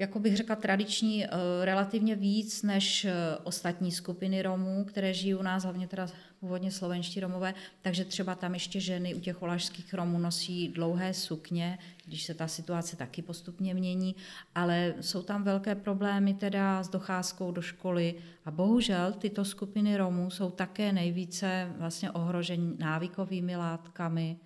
jako 0.00 0.18
bych 0.18 0.36
řekla, 0.36 0.56
tradiční 0.56 1.24
eh, 1.24 1.28
relativně 1.64 2.14
víc 2.14 2.62
než 2.62 3.04
eh, 3.04 3.12
ostatní 3.42 3.92
skupiny 3.92 4.42
Romů, 4.42 4.84
které 4.84 5.14
žijí 5.14 5.34
u 5.34 5.42
nás, 5.42 5.62
hlavně 5.62 5.88
teda 5.88 6.06
původně 6.40 6.70
slovenští 6.70 7.20
Romové, 7.20 7.54
takže 7.82 8.04
třeba 8.04 8.34
tam 8.34 8.54
ještě 8.54 8.80
ženy 8.80 9.14
u 9.14 9.20
těch 9.20 9.42
olašských 9.42 9.94
Romů 9.94 10.18
nosí 10.18 10.68
dlouhé 10.68 11.14
sukně, 11.14 11.78
když 12.06 12.24
se 12.24 12.34
ta 12.34 12.48
situace 12.48 12.96
taky 12.96 13.22
postupně 13.22 13.74
mění, 13.74 14.16
ale 14.54 14.94
jsou 15.00 15.22
tam 15.22 15.44
velké 15.44 15.74
problémy 15.74 16.34
teda 16.34 16.82
s 16.82 16.88
docházkou 16.88 17.52
do 17.52 17.62
školy 17.62 18.14
a 18.44 18.50
bohužel 18.50 19.12
tyto 19.12 19.44
skupiny 19.44 19.96
Romů 19.96 20.30
jsou 20.30 20.50
také 20.50 20.92
nejvíce 20.92 21.72
vlastně 21.78 22.10
ohroženi 22.10 22.76
návykovými 22.78 23.56
látkami, 23.56 24.36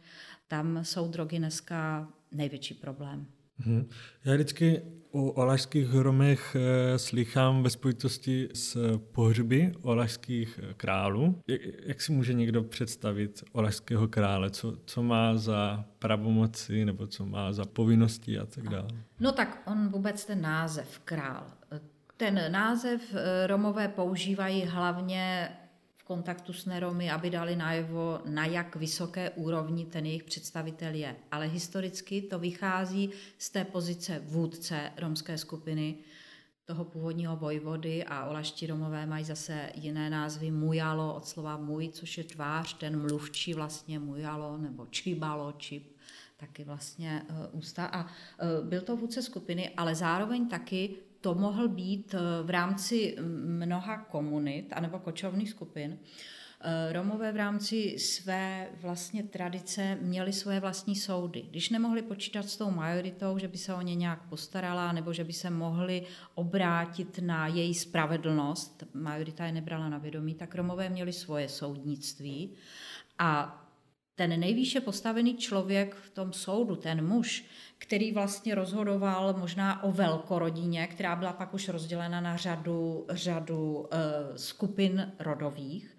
tam 0.49 0.85
jsou 0.85 1.09
drogy 1.09 1.39
dneska 1.39 2.09
největší 2.33 2.75
problém. 2.75 3.27
Hmm. 3.59 3.89
Já 4.25 4.35
vždycky 4.35 4.83
o 5.15 5.33
olašských 5.33 5.89
hromech 5.89 6.57
e, 6.57 6.99
slychám 6.99 7.63
ve 7.63 7.71
spojitosti 7.71 8.49
s 8.55 8.99
pohřby 8.99 9.73
olašských 9.83 10.61
eh, 10.63 10.75
králů. 10.75 11.41
Jak, 11.47 11.61
jak 11.87 12.01
si 12.01 12.13
může 12.13 12.33
někdo 12.33 12.63
představit 12.63 13.45
olašského 13.53 14.09
krále? 14.09 14.51
Co, 14.51 14.77
co 14.85 15.03
má 15.03 15.37
za 15.37 15.85
pravomoci 15.99 16.85
nebo 16.85 17.07
co 17.07 17.27
má 17.27 17.53
za 17.53 17.65
povinnosti 17.65 18.39
a 18.39 18.47
tak 18.47 18.69
dále? 18.69 18.89
No 19.21 19.33
tak 19.33 19.63
on 19.67 19.89
vůbec 19.89 20.25
ten 20.25 20.41
název 20.41 20.99
král. 21.05 21.47
Ten 22.17 22.53
název 22.53 23.15
eh, 23.15 23.47
Romové 23.47 23.89
používají 23.89 24.65
hlavně 24.65 25.49
kontaktu 26.05 26.53
s 26.53 26.67
Neromy, 26.67 27.11
aby 27.11 27.31
dali 27.31 27.57
najevo, 27.57 28.21
na 28.29 28.47
jak 28.47 28.77
vysoké 28.77 29.31
úrovni 29.31 29.87
ten 29.87 30.07
jejich 30.07 30.25
představitel 30.25 30.95
je. 30.95 31.17
Ale 31.31 31.47
historicky 31.47 32.23
to 32.23 32.39
vychází 32.39 33.11
z 33.39 33.51
té 33.51 33.65
pozice 33.65 34.23
vůdce 34.25 34.93
romské 34.97 35.39
skupiny, 35.39 35.97
toho 36.65 36.85
původního 36.85 37.37
vojvody 37.37 38.05
a 38.05 38.25
olaští 38.25 38.67
Romové 38.67 39.07
mají 39.07 39.25
zase 39.25 39.71
jiné 39.75 40.11
názvy 40.11 40.51
mujalo 40.51 41.15
od 41.15 41.27
slova 41.27 41.57
můj, 41.57 41.89
což 41.89 42.19
je 42.19 42.25
tvář, 42.25 42.75
ten 42.75 43.01
mluvčí 43.01 43.55
vlastně 43.55 43.99
mujalo 43.99 44.59
nebo 44.59 44.87
čibalo, 44.87 45.53
čip, 45.53 45.97
taky 46.37 46.65
vlastně 46.65 47.23
uh, 47.31 47.59
ústa. 47.59 47.87
A 47.87 48.05
uh, 48.05 48.69
byl 48.69 48.81
to 48.81 48.97
vůdce 48.97 49.23
skupiny, 49.23 49.71
ale 49.77 49.95
zároveň 49.95 50.49
taky 50.49 50.97
to 51.25 51.35
mohl 51.35 51.69
být 51.69 52.15
eh, 52.15 52.19
v 52.43 52.51
rámci 52.51 53.17
mnoha 53.57 53.99
komunit 53.99 54.73
anebo 54.73 54.99
kočovných 54.99 55.51
skupin. 55.51 55.99
Eh, 56.61 56.93
Romové 56.93 57.33
v 57.33 57.37
rámci 57.37 57.99
své 57.99 58.69
vlastně 58.81 59.23
tradice 59.23 59.99
měli 60.01 60.33
svoje 60.33 60.61
vlastní 60.61 60.97
soudy. 60.97 61.43
Když 61.51 61.71
nemohli 61.71 62.03
počítat 62.03 62.49
s 62.49 62.57
tou 62.57 62.71
majoritou, 62.71 63.39
že 63.39 63.49
by 63.49 63.59
se 63.59 63.75
o 63.75 63.81
ně 63.81 63.95
nějak 63.95 64.29
postarala, 64.29 64.93
nebo 64.93 65.13
že 65.13 65.25
by 65.25 65.33
se 65.33 65.51
mohli 65.51 66.07
obrátit 66.35 67.19
na 67.19 67.47
její 67.47 67.75
spravedlnost, 67.75 68.85
majorita 68.95 69.47
je 69.47 69.53
nebrala 69.53 69.89
na 69.89 69.99
vědomí, 69.99 70.35
tak 70.35 70.55
Romové 70.55 70.89
měli 70.89 71.13
svoje 71.13 71.49
soudnictví 71.49 72.55
a 73.19 73.61
ten 74.15 74.41
nejvýše 74.41 74.81
postavený 74.81 75.37
člověk 75.37 75.95
v 75.95 76.11
tom 76.11 76.33
soudu, 76.33 76.77
ten 76.77 77.07
muž, 77.07 77.45
který 77.87 78.13
vlastně 78.13 78.55
rozhodoval 78.55 79.35
možná 79.39 79.83
o 79.83 79.93
velkorodině, 79.93 80.87
která 80.87 81.17
byla 81.17 81.33
pak 81.33 81.55
už 81.55 81.69
rozdělena 81.69 82.21
na 82.21 82.37
řadu, 82.37 83.07
řadu 83.09 83.77
uh, 83.77 83.87
skupin 84.37 85.13
rodových, 85.19 85.97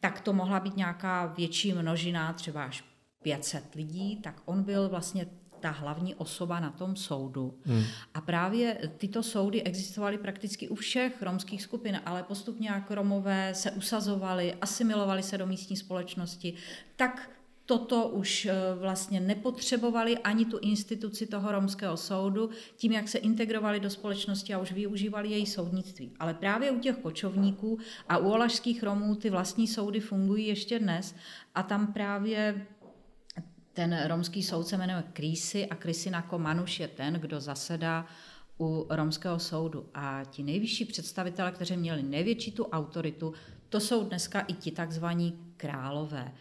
tak 0.00 0.20
to 0.20 0.32
mohla 0.32 0.60
být 0.60 0.76
nějaká 0.76 1.26
větší 1.26 1.72
množina, 1.72 2.32
třeba 2.32 2.64
až 2.64 2.84
500 3.22 3.74
lidí, 3.74 4.16
tak 4.16 4.42
on 4.44 4.62
byl 4.62 4.88
vlastně 4.88 5.26
ta 5.60 5.70
hlavní 5.70 6.14
osoba 6.14 6.60
na 6.60 6.70
tom 6.70 6.96
soudu. 6.96 7.58
Hmm. 7.64 7.82
A 8.14 8.20
právě 8.20 8.78
tyto 8.98 9.22
soudy 9.22 9.62
existovaly 9.62 10.18
prakticky 10.18 10.68
u 10.68 10.74
všech 10.74 11.22
romských 11.22 11.62
skupin, 11.62 12.00
ale 12.06 12.22
postupně 12.22 12.68
jak 12.68 12.90
Romové 12.90 13.54
se 13.54 13.70
usazovali, 13.70 14.54
asimilovali 14.60 15.22
se 15.22 15.38
do 15.38 15.46
místní 15.46 15.76
společnosti, 15.76 16.54
tak 16.96 17.30
toto 17.66 18.08
už 18.08 18.46
eh, 18.46 18.54
vlastně 18.78 19.20
nepotřebovali 19.20 20.18
ani 20.18 20.44
tu 20.44 20.58
instituci 20.58 21.26
toho 21.26 21.52
romského 21.52 21.96
soudu, 21.96 22.50
tím, 22.76 22.92
jak 22.92 23.08
se 23.08 23.18
integrovali 23.18 23.80
do 23.80 23.90
společnosti 23.90 24.54
a 24.54 24.58
už 24.58 24.72
využívali 24.72 25.28
její 25.28 25.46
soudnictví. 25.46 26.12
Ale 26.18 26.34
právě 26.34 26.70
u 26.70 26.78
těch 26.78 26.96
kočovníků 26.96 27.78
a 28.08 28.18
u 28.18 28.30
olašských 28.30 28.82
Romů 28.82 29.14
ty 29.14 29.30
vlastní 29.30 29.68
soudy 29.68 30.00
fungují 30.00 30.46
ještě 30.46 30.78
dnes 30.78 31.14
a 31.54 31.62
tam 31.62 31.92
právě 31.92 32.66
ten 33.72 34.04
romský 34.06 34.42
soud 34.42 34.66
se 34.66 34.76
jmenuje 34.76 35.04
Krysy 35.12 35.66
a 35.66 35.74
Krysinako 35.74 36.38
Manuš 36.38 36.80
je 36.80 36.88
ten, 36.88 37.14
kdo 37.14 37.40
zasedá 37.40 38.06
u 38.60 38.86
romského 38.90 39.38
soudu. 39.38 39.86
A 39.94 40.24
ti 40.24 40.42
nejvyšší 40.42 40.84
představitelé, 40.84 41.52
kteří 41.52 41.76
měli 41.76 42.02
největší 42.02 42.52
tu 42.52 42.64
autoritu, 42.64 43.32
to 43.68 43.80
jsou 43.80 44.04
dneska 44.04 44.40
i 44.40 44.52
ti 44.52 44.70
takzvaní 44.70 45.38
králové 45.56 46.32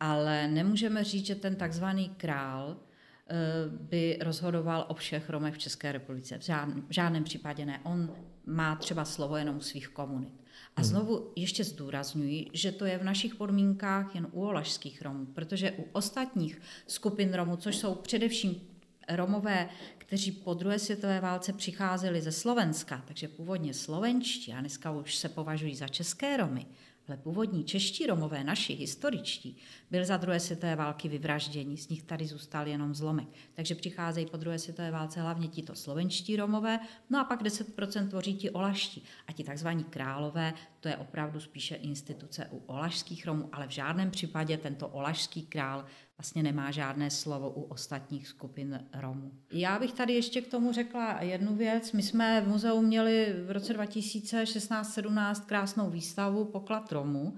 ale 0.00 0.48
nemůžeme 0.48 1.04
říct, 1.04 1.26
že 1.26 1.34
ten 1.34 1.56
takzvaný 1.56 2.08
král 2.16 2.76
eh, 2.76 3.34
by 3.70 4.18
rozhodoval 4.20 4.84
o 4.88 4.94
všech 4.94 5.30
Romech 5.30 5.54
v 5.54 5.58
České 5.58 5.92
republice. 5.92 6.38
V 6.38 6.42
žádném, 6.42 6.82
v 6.88 6.92
žádném 6.92 7.24
případě 7.24 7.66
ne. 7.66 7.80
On 7.84 8.14
má 8.46 8.76
třeba 8.76 9.04
slovo 9.04 9.36
jenom 9.36 9.56
u 9.56 9.60
svých 9.60 9.88
komunit. 9.88 10.34
A 10.76 10.80
hmm. 10.80 10.90
znovu 10.90 11.32
ještě 11.36 11.64
zdůrazňuji, 11.64 12.46
že 12.52 12.72
to 12.72 12.84
je 12.84 12.98
v 12.98 13.04
našich 13.04 13.34
podmínkách 13.34 14.14
jen 14.14 14.26
u 14.32 14.46
olašských 14.46 15.02
Romů, 15.02 15.26
protože 15.26 15.72
u 15.72 15.84
ostatních 15.92 16.60
skupin 16.86 17.34
Romů, 17.34 17.56
což 17.56 17.76
jsou 17.76 17.94
především 17.94 18.60
Romové, 19.08 19.68
kteří 19.98 20.32
po 20.32 20.54
druhé 20.54 20.78
světové 20.78 21.20
válce 21.20 21.52
přicházeli 21.52 22.22
ze 22.22 22.32
Slovenska, 22.32 23.02
takže 23.06 23.28
původně 23.28 23.74
slovenští 23.74 24.52
a 24.52 24.60
dneska 24.60 24.90
už 24.90 25.16
se 25.16 25.28
považují 25.28 25.76
za 25.76 25.88
české 25.88 26.36
Romy, 26.36 26.66
ale 27.08 27.16
původní 27.16 27.64
čeští 27.64 28.06
Romové, 28.06 28.44
naši, 28.44 28.72
historičtí, 28.72 29.56
byli 29.90 30.04
za 30.04 30.16
druhé 30.16 30.40
světové 30.40 30.76
války 30.76 31.08
vyvražděni, 31.08 31.76
z 31.76 31.88
nich 31.88 32.02
tady 32.02 32.26
zůstal 32.26 32.66
jenom 32.66 32.94
zlomek. 32.94 33.28
Takže 33.54 33.74
přicházejí 33.74 34.26
po 34.26 34.36
druhé 34.36 34.58
světové 34.58 34.90
válce 34.90 35.20
hlavně 35.20 35.48
tito 35.48 35.74
slovenští 35.74 36.36
Romové, 36.36 36.80
no 37.10 37.20
a 37.20 37.24
pak 37.24 37.42
10% 37.42 38.08
tvoří 38.08 38.34
ti 38.34 38.50
olaští. 38.50 39.04
A 39.26 39.32
ti 39.32 39.44
takzvaní 39.44 39.84
králové, 39.84 40.54
to 40.80 40.88
je 40.88 40.96
opravdu 40.96 41.40
spíše 41.40 41.74
instituce 41.74 42.48
u 42.50 42.62
olašských 42.66 43.26
Romů, 43.26 43.48
ale 43.52 43.66
v 43.66 43.70
žádném 43.70 44.10
případě 44.10 44.56
tento 44.56 44.88
olašský 44.88 45.42
král 45.42 45.84
vlastně 46.18 46.42
nemá 46.42 46.70
žádné 46.70 47.10
slovo 47.10 47.50
u 47.50 47.62
ostatních 47.62 48.28
skupin 48.28 48.84
Romů. 48.94 49.32
Já 49.52 49.78
bych 49.78 49.92
tady 49.92 50.12
ještě 50.14 50.40
k 50.40 50.48
tomu 50.48 50.72
řekla 50.72 51.22
jednu 51.22 51.56
věc. 51.56 51.92
My 51.92 52.02
jsme 52.02 52.40
v 52.40 52.48
muzeu 52.48 52.82
měli 52.82 53.34
v 53.46 53.50
roce 53.50 53.78
2016-17 53.78 55.44
krásnou 55.46 55.90
výstavu 55.90 56.44
Poklad 56.44 56.92
Romů, 56.92 57.36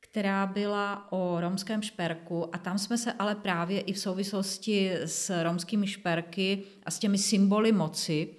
která 0.00 0.46
byla 0.46 1.12
o 1.12 1.40
romském 1.40 1.82
šperku 1.82 2.54
a 2.54 2.58
tam 2.58 2.78
jsme 2.78 2.98
se 2.98 3.12
ale 3.12 3.34
právě 3.34 3.80
i 3.80 3.92
v 3.92 3.98
souvislosti 3.98 4.92
s 4.92 5.42
romskými 5.42 5.86
šperky 5.86 6.62
a 6.86 6.90
s 6.90 6.98
těmi 6.98 7.18
symboly 7.18 7.72
moci 7.72 8.34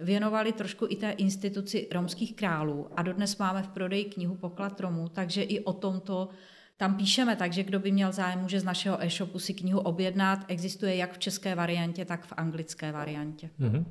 věnovali 0.00 0.52
trošku 0.52 0.86
i 0.88 0.96
té 0.96 1.10
instituci 1.10 1.88
romských 1.92 2.36
králů 2.36 2.88
a 2.96 3.02
dodnes 3.02 3.38
máme 3.38 3.62
v 3.62 3.68
prodeji 3.68 4.04
knihu 4.04 4.34
Poklad 4.34 4.80
Romů, 4.80 5.08
takže 5.08 5.42
i 5.42 5.60
o 5.60 5.72
tomto 5.72 6.28
tam 6.76 6.96
píšeme, 6.96 7.36
takže 7.36 7.62
kdo 7.62 7.78
by 7.78 7.92
měl 7.92 8.12
zájem, 8.12 8.40
může 8.40 8.60
z 8.60 8.64
našeho 8.64 9.04
e-shopu 9.04 9.38
si 9.38 9.54
knihu 9.54 9.80
objednat. 9.80 10.44
Existuje 10.48 10.96
jak 10.96 11.12
v 11.12 11.18
české 11.18 11.54
variantě, 11.54 12.04
tak 12.04 12.26
v 12.26 12.32
anglické 12.36 12.92
variantě. 12.92 13.50
Mm-hmm. 13.60 13.84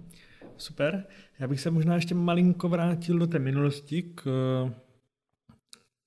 Super. 0.57 1.05
Já 1.39 1.47
bych 1.47 1.61
se 1.61 1.71
možná 1.71 1.95
ještě 1.95 2.15
malinko 2.15 2.69
vrátil 2.69 3.19
do 3.19 3.27
té 3.27 3.39
minulosti 3.39 4.01
k 4.01 4.23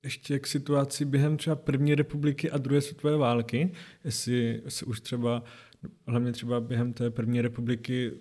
ještě 0.05 0.39
k 0.39 0.47
situaci 0.47 1.05
během 1.05 1.37
třeba 1.37 1.57
první 1.57 1.95
republiky 1.95 2.51
a 2.51 2.59
druhé 2.59 2.81
světové 2.81 3.17
války, 3.17 3.73
jestli 4.05 4.63
se 4.69 4.85
už 4.85 5.01
třeba, 5.01 5.43
hlavně 6.07 6.33
třeba 6.33 6.61
během 6.61 6.93
té 6.93 7.11
první 7.11 7.41
republiky 7.41 8.13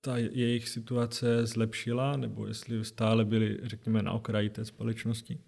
ta 0.00 0.16
jejich 0.16 0.68
situace 0.68 1.46
zlepšila, 1.46 2.16
nebo 2.16 2.46
jestli 2.46 2.84
stále 2.84 3.24
byli, 3.24 3.58
řekněme, 3.62 4.02
na 4.02 4.12
okraji 4.12 4.50
té 4.50 4.64
společnosti? 4.64 5.38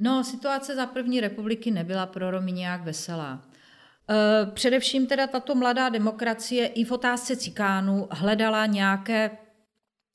No, 0.00 0.24
situace 0.24 0.74
za 0.74 0.86
první 0.86 1.20
republiky 1.20 1.70
nebyla 1.70 2.06
pro 2.06 2.30
Romy 2.30 2.52
nějak 2.52 2.82
veselá. 2.82 3.44
E, 4.10 4.46
především 4.50 5.06
teda 5.06 5.26
tato 5.26 5.54
mladá 5.54 5.88
demokracie 5.88 6.66
i 6.66 6.84
v 6.84 6.92
otázce 6.92 7.36
cikánů 7.36 8.08
hledala 8.10 8.66
nějaké 8.66 9.30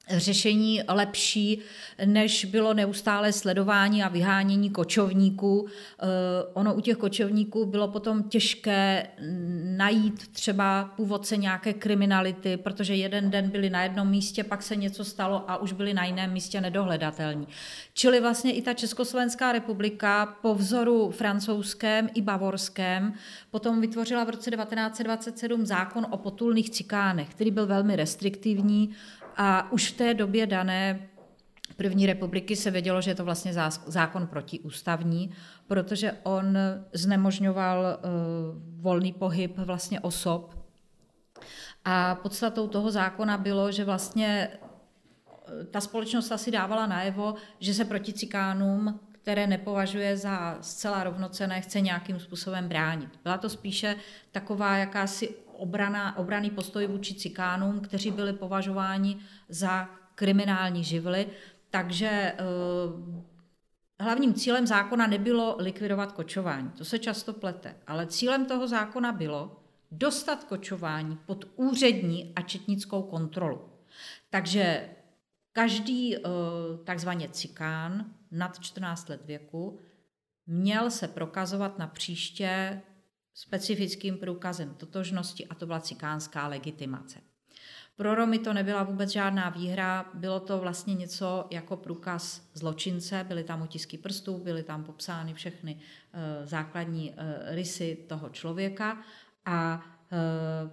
řešení 0.09 0.81
lepší, 0.87 1.59
než 2.05 2.45
bylo 2.45 2.73
neustále 2.73 3.33
sledování 3.33 4.03
a 4.03 4.07
vyhánění 4.07 4.69
kočovníků. 4.69 5.67
Eh, 5.67 6.05
ono 6.53 6.73
u 6.73 6.81
těch 6.81 6.97
kočovníků 6.97 7.65
bylo 7.65 7.87
potom 7.87 8.23
těžké 8.23 9.07
najít 9.77 10.27
třeba 10.27 10.93
původce 10.95 11.37
nějaké 11.37 11.73
kriminality, 11.73 12.57
protože 12.57 12.95
jeden 12.95 13.29
den 13.29 13.49
byli 13.49 13.69
na 13.69 13.83
jednom 13.83 14.09
místě, 14.09 14.43
pak 14.43 14.63
se 14.63 14.75
něco 14.75 15.05
stalo 15.05 15.43
a 15.47 15.57
už 15.57 15.71
byli 15.71 15.93
na 15.93 16.05
jiném 16.05 16.33
místě 16.33 16.61
nedohledatelní. 16.61 17.47
Čili 17.93 18.21
vlastně 18.21 18.51
i 18.51 18.61
ta 18.61 18.73
Československá 18.73 19.51
republika 19.51 20.25
po 20.41 20.55
vzoru 20.55 21.11
francouzském 21.11 22.09
i 22.13 22.21
bavorském 22.21 23.13
potom 23.51 23.81
vytvořila 23.81 24.23
v 24.23 24.29
roce 24.29 24.51
1927 24.51 25.65
zákon 25.65 26.07
o 26.09 26.17
potulných 26.17 26.69
cikánech, 26.69 27.29
který 27.29 27.51
byl 27.51 27.67
velmi 27.67 27.95
restriktivní, 27.95 28.95
a 29.35 29.71
už 29.71 29.91
v 29.91 29.97
té 29.97 30.13
době 30.13 30.47
dané 30.47 31.09
první 31.75 32.05
republiky 32.05 32.55
se 32.55 32.71
vědělo, 32.71 33.01
že 33.01 33.11
je 33.11 33.15
to 33.15 33.25
vlastně 33.25 33.53
zákon 33.85 34.27
protiústavní, 34.27 35.31
protože 35.67 36.13
on 36.23 36.57
znemožňoval 36.93 37.79
uh, 37.79 38.81
volný 38.81 39.13
pohyb 39.13 39.57
vlastně 39.57 39.99
osob. 39.99 40.65
A 41.85 42.15
podstatou 42.15 42.67
toho 42.67 42.91
zákona 42.91 43.37
bylo, 43.37 43.71
že 43.71 43.85
vlastně 43.85 44.49
eh, 44.51 45.65
ta 45.65 45.81
společnost 45.81 46.31
asi 46.31 46.51
dávala 46.51 46.87
najevo, 46.87 47.35
že 47.59 47.73
se 47.73 47.85
proti 47.85 48.13
cikánům, 48.13 48.99
které 49.11 49.47
nepovažuje 49.47 50.17
za 50.17 50.57
zcela 50.61 51.03
rovnocené, 51.03 51.61
chce 51.61 51.81
nějakým 51.81 52.19
způsobem 52.19 52.67
bránit. 52.67 53.09
Byla 53.23 53.37
to 53.37 53.49
spíše 53.49 53.95
taková 54.31 54.77
jakási 54.77 55.35
obrana, 55.57 56.17
obraný 56.17 56.49
postoj 56.49 56.87
vůči 56.87 57.13
cikánům, 57.13 57.79
kteří 57.79 58.11
byli 58.11 58.33
považováni 58.33 59.17
za 59.49 59.89
kriminální 60.15 60.83
živly. 60.83 61.27
Takže 61.69 62.07
eh, 62.09 62.35
hlavním 63.99 64.33
cílem 64.33 64.67
zákona 64.67 65.07
nebylo 65.07 65.55
likvidovat 65.59 66.11
kočování, 66.11 66.69
to 66.69 66.85
se 66.85 66.99
často 66.99 67.33
plete, 67.33 67.75
ale 67.87 68.07
cílem 68.07 68.45
toho 68.45 68.67
zákona 68.67 69.11
bylo 69.11 69.59
dostat 69.91 70.43
kočování 70.43 71.17
pod 71.25 71.45
úřední 71.55 72.33
a 72.35 72.41
četnickou 72.41 73.01
kontrolu. 73.01 73.61
Takže 74.29 74.89
každý 75.53 76.15
eh, 76.15 76.19
takzvaně 76.83 77.29
cikán 77.29 78.05
nad 78.31 78.59
14 78.59 79.09
let 79.09 79.21
věku 79.25 79.79
měl 80.47 80.91
se 80.91 81.07
prokazovat 81.07 81.79
na 81.79 81.87
příště 81.87 82.81
specifickým 83.35 84.17
průkazem 84.17 84.73
totožnosti 84.73 85.47
a 85.47 85.55
to 85.55 85.65
byla 85.65 85.79
cikánská 85.79 86.47
legitimace. 86.47 87.19
Pro 87.95 88.15
Romy 88.15 88.39
to 88.39 88.53
nebyla 88.53 88.83
vůbec 88.83 89.09
žádná 89.09 89.49
výhra, 89.49 90.05
bylo 90.13 90.39
to 90.39 90.59
vlastně 90.59 90.93
něco 90.93 91.47
jako 91.51 91.77
průkaz 91.77 92.49
zločince, 92.53 93.25
byly 93.27 93.43
tam 93.43 93.61
otisky 93.61 93.97
prstů, 93.97 94.37
byly 94.37 94.63
tam 94.63 94.83
popsány 94.83 95.33
všechny 95.33 95.75
uh, 95.75 95.79
základní 96.45 97.11
uh, 97.11 97.17
rysy 97.55 97.97
toho 98.09 98.29
člověka 98.29 99.03
a 99.45 99.85
uh, 100.11 100.69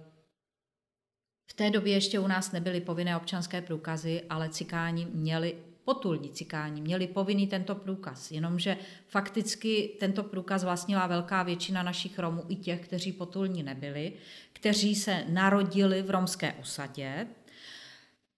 v 1.47 1.53
té 1.53 1.69
době 1.69 1.93
ještě 1.93 2.19
u 2.19 2.27
nás 2.27 2.51
nebyly 2.51 2.81
povinné 2.81 3.17
občanské 3.17 3.61
průkazy, 3.61 4.21
ale 4.29 4.49
cikáni 4.49 5.05
měli 5.05 5.55
potulní 5.85 6.29
cikáni 6.29 6.81
měli 6.81 7.07
povinný 7.07 7.47
tento 7.47 7.75
průkaz, 7.75 8.31
jenomže 8.31 8.77
fakticky 9.07 9.95
tento 9.99 10.23
průkaz 10.23 10.63
vlastnila 10.63 11.07
velká 11.07 11.43
většina 11.43 11.83
našich 11.83 12.19
Romů 12.19 12.43
i 12.49 12.55
těch, 12.55 12.81
kteří 12.81 13.11
potulní 13.11 13.63
nebyli, 13.63 14.13
kteří 14.53 14.95
se 14.95 15.23
narodili 15.29 16.01
v 16.01 16.09
romské 16.09 16.53
osadě, 16.53 17.27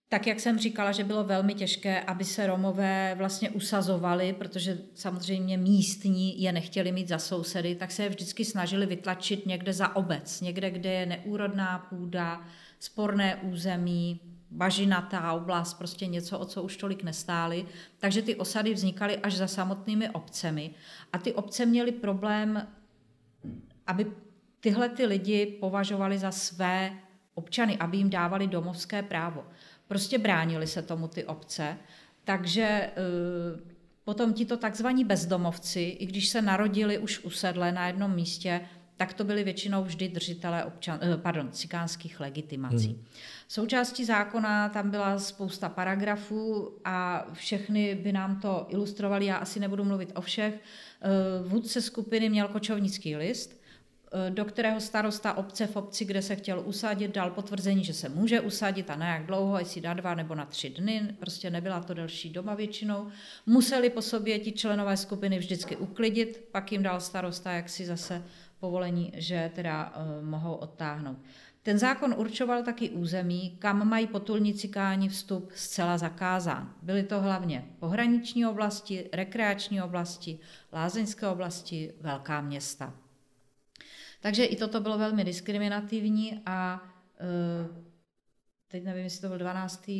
tak 0.10 0.28
jak 0.28 0.40
jsem 0.40 0.60
říkala, 0.60 0.92
že 0.92 1.04
bylo 1.04 1.24
velmi 1.24 1.54
těžké, 1.54 2.02
aby 2.02 2.24
se 2.24 2.48
Romové 2.48 3.16
vlastně 3.18 3.50
usazovali, 3.50 4.34
protože 4.34 4.78
samozřejmě 4.94 5.58
místní 5.58 6.42
je 6.42 6.52
nechtěli 6.52 6.92
mít 6.92 7.08
za 7.08 7.20
sousedy, 7.20 7.76
tak 7.76 7.92
se 7.92 8.04
je 8.04 8.10
vždycky 8.10 8.46
snažili 8.46 8.86
vytlačit 8.86 9.46
někde 9.46 9.74
za 9.74 9.96
obec, 9.96 10.42
někde, 10.42 10.72
kde 10.72 10.94
je 10.94 11.06
neúrodná 11.06 11.80
půda, 11.80 12.48
sporné 12.80 13.36
území, 13.36 14.20
bažinatá 14.52 15.34
oblast, 15.34 15.74
prostě 15.74 16.06
něco, 16.06 16.40
o 16.40 16.46
co 16.46 16.64
už 16.64 16.78
tolik 16.78 17.04
nestály. 17.04 17.66
Takže 18.00 18.22
ty 18.22 18.36
osady 18.36 18.74
vznikaly 18.74 19.18
až 19.18 19.36
za 19.36 19.48
samotnými 19.48 20.10
obcemi. 20.10 20.72
A 21.14 21.18
ty 21.18 21.34
obce 21.34 21.66
měly 21.66 21.92
problém, 21.92 22.68
aby 23.88 24.12
tyhle 24.60 24.90
ty 24.90 25.06
lidi 25.06 25.46
považovali 25.46 26.18
za 26.18 26.32
své 26.32 26.94
občany, 27.34 27.78
aby 27.78 27.98
jim 27.98 28.10
dávali 28.10 28.48
domovské 28.48 29.04
právo. 29.04 29.46
Prostě 29.88 30.18
bránili 30.18 30.68
se 30.68 30.82
tomu 30.82 31.08
ty 31.08 31.24
obce, 31.24 31.78
takže 32.24 32.62
eh, 32.64 32.92
potom 34.04 34.34
tito 34.34 34.58
takzvaní 34.58 35.06
bezdomovci, 35.06 35.82
i 35.82 36.06
když 36.06 36.30
se 36.30 36.42
narodili 36.42 36.98
už 36.98 37.20
usedle 37.20 37.72
na 37.72 37.88
jednom 37.88 38.16
místě, 38.16 38.62
tak 38.98 39.14
to 39.14 39.24
byli 39.24 39.44
většinou 39.44 39.84
vždy 39.84 40.08
držitelé 40.08 40.66
občan, 40.66 41.00
eh, 41.02 41.18
pardon, 41.18 41.52
cikánských 41.52 42.20
legitimací. 42.20 42.88
Hmm. 42.88 43.06
Součástí 43.48 44.06
zákona 44.06 44.70
tam 44.70 44.92
byla 44.92 45.20
spousta 45.20 45.70
paragrafů 45.70 46.78
a 46.86 47.26
všechny 47.34 47.96
by 47.96 48.12
nám 48.12 48.40
to 48.42 48.66
ilustrovali, 48.70 49.26
já 49.26 49.38
asi 49.38 49.60
nebudu 49.60 49.84
mluvit 49.84 50.12
o 50.16 50.22
všech. 50.22 50.54
Eh, 50.56 51.48
vůdce 51.48 51.82
skupiny 51.82 52.30
měl 52.30 52.48
kočovnický 52.48 53.16
list, 53.16 53.62
eh, 54.12 54.32
do 54.32 54.46
kterého 54.46 54.82
starosta 54.82 55.34
obce 55.34 55.68
v 55.68 55.76
obci, 55.76 56.06
kde 56.06 56.22
se 56.22 56.36
chtěl 56.36 56.64
usadit, 56.66 57.16
dal 57.16 57.30
potvrzení, 57.30 57.84
že 57.84 57.94
se 57.94 58.10
může 58.10 58.42
usadit 58.42 58.90
a 58.90 58.96
na 58.96 59.14
jak 59.14 59.26
dlouho, 59.26 59.60
jestli 59.60 59.82
na 59.82 59.94
dva 59.94 60.16
nebo 60.16 60.36
na 60.36 60.46
tři 60.46 60.70
dny, 60.70 61.16
prostě 61.20 61.50
nebyla 61.50 61.80
to 61.80 61.94
delší 61.94 62.30
doba 62.30 62.56
většinou. 62.56 63.08
Museli 63.46 63.90
po 63.90 64.02
sobě 64.02 64.40
ti 64.40 64.52
členové 64.52 64.98
skupiny 64.98 65.40
vždycky 65.40 65.76
uklidit, 65.76 66.48
pak 66.52 66.72
jim 66.72 66.84
dal 66.84 67.02
starosta, 67.02 67.52
jak 67.52 67.70
si 67.70 67.86
zase 67.86 68.24
povolení, 68.66 69.12
že 69.16 69.52
teda 69.56 69.94
uh, 69.94 70.26
mohou 70.26 70.56
odtáhnout. 70.56 71.18
Ten 71.64 71.78
zákon 71.78 72.16
určoval 72.18 72.64
taky 72.64 72.90
území, 72.90 73.58
kam 73.60 73.90
mají 73.90 74.08
potulní 74.08 74.54
cikáni 74.54 75.10
vstup 75.10 75.52
zcela 75.56 75.98
zakázán. 75.98 76.74
Byly 76.82 77.04
to 77.04 77.22
hlavně 77.22 77.66
pohraniční 77.80 78.46
oblasti, 78.46 79.10
rekreační 79.14 79.82
oblasti, 79.82 80.40
lázeňské 80.74 81.28
oblasti, 81.28 81.94
velká 82.02 82.42
města. 82.42 82.94
Takže 84.22 84.46
i 84.46 84.56
toto 84.56 84.80
bylo 84.80 84.98
velmi 84.98 85.24
diskriminativní 85.24 86.42
a 86.46 86.82
uh, 87.22 87.86
teď 88.68 88.84
nevím, 88.84 89.04
jestli 89.04 89.22
to 89.22 89.28
byl 89.28 89.38
12. 89.38 89.92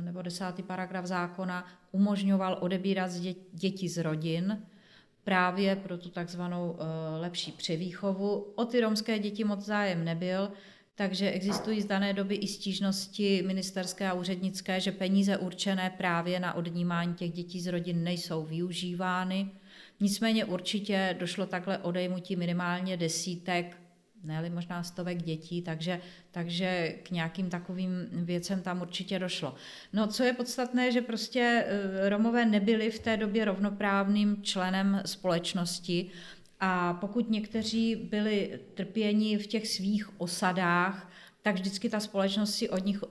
nebo 0.00 0.22
10. 0.22 0.44
paragraf 0.66 1.04
zákona, 1.04 1.66
umožňoval 1.92 2.58
odebírat 2.60 3.10
děti 3.52 3.88
z 3.88 4.02
rodin, 4.02 4.62
právě 5.26 5.76
pro 5.76 5.98
tu 5.98 6.08
takzvanou 6.08 6.76
eh, 6.78 7.20
lepší 7.20 7.52
převýchovu. 7.52 8.52
O 8.54 8.64
ty 8.64 8.80
romské 8.80 9.18
děti 9.18 9.44
moc 9.44 9.60
zájem 9.60 10.04
nebyl, 10.04 10.52
takže 10.94 11.30
existují 11.30 11.80
z 11.80 11.84
dané 11.84 12.12
doby 12.12 12.34
i 12.34 12.46
stížnosti 12.46 13.42
ministerské 13.46 14.08
a 14.10 14.14
úřednické, 14.14 14.80
že 14.80 14.92
peníze 14.92 15.36
určené 15.36 15.90
právě 15.90 16.40
na 16.40 16.54
odnímání 16.54 17.14
těch 17.14 17.32
dětí 17.32 17.60
z 17.60 17.66
rodin 17.66 18.04
nejsou 18.04 18.44
využívány. 18.44 19.50
Nicméně 20.00 20.44
určitě 20.44 21.16
došlo 21.18 21.46
takhle 21.46 21.78
odejmutí 21.78 22.36
minimálně 22.36 22.96
desítek 22.96 23.76
ne 24.24 24.50
možná 24.50 24.82
stovek 24.82 25.22
dětí, 25.22 25.62
takže, 25.62 26.00
takže 26.30 26.94
k 27.02 27.10
nějakým 27.10 27.50
takovým 27.50 28.08
věcem 28.12 28.62
tam 28.62 28.82
určitě 28.82 29.18
došlo. 29.18 29.54
No, 29.92 30.06
co 30.06 30.24
je 30.24 30.32
podstatné, 30.32 30.92
že 30.92 31.00
prostě 31.00 31.64
eh, 31.66 32.08
Romové 32.08 32.44
nebyli 32.44 32.90
v 32.90 32.98
té 32.98 33.16
době 33.16 33.44
rovnoprávným 33.44 34.42
členem 34.42 35.02
společnosti 35.06 36.10
a 36.60 36.94
pokud 36.94 37.30
někteří 37.30 37.96
byli 37.96 38.60
trpěni 38.74 39.38
v 39.38 39.46
těch 39.46 39.68
svých 39.68 40.20
osadách, 40.20 41.10
tak 41.42 41.54
vždycky 41.54 41.88
ta 41.88 42.00
společnost 42.00 42.54
si 42.54 42.70
od 42.70 42.84
nich 42.84 43.04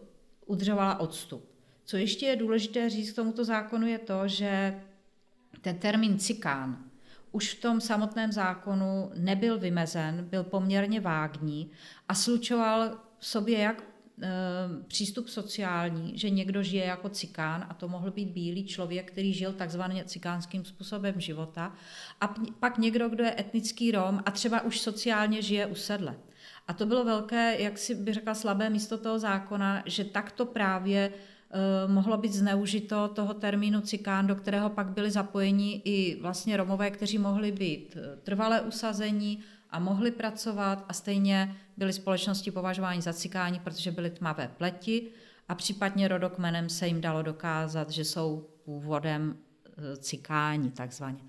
udržovala 0.46 1.00
odstup. 1.00 1.50
Co 1.86 1.98
ještě 1.98 2.26
je 2.26 2.36
důležité 2.36 2.90
říct 2.90 3.12
k 3.12 3.16
tomuto 3.16 3.46
zákonu 3.46 3.88
je 3.88 4.00
to, 4.00 4.28
že 4.28 4.82
ten 5.62 5.78
termín 5.78 6.20
cikán, 6.20 6.84
už 7.32 7.54
v 7.54 7.62
tom 7.62 7.82
samotném 7.82 8.32
zákonu 8.32 9.12
nebyl 9.16 9.60
vymezen, 9.60 10.26
byl 10.30 10.44
poměrně 10.44 11.00
vágní 11.00 11.72
a 12.10 12.14
slučoval 12.14 12.98
v 13.20 13.26
sobě 13.26 13.60
jak 13.60 13.84
e, 13.84 14.28
přístup 14.88 15.30
sociální, 15.30 16.18
že 16.18 16.30
někdo 16.30 16.64
žije 16.64 16.86
jako 16.86 17.10
cikán 17.10 17.66
a 17.70 17.74
to 17.74 17.88
mohl 17.88 18.12
být 18.12 18.30
bílý 18.30 18.66
člověk, 18.66 19.12
který 19.12 19.34
žil 19.34 19.54
takzvaně 19.54 20.06
cikánským 20.06 20.66
způsobem 20.66 21.20
života 21.20 21.74
a 22.22 22.36
pak 22.60 22.78
někdo, 22.78 23.10
kdo 23.10 23.24
je 23.24 23.40
etnický 23.40 23.92
Rom 23.92 24.24
a 24.26 24.32
třeba 24.32 24.62
už 24.62 24.80
sociálně 24.80 25.42
žije 25.42 25.66
u 25.66 25.76
sedle. 25.76 26.16
A 26.68 26.74
to 26.74 26.86
bylo 26.86 27.04
velké, 27.04 27.62
jak 27.62 27.78
si 27.78 27.96
by 27.96 28.14
řekla, 28.14 28.34
slabé 28.36 28.70
místo 28.70 28.98
toho 28.98 29.20
zákona, 29.20 29.84
že 29.86 30.04
takto 30.04 30.46
právě 30.46 31.12
Eh, 31.12 31.35
mohlo 31.88 32.18
být 32.18 32.34
zneužito 32.34 33.08
toho 33.08 33.34
termínu 33.34 33.82
cikán, 33.82 34.28
do 34.28 34.36
kterého 34.36 34.70
pak 34.70 34.88
byli 34.88 35.12
zapojeni 35.12 35.82
i 35.86 36.22
vlastně 36.22 36.58
Romové, 36.58 36.92
kteří 36.92 37.18
mohli 37.18 37.52
být 37.52 37.98
eh, 37.98 38.16
trvalé 38.24 38.62
usazení 38.62 39.40
a 39.70 39.80
mohli 39.80 40.12
pracovat 40.12 40.86
a 40.90 40.94
stejně 40.94 41.56
byly 41.78 41.94
společnosti 41.94 42.52
považováni 42.52 43.02
za 43.02 43.14
cikáni, 43.14 43.60
protože 43.60 43.92
byly 43.92 44.10
tmavé 44.10 44.48
pleti 44.58 45.08
a 45.48 45.56
případně 45.56 46.08
rodokmenem 46.08 46.70
se 46.70 46.88
jim 46.88 47.02
dalo 47.02 47.22
dokázat, 47.22 47.90
že 47.90 48.06
jsou 48.06 48.50
původem 48.66 49.38
eh, 49.68 49.98
cikáni 49.98 50.72
takzvaně. 50.72 51.20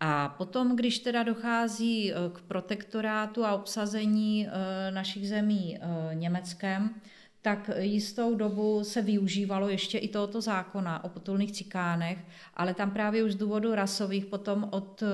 A 0.00 0.28
potom, 0.28 0.76
když 0.76 0.98
teda 0.98 1.22
dochází 1.22 2.12
k 2.32 2.40
protektorátu 2.40 3.44
a 3.44 3.54
obsazení 3.54 4.48
našich 4.90 5.28
zemí 5.28 5.78
Německem, 6.14 6.94
tak 7.42 7.70
jistou 7.78 8.34
dobu 8.34 8.84
se 8.84 9.02
využívalo 9.02 9.68
ještě 9.68 9.98
i 9.98 10.08
tohoto 10.08 10.40
zákona 10.40 11.04
o 11.04 11.08
potulných 11.08 11.52
cikánech, 11.52 12.18
ale 12.54 12.74
tam 12.74 12.90
právě 12.90 13.24
už 13.24 13.32
z 13.32 13.36
důvodu 13.36 13.74
rasových 13.74 14.26
potom 14.26 14.68
od 14.70 15.02
eh, 15.02 15.06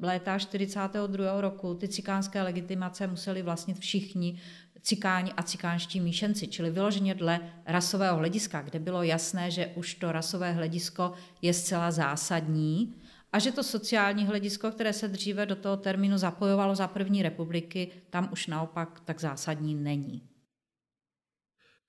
léta 0.00 0.38
42. 0.38 1.40
roku 1.40 1.74
ty 1.74 1.88
cikánské 1.88 2.42
legitimace 2.42 3.06
museli 3.06 3.42
vlastnit 3.42 3.78
všichni 3.78 4.38
cikáni 4.82 5.32
a 5.32 5.42
cikánští 5.42 6.00
míšenci, 6.00 6.46
čili 6.46 6.70
vyloženě 6.70 7.14
dle 7.14 7.40
rasového 7.66 8.16
hlediska, 8.16 8.62
kde 8.62 8.78
bylo 8.78 9.02
jasné, 9.02 9.50
že 9.50 9.66
už 9.66 9.94
to 9.94 10.12
rasové 10.12 10.52
hledisko 10.52 11.12
je 11.42 11.54
zcela 11.54 11.90
zásadní 11.90 12.94
a 13.32 13.38
že 13.38 13.52
to 13.52 13.62
sociální 13.62 14.26
hledisko, 14.26 14.70
které 14.70 14.92
se 14.92 15.08
dříve 15.08 15.46
do 15.46 15.56
toho 15.56 15.76
termínu 15.76 16.18
zapojovalo 16.18 16.74
za 16.74 16.88
první 16.88 17.22
republiky, 17.22 17.88
tam 18.10 18.28
už 18.32 18.46
naopak 18.46 19.00
tak 19.04 19.20
zásadní 19.20 19.74
není. 19.74 20.31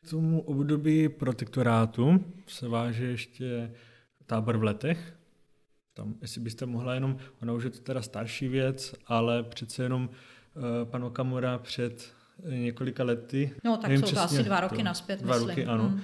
K 0.03 0.09
tomu 0.09 0.41
období 0.41 1.09
protektorátu 1.09 2.25
se 2.47 2.67
váže 2.67 3.05
ještě 3.05 3.71
tábor 4.25 4.57
v 4.57 4.63
letech. 4.63 5.13
Tam, 5.93 6.15
jestli 6.21 6.41
byste 6.41 6.65
mohla 6.65 6.93
jenom, 6.93 7.17
ona 7.41 7.53
už 7.53 7.63
je 7.63 7.69
to 7.69 7.79
teda 7.79 8.01
starší 8.01 8.47
věc, 8.47 8.95
ale 9.07 9.43
přece 9.43 9.83
jenom 9.83 10.09
uh, 10.09 10.63
pan 10.89 11.03
Okamura 11.03 11.57
před 11.57 12.13
několika 12.49 13.03
lety. 13.03 13.51
No 13.63 13.77
tak 13.77 13.89
Nevím 13.89 14.05
jsou 14.05 14.15
to 14.15 14.21
asi 14.21 14.43
dva 14.43 14.59
roky 14.59 14.75
to, 14.75 14.83
naspět, 14.83 15.21
Dva 15.21 15.33
myslím. 15.33 15.49
roky, 15.49 15.65
ano. 15.65 15.89
Hmm. 15.89 16.01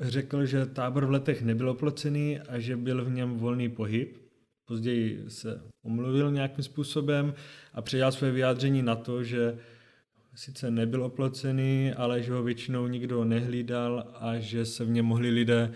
Řekl, 0.00 0.46
že 0.46 0.66
tábor 0.66 1.06
v 1.06 1.10
letech 1.10 1.42
nebyl 1.42 1.70
oplocený 1.70 2.40
a 2.40 2.58
že 2.58 2.76
byl 2.76 3.04
v 3.04 3.10
něm 3.10 3.38
volný 3.38 3.68
pohyb. 3.68 4.18
Později 4.64 5.24
se 5.28 5.62
omluvil 5.82 6.30
nějakým 6.30 6.64
způsobem 6.64 7.34
a 7.74 7.82
předal 7.82 8.12
své 8.12 8.30
vyjádření 8.30 8.82
na 8.82 8.96
to, 8.96 9.24
že 9.24 9.58
sice 10.36 10.70
nebyl 10.70 11.04
oplocený, 11.04 11.92
ale 11.92 12.22
že 12.22 12.32
ho 12.32 12.42
většinou 12.42 12.86
nikdo 12.86 13.24
nehlídal 13.24 14.12
a 14.14 14.38
že 14.38 14.66
se 14.66 14.84
v 14.84 14.90
něm 14.90 15.04
mohli 15.04 15.30
lidé 15.30 15.72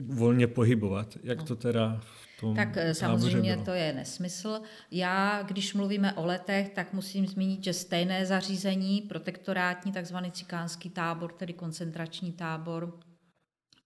volně 0.00 0.46
pohybovat. 0.46 1.18
Jak 1.22 1.42
to 1.42 1.56
teda 1.56 2.00
v 2.36 2.40
tom 2.40 2.56
Tak 2.56 2.76
eh, 2.76 2.94
samozřejmě 2.94 3.52
bylo? 3.52 3.64
to 3.64 3.70
je 3.70 3.92
nesmysl. 3.92 4.60
Já, 4.90 5.42
když 5.42 5.74
mluvíme 5.74 6.12
o 6.12 6.26
letech, 6.26 6.68
tak 6.68 6.92
musím 6.92 7.26
zmínit, 7.26 7.64
že 7.64 7.72
stejné 7.72 8.26
zařízení, 8.26 9.00
protektorátní, 9.00 9.92
takzvaný 9.92 10.32
cikánský 10.32 10.90
tábor, 10.90 11.32
tedy 11.32 11.52
koncentrační 11.52 12.32
tábor 12.32 12.98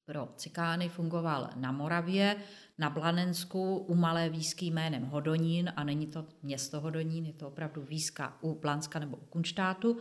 pro 0.05 0.29
cikány, 0.37 0.89
fungoval 0.89 1.51
na 1.57 1.73
Moravě, 1.73 2.37
na 2.79 2.91
Blanensku 2.91 3.77
u 3.77 3.95
malé 3.95 4.29
výsky 4.29 4.67
jménem 4.67 5.05
Hodonín 5.05 5.73
a 5.77 5.85
není 5.85 6.07
to 6.07 6.27
město 6.43 6.81
Hodonín, 6.81 7.27
je 7.27 7.33
to 7.33 7.49
opravdu 7.49 7.83
výska 7.83 8.39
u 8.41 8.55
Blanska 8.55 8.99
nebo 8.99 9.17
u 9.17 9.25
Kunštátu. 9.25 9.99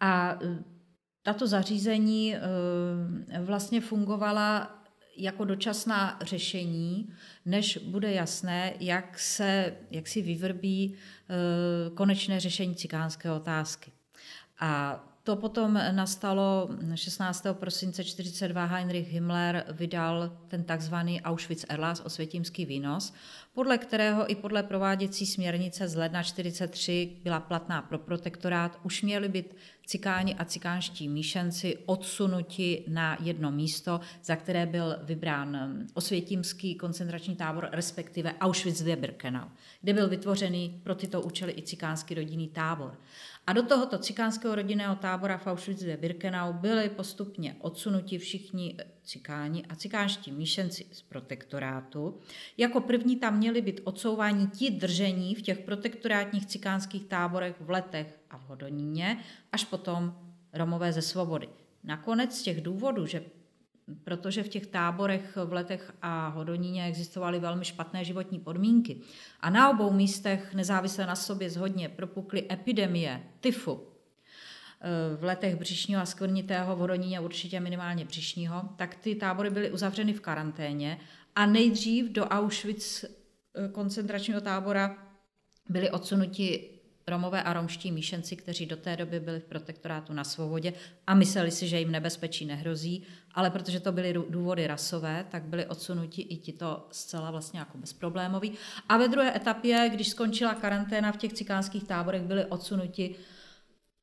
A 0.00 0.32
e, 0.32 0.64
tato 1.22 1.46
zařízení 1.46 2.34
e, 2.34 2.40
vlastně 3.40 3.80
fungovala 3.80 4.76
jako 5.16 5.44
dočasná 5.44 6.18
řešení, 6.22 7.12
než 7.44 7.76
bude 7.76 8.12
jasné, 8.12 8.74
jak, 8.80 9.18
se, 9.18 9.76
jak 9.90 10.08
si 10.08 10.22
vyvrbí 10.22 10.94
e, 10.94 11.90
konečné 11.90 12.40
řešení 12.40 12.74
cikánské 12.74 13.32
otázky. 13.32 13.92
A 14.60 15.04
to 15.24 15.36
potom 15.36 15.78
nastalo 15.92 16.68
16. 16.94 17.46
prosince 17.52 18.02
1942 18.04 18.64
Heinrich 18.64 19.08
Himmler 19.08 19.64
vydal 19.72 20.32
ten 20.48 20.64
takzvaný 20.64 21.20
Auschwitz-Erlass 21.22 22.02
osvětímský 22.04 22.66
výnos, 22.66 23.12
podle 23.52 23.78
kterého 23.78 24.30
i 24.30 24.34
podle 24.34 24.62
prováděcí 24.62 25.26
směrnice 25.26 25.88
z 25.88 25.96
ledna 25.96 26.22
1943 26.22 27.16
byla 27.22 27.40
platná 27.40 27.82
pro 27.82 27.98
protektorát, 27.98 28.80
už 28.82 29.02
měli 29.02 29.28
být 29.28 29.56
cikáni 29.86 30.34
a 30.34 30.44
cikánští 30.44 31.08
míšenci 31.08 31.78
odsunuti 31.86 32.84
na 32.88 33.16
jedno 33.20 33.50
místo, 33.50 34.00
za 34.24 34.36
které 34.36 34.66
byl 34.66 34.96
vybrán 35.02 35.86
osvětímský 35.94 36.74
koncentrační 36.74 37.36
tábor, 37.36 37.68
respektive 37.72 38.32
Auschwitz-Birkenau, 38.40 39.48
kde 39.80 39.92
byl 39.92 40.08
vytvořený 40.08 40.80
pro 40.84 40.94
tyto 40.94 41.20
účely 41.20 41.54
i 41.56 41.62
cikánský 41.62 42.14
rodinný 42.14 42.48
tábor. 42.48 42.98
A 43.50 43.52
do 43.52 43.62
tohoto 43.62 43.98
cikánského 43.98 44.54
rodinného 44.54 44.94
tábora 44.94 45.38
v 45.38 45.46
Auschwitz-Birkenau 45.46 46.52
byli 46.52 46.88
postupně 46.88 47.56
odsunuti 47.60 48.18
všichni 48.18 48.76
cikáni 49.02 49.66
a 49.68 49.74
cikánští 49.74 50.32
míšenci 50.32 50.86
z 50.92 51.02
protektorátu. 51.02 52.18
Jako 52.56 52.80
první 52.80 53.16
tam 53.16 53.38
měli 53.38 53.62
být 53.62 53.80
odsouváni 53.84 54.46
ti 54.46 54.70
držení 54.70 55.34
v 55.34 55.42
těch 55.42 55.58
protektorátních 55.58 56.46
cikánských 56.46 57.04
táborech 57.04 57.54
v 57.60 57.70
Letech 57.70 58.18
a 58.30 58.38
v 58.38 58.48
Hodoníně, 58.48 59.18
až 59.52 59.64
potom 59.64 60.14
Romové 60.52 60.92
ze 60.92 61.02
svobody. 61.02 61.48
Nakonec 61.84 62.38
z 62.38 62.42
těch 62.42 62.60
důvodů, 62.60 63.06
že 63.06 63.24
protože 64.04 64.42
v 64.42 64.48
těch 64.48 64.66
táborech 64.66 65.38
v 65.44 65.52
Letech 65.52 65.92
a 66.02 66.28
Hodoníně 66.28 66.84
existovaly 66.84 67.38
velmi 67.38 67.64
špatné 67.64 68.04
životní 68.04 68.38
podmínky. 68.38 69.00
A 69.40 69.50
na 69.50 69.70
obou 69.70 69.92
místech 69.92 70.54
nezávisle 70.54 71.06
na 71.06 71.16
sobě 71.16 71.50
zhodně 71.50 71.88
propukly 71.88 72.46
epidemie 72.52 73.22
tyfu. 73.40 73.86
V 75.16 75.24
letech 75.24 75.56
břišního 75.56 76.02
a 76.02 76.06
skvrnitého, 76.06 76.76
v 76.76 76.78
Hodoníně 76.78 77.20
určitě 77.20 77.60
minimálně 77.60 78.04
břišního, 78.04 78.62
tak 78.76 78.94
ty 78.94 79.14
tábory 79.14 79.50
byly 79.50 79.70
uzavřeny 79.70 80.12
v 80.12 80.20
karanténě 80.20 81.00
a 81.36 81.46
nejdřív 81.46 82.10
do 82.10 82.24
Auschwitz 82.24 83.04
e, 83.04 83.08
koncentračního 83.68 84.40
tábora 84.40 84.96
byli 85.68 85.90
odsunuti 85.90 86.79
Romové 87.06 87.42
a 87.42 87.52
romští 87.52 87.92
míšenci, 87.92 88.36
kteří 88.36 88.66
do 88.66 88.76
té 88.76 88.96
doby 88.96 89.20
byli 89.20 89.40
v 89.40 89.44
protektorátu 89.44 90.12
na 90.12 90.24
svobodě 90.24 90.72
a 91.06 91.14
mysleli 91.14 91.50
si, 91.50 91.68
že 91.68 91.78
jim 91.78 91.92
nebezpečí 91.92 92.46
nehrozí, 92.46 93.02
ale 93.34 93.50
protože 93.50 93.80
to 93.80 93.92
byly 93.92 94.12
důvody 94.28 94.66
rasové, 94.66 95.26
tak 95.30 95.42
byli 95.42 95.66
odsunuti 95.66 96.22
i 96.22 96.36
tito 96.36 96.88
zcela 96.92 97.30
vlastně 97.30 97.58
jako 97.58 97.78
bezproblémoví. 97.78 98.52
A 98.88 98.96
ve 98.96 99.08
druhé 99.08 99.36
etapě, 99.36 99.90
když 99.92 100.08
skončila 100.08 100.54
karanténa 100.54 101.12
v 101.12 101.16
těch 101.16 101.32
cikánských 101.32 101.84
táborech, 101.84 102.22
byli 102.22 102.44
odsunuti 102.44 103.14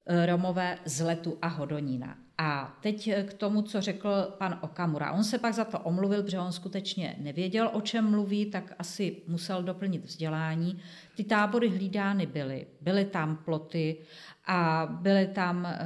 eh, 0.06 0.26
Romové 0.26 0.78
z 0.86 1.02
Letu 1.02 1.38
a 1.42 1.48
Hodonína. 1.48 2.27
A 2.38 2.78
teď 2.82 3.12
k 3.24 3.34
tomu, 3.34 3.62
co 3.62 3.82
řekl 3.82 4.10
pan 4.38 4.60
Okamura. 4.62 5.12
On 5.12 5.24
se 5.24 5.38
pak 5.38 5.54
za 5.54 5.66
to 5.66 5.80
omluvil, 5.80 6.24
protože 6.24 6.40
on 6.40 6.52
skutečně 6.52 7.16
nevěděl, 7.20 7.70
o 7.74 7.82
čem 7.82 8.12
mluví, 8.12 8.46
tak 8.46 8.74
asi 8.80 9.16
musel 9.28 9.64
doplnit 9.64 10.06
vzdělání. 10.06 10.80
Ty 11.16 11.24
tábory 11.24 11.70
hlídány 11.70 12.26
byly. 12.26 12.68
Byly 12.82 13.06
tam 13.06 13.38
ploty 13.38 13.98
a 14.46 14.88
byly 15.02 15.28
tam 15.28 15.66
eh, 15.66 15.80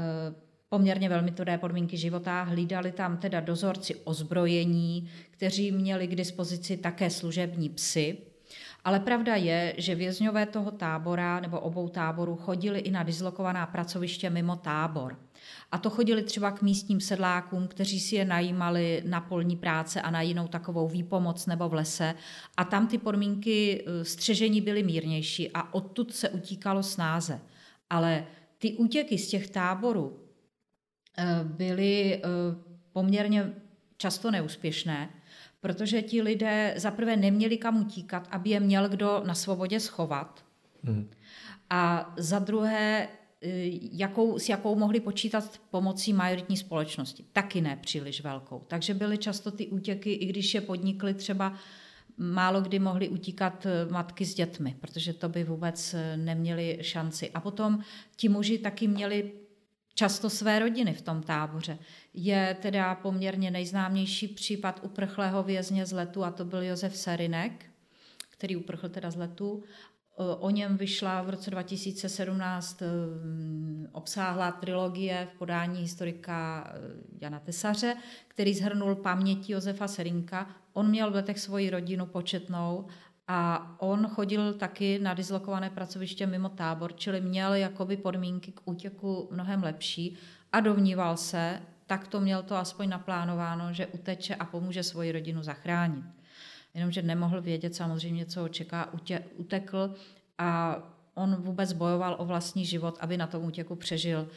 poměrně 0.70 1.10
velmi 1.10 1.32
tvrdé 1.32 1.58
podmínky 1.58 1.98
života. 1.98 2.44
Hlídali 2.44 2.92
tam 2.92 3.18
teda 3.18 3.40
dozorci 3.40 3.96
ozbrojení, 3.96 5.10
kteří 5.32 5.72
měli 5.72 6.08
k 6.08 6.16
dispozici 6.16 6.78
také 6.78 7.10
služební 7.10 7.70
psy. 7.70 8.18
Ale 8.84 9.00
pravda 9.00 9.36
je, 9.36 9.76
že 9.78 9.96
vězňové 9.96 10.46
toho 10.46 10.72
tábora 10.72 11.40
nebo 11.40 11.60
obou 11.60 11.90
táborů 11.90 12.36
chodili 12.36 12.80
i 12.80 12.92
na 12.92 13.04
dislokovaná 13.04 13.66
pracoviště 13.66 14.30
mimo 14.30 14.56
tábor. 14.56 15.18
A 15.72 15.78
to 15.78 15.90
chodili 15.90 16.24
třeba 16.24 16.52
k 16.52 16.62
místním 16.62 17.02
sedlákům, 17.02 17.68
kteří 17.68 18.00
si 18.00 18.16
je 18.16 18.26
najímali 18.26 19.04
na 19.06 19.22
polní 19.22 19.56
práce 19.56 20.02
a 20.02 20.12
na 20.12 20.22
jinou 20.22 20.48
takovou 20.48 20.88
výpomoc 20.88 21.46
nebo 21.46 21.70
v 21.70 21.74
lese. 21.74 22.16
A 22.58 22.64
tam 22.64 22.88
ty 22.88 22.98
podmínky 22.98 23.86
eh, 23.86 24.06
střežení 24.06 24.62
byly 24.62 24.84
mírnější 24.84 25.52
a 25.54 25.74
odtud 25.74 26.14
se 26.14 26.30
utíkalo 26.30 26.84
snáze. 26.84 27.42
Ale 27.90 28.26
ty 28.58 28.74
útěky 28.74 29.18
z 29.18 29.28
těch 29.28 29.50
táborů 29.50 30.20
eh, 31.18 31.26
byly 31.44 32.16
eh, 32.16 32.28
poměrně 32.94 33.54
často 33.98 34.32
neúspěšné, 34.32 35.10
protože 35.60 36.02
ti 36.02 36.22
lidé 36.22 36.74
zaprvé 36.78 37.18
neměli 37.18 37.58
kam 37.58 37.82
utíkat, 37.82 38.28
aby 38.32 38.50
je 38.50 38.60
měl 38.60 38.90
kdo 38.90 39.24
na 39.26 39.34
svobodě 39.34 39.80
schovat. 39.80 40.46
Hmm. 40.84 41.10
A 41.70 42.14
za 42.18 42.40
druhé 42.40 43.08
jakou, 43.92 44.40
s 44.40 44.50
jakou 44.50 44.76
mohli 44.76 45.00
počítat 45.00 45.62
pomocí 45.70 46.14
majoritní 46.14 46.58
společnosti. 46.58 47.26
Taky 47.34 47.62
ne 47.62 47.78
příliš 47.82 48.22
velkou. 48.22 48.64
Takže 48.68 48.94
byly 48.94 49.18
často 49.18 49.52
ty 49.52 49.68
útěky, 49.68 50.14
i 50.14 50.26
když 50.26 50.54
je 50.54 50.62
podnikly 50.62 51.14
třeba 51.14 51.54
málo 52.18 52.62
kdy 52.62 52.80
mohly 52.80 53.10
utíkat 53.10 53.66
eh, 53.66 53.92
matky 53.92 54.26
s 54.26 54.34
dětmi, 54.34 54.76
protože 54.80 55.14
to 55.14 55.30
by 55.30 55.44
vůbec 55.44 55.94
eh, 55.94 56.18
neměli 56.18 56.78
šanci. 56.82 57.32
A 57.32 57.40
potom 57.40 57.80
ti 58.16 58.30
muži 58.30 58.58
taky 58.58 58.88
měli 58.88 59.32
často 59.94 60.30
své 60.30 60.60
rodiny 60.60 60.94
v 60.94 61.02
tom 61.02 61.24
táboře. 61.24 61.78
Je 62.14 62.58
teda 62.62 62.96
poměrně 62.96 63.52
nejznámější 63.52 64.28
případ 64.28 64.80
uprchlého 64.84 65.44
vězně 65.44 65.86
z 65.86 65.92
letu 65.92 66.24
a 66.24 66.32
to 66.32 66.46
byl 66.46 66.64
Josef 66.64 66.98
Serinek, 66.98 67.66
který 68.30 68.56
uprchl 68.56 68.90
teda 68.90 69.12
z 69.12 69.16
letu 69.16 69.64
O 70.40 70.50
něm 70.50 70.78
vyšla 70.78 71.22
v 71.22 71.30
roce 71.30 71.52
2017 71.52 72.82
eh, 72.82 72.86
obsáhlá 73.92 74.52
trilogie 74.52 75.28
v 75.34 75.38
podání 75.38 75.82
historika 75.82 76.68
eh, 76.68 76.80
Jana 77.22 77.40
Tesaře, 77.40 77.96
který 78.28 78.54
zhrnul 78.54 78.96
paměti 78.96 79.54
Josefa 79.54 79.88
Serinka. 79.88 80.50
On 80.74 80.90
měl 80.90 81.12
v 81.12 81.16
letech 81.16 81.40
svoji 81.40 81.70
rodinu 81.70 82.06
početnou 82.06 82.88
a 83.28 83.72
on 83.80 84.08
chodil 84.08 84.54
taky 84.54 85.00
na 85.00 85.14
dislokované 85.14 85.70
pracoviště 85.70 86.28
mimo 86.28 86.50
tábor, 86.50 86.94
čili 86.96 87.22
měl 87.22 87.54
jakoby 87.54 87.98
podmínky 87.98 88.52
k 88.52 88.62
útěku 88.66 89.30
mnohem 89.32 89.64
lepší 89.64 90.18
a 90.52 90.60
domníval 90.60 91.18
se, 91.18 91.62
tak 91.86 92.08
to 92.08 92.20
měl 92.20 92.44
to 92.44 92.56
aspoň 92.56 92.90
naplánováno, 92.90 93.74
že 93.74 93.88
uteče 93.88 94.36
a 94.36 94.46
pomůže 94.46 94.84
svoji 94.84 95.12
rodinu 95.12 95.44
zachránit 95.44 96.21
jenomže 96.74 97.02
nemohl 97.02 97.42
vědět 97.42 97.76
samozřejmě, 97.76 98.26
co 98.26 98.42
ho 98.42 98.50
čeká, 98.50 98.94
utekl 99.38 99.96
a 100.38 100.78
on 101.14 101.36
vůbec 101.36 101.74
bojoval 101.74 102.16
o 102.20 102.26
vlastní 102.26 102.66
život, 102.66 102.98
aby 103.00 103.18
na 103.18 103.28
tom 103.28 103.46
útěku 103.46 103.76
přežil. 103.76 104.28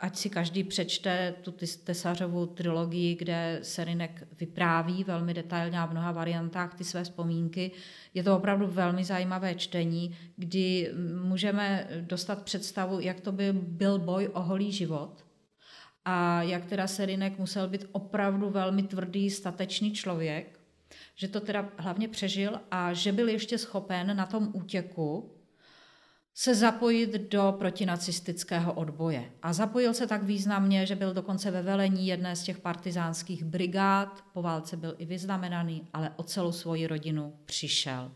Ať 0.00 0.16
si 0.16 0.30
každý 0.30 0.64
přečte 0.64 1.34
tu 1.42 1.54
Tesařovu 1.84 2.46
trilogii, 2.46 3.14
kde 3.14 3.58
Serinek 3.62 4.28
vypráví 4.40 5.04
velmi 5.04 5.34
detailně 5.34 5.80
a 5.80 5.86
v 5.86 5.90
mnoha 5.90 6.12
variantách 6.12 6.74
ty 6.74 6.84
své 6.84 7.04
vzpomínky. 7.04 7.70
Je 8.14 8.22
to 8.22 8.36
opravdu 8.36 8.66
velmi 8.66 9.04
zajímavé 9.04 9.54
čtení, 9.54 10.16
kdy 10.36 10.92
můžeme 11.22 11.88
dostat 12.00 12.42
představu, 12.42 13.00
jak 13.00 13.20
to 13.20 13.32
by 13.32 13.52
byl 13.52 13.98
boj 13.98 14.30
o 14.32 14.42
holý 14.42 14.72
život 14.72 15.24
a 16.04 16.42
jak 16.42 16.64
teda 16.64 16.86
Serinek 16.86 17.38
musel 17.38 17.68
být 17.68 17.84
opravdu 17.92 18.50
velmi 18.50 18.82
tvrdý, 18.82 19.30
statečný 19.30 19.92
člověk, 19.92 20.59
že 21.20 21.28
to 21.28 21.40
teda 21.40 21.68
hlavně 21.76 22.08
přežil 22.08 22.60
a 22.70 22.92
že 22.92 23.12
byl 23.12 23.28
ještě 23.28 23.58
schopen 23.58 24.16
na 24.16 24.26
tom 24.26 24.50
útěku 24.52 25.36
se 26.34 26.54
zapojit 26.54 27.30
do 27.30 27.54
protinacistického 27.58 28.72
odboje. 28.72 29.32
A 29.42 29.52
zapojil 29.52 29.94
se 29.94 30.06
tak 30.06 30.22
významně, 30.22 30.86
že 30.86 30.96
byl 30.96 31.14
dokonce 31.14 31.50
ve 31.50 31.62
velení 31.62 32.06
jedné 32.06 32.36
z 32.36 32.42
těch 32.42 32.58
partizánských 32.58 33.44
brigád. 33.44 34.24
Po 34.32 34.42
válce 34.42 34.76
byl 34.76 34.94
i 34.98 35.04
vyznamenaný, 35.04 35.88
ale 35.92 36.10
o 36.16 36.22
celou 36.22 36.52
svoji 36.52 36.86
rodinu 36.86 37.36
přišel. 37.44 38.12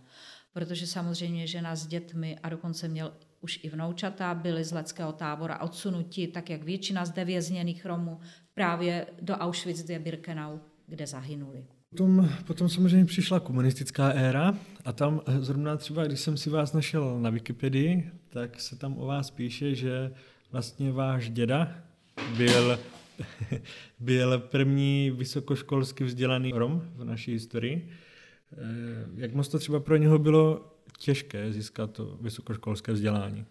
Protože 0.53 0.87
samozřejmě 0.87 1.47
žena 1.47 1.77
s 1.77 1.87
dětmi 1.87 2.39
a 2.43 2.49
dokonce 2.49 2.89
měl 2.89 3.13
už 3.41 3.61
i 3.63 3.69
vnoučata, 3.69 4.35
byli 4.35 4.65
z 4.65 4.73
leckého 4.73 5.13
tábora 5.13 5.61
odsunuti, 5.61 6.29
tak 6.29 6.51
jak 6.51 6.63
většina 6.63 7.05
zde 7.05 7.25
vězněných 7.25 7.87
Romů, 7.87 8.21
právě 8.55 9.07
do 9.21 9.35
Auschwitz-Birkenau, 9.35 10.61
kde 10.87 11.07
zahynuli. 11.07 11.67
Potom, 11.95 12.28
potom 12.47 12.68
samozřejmě 12.68 13.05
přišla 13.05 13.40
komunistická 13.40 14.09
éra 14.09 14.55
a 14.84 14.92
tam 14.92 15.20
zrovna 15.38 15.76
třeba, 15.76 16.05
když 16.05 16.20
jsem 16.20 16.36
si 16.36 16.51
vás 16.51 16.72
našel 16.72 17.20
na 17.20 17.30
Wikipedii, 17.30 18.11
tak 18.28 18.61
se 18.61 18.76
tam 18.76 18.99
o 18.99 19.07
vás 19.07 19.30
píše, 19.30 19.74
že 19.74 20.12
vlastně 20.53 20.92
váš 20.92 21.30
děda 21.30 21.74
byl, 22.36 22.78
byl 24.01 24.38
první 24.38 25.11
vysokoškolsky 25.11 26.05
vzdělaný 26.05 26.53
Rom 26.53 26.82
v 26.97 27.05
naší 27.05 27.32
historii. 27.32 27.90
Eh, 28.53 28.57
jak 29.14 29.34
moc 29.34 29.49
to 29.49 29.59
třeba 29.59 29.80
pro 29.80 29.97
něho 29.97 30.18
bylo 30.18 30.72
těžké 30.99 31.53
získat 31.53 31.90
to 31.90 32.18
vysokoškolské 32.20 32.92
vzdělání? 32.92 33.47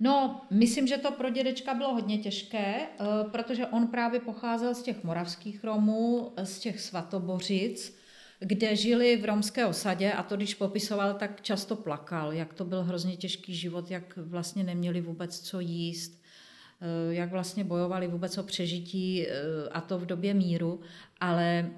No, 0.00 0.40
myslím, 0.50 0.86
že 0.86 0.98
to 0.98 1.12
pro 1.12 1.30
dědečka 1.30 1.74
bylo 1.74 1.94
hodně 1.94 2.18
těžké, 2.18 2.76
eh, 2.76 3.04
protože 3.30 3.66
on 3.66 3.86
právě 3.86 4.20
pocházel 4.20 4.74
z 4.74 4.82
těch 4.82 5.04
moravských 5.04 5.64
Romů, 5.64 6.32
z 6.42 6.58
těch 6.58 6.80
svatobořic, 6.80 7.96
kde 8.40 8.76
žili 8.76 9.16
v 9.16 9.24
romské 9.24 9.66
osadě 9.66 10.12
a 10.12 10.22
to, 10.22 10.36
když 10.36 10.54
popisoval, 10.54 11.14
tak 11.14 11.42
často 11.42 11.76
plakal, 11.76 12.32
jak 12.32 12.54
to 12.54 12.64
byl 12.64 12.82
hrozně 12.82 13.16
těžký 13.16 13.54
život, 13.54 13.90
jak 13.90 14.16
vlastně 14.16 14.64
neměli 14.64 15.00
vůbec 15.00 15.40
co 15.40 15.60
jíst, 15.60 16.22
eh, 16.80 17.14
jak 17.14 17.30
vlastně 17.30 17.64
bojovali 17.64 18.08
vůbec 18.08 18.38
o 18.38 18.42
přežití 18.42 19.26
eh, 19.26 19.32
a 19.72 19.80
to 19.80 19.98
v 19.98 20.06
době 20.06 20.34
míru, 20.34 20.80
ale 21.20 21.70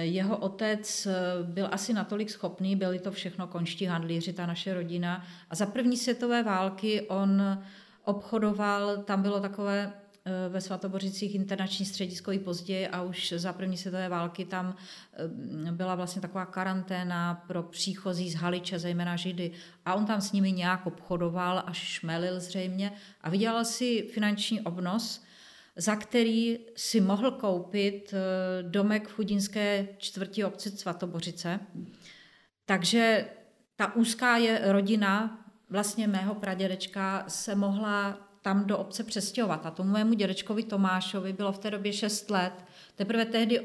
jeho 0.00 0.36
otec 0.36 1.08
byl 1.42 1.68
asi 1.72 1.92
natolik 1.92 2.30
schopný, 2.30 2.76
byli 2.76 2.98
to 2.98 3.12
všechno 3.12 3.46
konští 3.46 3.84
handlíři, 3.84 4.32
ta 4.32 4.46
naše 4.46 4.74
rodina. 4.74 5.24
A 5.50 5.54
za 5.54 5.66
první 5.66 5.96
světové 5.96 6.42
války 6.42 7.02
on 7.08 7.42
obchodoval, 8.06 8.96
tam 8.96 9.22
bylo 9.22 9.40
takové 9.40 9.92
eh, 9.92 10.48
ve 10.48 10.60
Svatobořicích 10.60 11.34
internační 11.34 11.86
středisko 11.86 12.32
i 12.32 12.38
později 12.38 12.88
a 12.88 13.02
už 13.02 13.34
za 13.36 13.52
první 13.52 13.76
světové 13.76 14.08
války 14.08 14.44
tam 14.44 14.76
eh, 15.66 15.72
byla 15.72 15.94
vlastně 15.94 16.22
taková 16.22 16.46
karanténa 16.46 17.44
pro 17.46 17.62
příchozí 17.62 18.30
z 18.30 18.34
Haliče, 18.34 18.78
zejména 18.78 19.16
Židy. 19.16 19.52
A 19.84 19.94
on 19.94 20.06
tam 20.06 20.20
s 20.20 20.32
nimi 20.32 20.52
nějak 20.52 20.86
obchodoval, 20.86 21.62
až 21.66 21.78
šmelil 21.78 22.40
zřejmě 22.40 22.92
a 23.20 23.30
vydělal 23.30 23.64
si 23.64 24.08
finanční 24.14 24.60
obnos, 24.60 25.25
za 25.76 25.96
který 25.96 26.58
si 26.76 27.00
mohl 27.00 27.30
koupit 27.30 28.14
eh, 28.14 28.62
domek 28.62 29.08
v 29.08 29.12
chudinské 29.12 29.88
čtvrti 29.98 30.44
obci 30.44 30.70
Svatobořice. 30.70 31.60
Takže 32.64 33.26
ta 33.76 33.94
úzká 33.94 34.36
je 34.36 34.60
rodina 34.64 35.44
vlastně 35.70 36.08
mého 36.08 36.34
pradědečka 36.34 37.24
se 37.28 37.54
mohla 37.54 38.18
tam 38.42 38.66
do 38.66 38.78
obce 38.78 39.04
přestěhovat. 39.04 39.66
A 39.66 39.70
tomu 39.70 39.90
mému 39.90 40.14
dědečkovi 40.14 40.62
Tomášovi 40.62 41.32
bylo 41.32 41.52
v 41.52 41.58
té 41.58 41.70
době 41.70 41.92
6 41.92 42.30
let. 42.30 42.52
Teprve 42.94 43.24
tehdy 43.24 43.60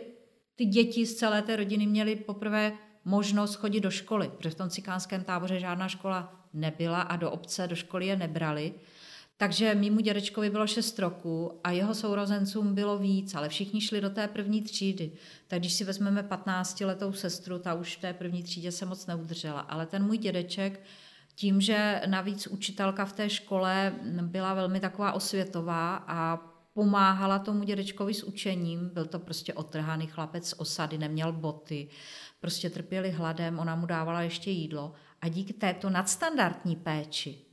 ty 0.55 0.65
děti 0.65 1.05
z 1.05 1.15
celé 1.15 1.41
té 1.41 1.55
rodiny 1.55 1.87
měly 1.87 2.15
poprvé 2.15 2.73
možnost 3.05 3.55
chodit 3.55 3.79
do 3.79 3.91
školy, 3.91 4.31
protože 4.37 4.49
v 4.49 4.55
tom 4.55 4.69
cikánském 4.69 5.23
táboře 5.23 5.59
žádná 5.59 5.87
škola 5.87 6.45
nebyla 6.53 7.01
a 7.01 7.15
do 7.15 7.31
obce, 7.31 7.67
do 7.67 7.75
školy 7.75 8.05
je 8.05 8.15
nebrali. 8.15 8.73
Takže 9.41 9.75
mýmu 9.75 9.99
dědečkovi 9.99 10.49
bylo 10.49 10.67
6 10.67 10.99
roku 10.99 11.59
a 11.63 11.71
jeho 11.71 11.95
sourozencům 11.95 12.75
bylo 12.75 12.97
víc, 12.97 13.35
ale 13.35 13.49
všichni 13.49 13.81
šli 13.81 14.01
do 14.01 14.09
té 14.09 14.27
první 14.27 14.61
třídy. 14.61 15.11
Tak 15.47 15.59
když 15.59 15.73
si 15.73 15.83
vezmeme 15.83 16.23
15-letou 16.23 17.11
sestru, 17.11 17.59
ta 17.59 17.73
už 17.73 17.97
v 17.97 18.01
té 18.01 18.13
první 18.13 18.43
třídě 18.43 18.71
se 18.71 18.85
moc 18.85 19.07
neudržela. 19.07 19.59
Ale 19.59 19.85
ten 19.85 20.05
můj 20.05 20.17
dědeček, 20.17 20.81
tím, 21.35 21.61
že 21.61 22.01
navíc 22.05 22.47
učitelka 22.47 23.05
v 23.05 23.13
té 23.13 23.29
škole 23.29 23.95
byla 24.21 24.53
velmi 24.53 24.79
taková 24.79 25.11
osvětová 25.11 25.95
a 25.95 26.37
pomáhala 26.73 27.39
tomu 27.39 27.63
dědečkovi 27.63 28.13
s 28.13 28.23
učením, 28.23 28.89
byl 28.93 29.05
to 29.05 29.19
prostě 29.19 29.53
otrhaný 29.53 30.07
chlapec 30.07 30.49
z 30.49 30.53
osady, 30.57 30.97
neměl 30.97 31.33
boty, 31.33 31.89
prostě 32.39 32.69
trpěli 32.69 33.11
hladem, 33.11 33.59
ona 33.59 33.75
mu 33.75 33.85
dávala 33.85 34.21
ještě 34.21 34.51
jídlo 34.51 34.93
a 35.21 35.27
díky 35.27 35.53
této 35.53 35.89
nadstandardní 35.89 36.75
péči 36.75 37.50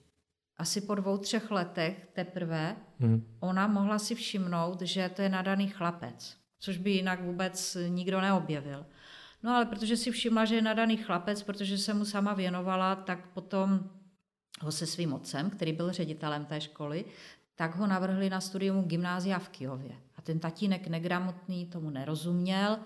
asi 0.58 0.80
po 0.80 0.94
dvou, 0.94 1.18
třech 1.18 1.50
letech 1.50 2.08
teprve 2.12 2.76
hmm. 3.00 3.36
ona 3.40 3.66
mohla 3.66 3.98
si 3.98 4.14
všimnout, 4.14 4.82
že 4.82 5.08
to 5.08 5.22
je 5.22 5.28
nadaný 5.28 5.68
chlapec, 5.68 6.36
což 6.58 6.78
by 6.78 6.90
jinak 6.90 7.22
vůbec 7.22 7.76
nikdo 7.88 8.20
neobjevil. 8.20 8.86
No 9.42 9.54
ale 9.56 9.66
protože 9.66 9.96
si 9.96 10.10
všimla, 10.10 10.44
že 10.44 10.54
je 10.54 10.62
nadaný 10.62 10.96
chlapec, 10.96 11.42
protože 11.42 11.78
se 11.78 11.94
mu 11.94 12.04
sama 12.04 12.34
věnovala, 12.34 12.96
tak 12.96 13.28
potom 13.28 13.90
ho 14.60 14.72
se 14.72 14.86
svým 14.86 15.12
otcem, 15.12 15.50
který 15.50 15.72
byl 15.72 15.92
ředitelem 15.92 16.44
té 16.44 16.60
školy, 16.60 17.04
tak 17.54 17.76
ho 17.76 17.86
navrhli 17.86 18.30
na 18.30 18.40
studium 18.40 18.84
gymnázia 18.84 19.38
v 19.38 19.48
Kijově. 19.48 19.92
A 20.16 20.22
ten 20.22 20.38
tatínek 20.38 20.86
negramotný 20.86 21.66
tomu 21.66 21.90
nerozuměl, 21.90 22.78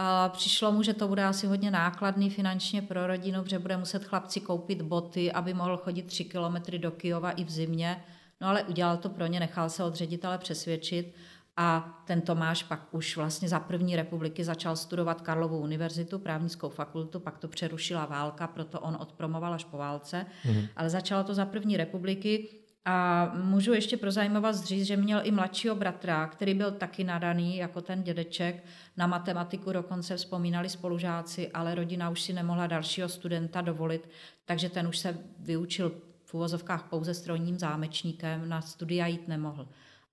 a 0.00 0.28
přišlo 0.28 0.72
mu, 0.72 0.82
že 0.82 0.94
to 0.94 1.08
bude 1.08 1.24
asi 1.24 1.46
hodně 1.46 1.70
nákladný 1.70 2.30
finančně 2.30 2.82
pro 2.82 3.06
rodinu, 3.06 3.42
protože 3.42 3.58
bude 3.58 3.76
muset 3.76 4.04
chlapci 4.04 4.40
koupit 4.40 4.82
boty, 4.82 5.32
aby 5.32 5.54
mohl 5.54 5.76
chodit 5.76 6.02
tři 6.02 6.24
kilometry 6.24 6.78
do 6.78 6.90
Kijova 6.90 7.30
i 7.30 7.44
v 7.44 7.50
zimě. 7.50 8.04
No 8.40 8.48
ale 8.48 8.62
udělal 8.62 8.96
to 8.96 9.08
pro 9.08 9.26
ně, 9.26 9.40
nechal 9.40 9.70
se 9.70 9.84
od 9.84 9.94
ředitele 9.94 10.38
přesvědčit 10.38 11.14
a 11.56 11.98
ten 12.04 12.20
Tomáš 12.20 12.62
pak 12.62 12.88
už 12.90 13.16
vlastně 13.16 13.48
za 13.48 13.60
první 13.60 13.96
republiky 13.96 14.44
začal 14.44 14.76
studovat 14.76 15.20
Karlovou 15.20 15.58
univerzitu, 15.58 16.18
právnickou 16.18 16.68
fakultu, 16.68 17.20
pak 17.20 17.38
to 17.38 17.48
přerušila 17.48 18.06
válka, 18.06 18.46
proto 18.46 18.80
on 18.80 18.96
odpromoval 19.00 19.54
až 19.54 19.64
po 19.64 19.78
válce, 19.78 20.26
mm-hmm. 20.44 20.68
ale 20.76 20.90
začalo 20.90 21.24
to 21.24 21.34
za 21.34 21.44
první 21.44 21.76
republiky 21.76 22.48
a 22.90 23.30
můžu 23.34 23.72
ještě 23.72 23.96
pro 23.96 24.10
zajímavost 24.10 24.64
říct, 24.64 24.86
že 24.86 24.96
měl 24.96 25.20
i 25.24 25.30
mladšího 25.30 25.74
bratra, 25.74 26.26
který 26.26 26.54
byl 26.54 26.72
taky 26.72 27.04
nadaný 27.04 27.56
jako 27.56 27.80
ten 27.80 28.02
dědeček. 28.02 28.64
Na 28.96 29.06
matematiku 29.06 29.72
dokonce 29.72 30.16
vzpomínali 30.16 30.68
spolužáci, 30.68 31.50
ale 31.50 31.74
rodina 31.74 32.10
už 32.10 32.22
si 32.22 32.32
nemohla 32.32 32.66
dalšího 32.66 33.08
studenta 33.08 33.60
dovolit, 33.60 34.10
takže 34.44 34.68
ten 34.68 34.86
už 34.86 34.98
se 34.98 35.18
vyučil 35.38 35.92
v 36.24 36.34
uvozovkách 36.34 36.88
pouze 36.88 37.14
strojním 37.14 37.58
zámečníkem, 37.58 38.48
na 38.48 38.60
studia 38.60 39.06
jít 39.06 39.28
nemohl. 39.28 39.68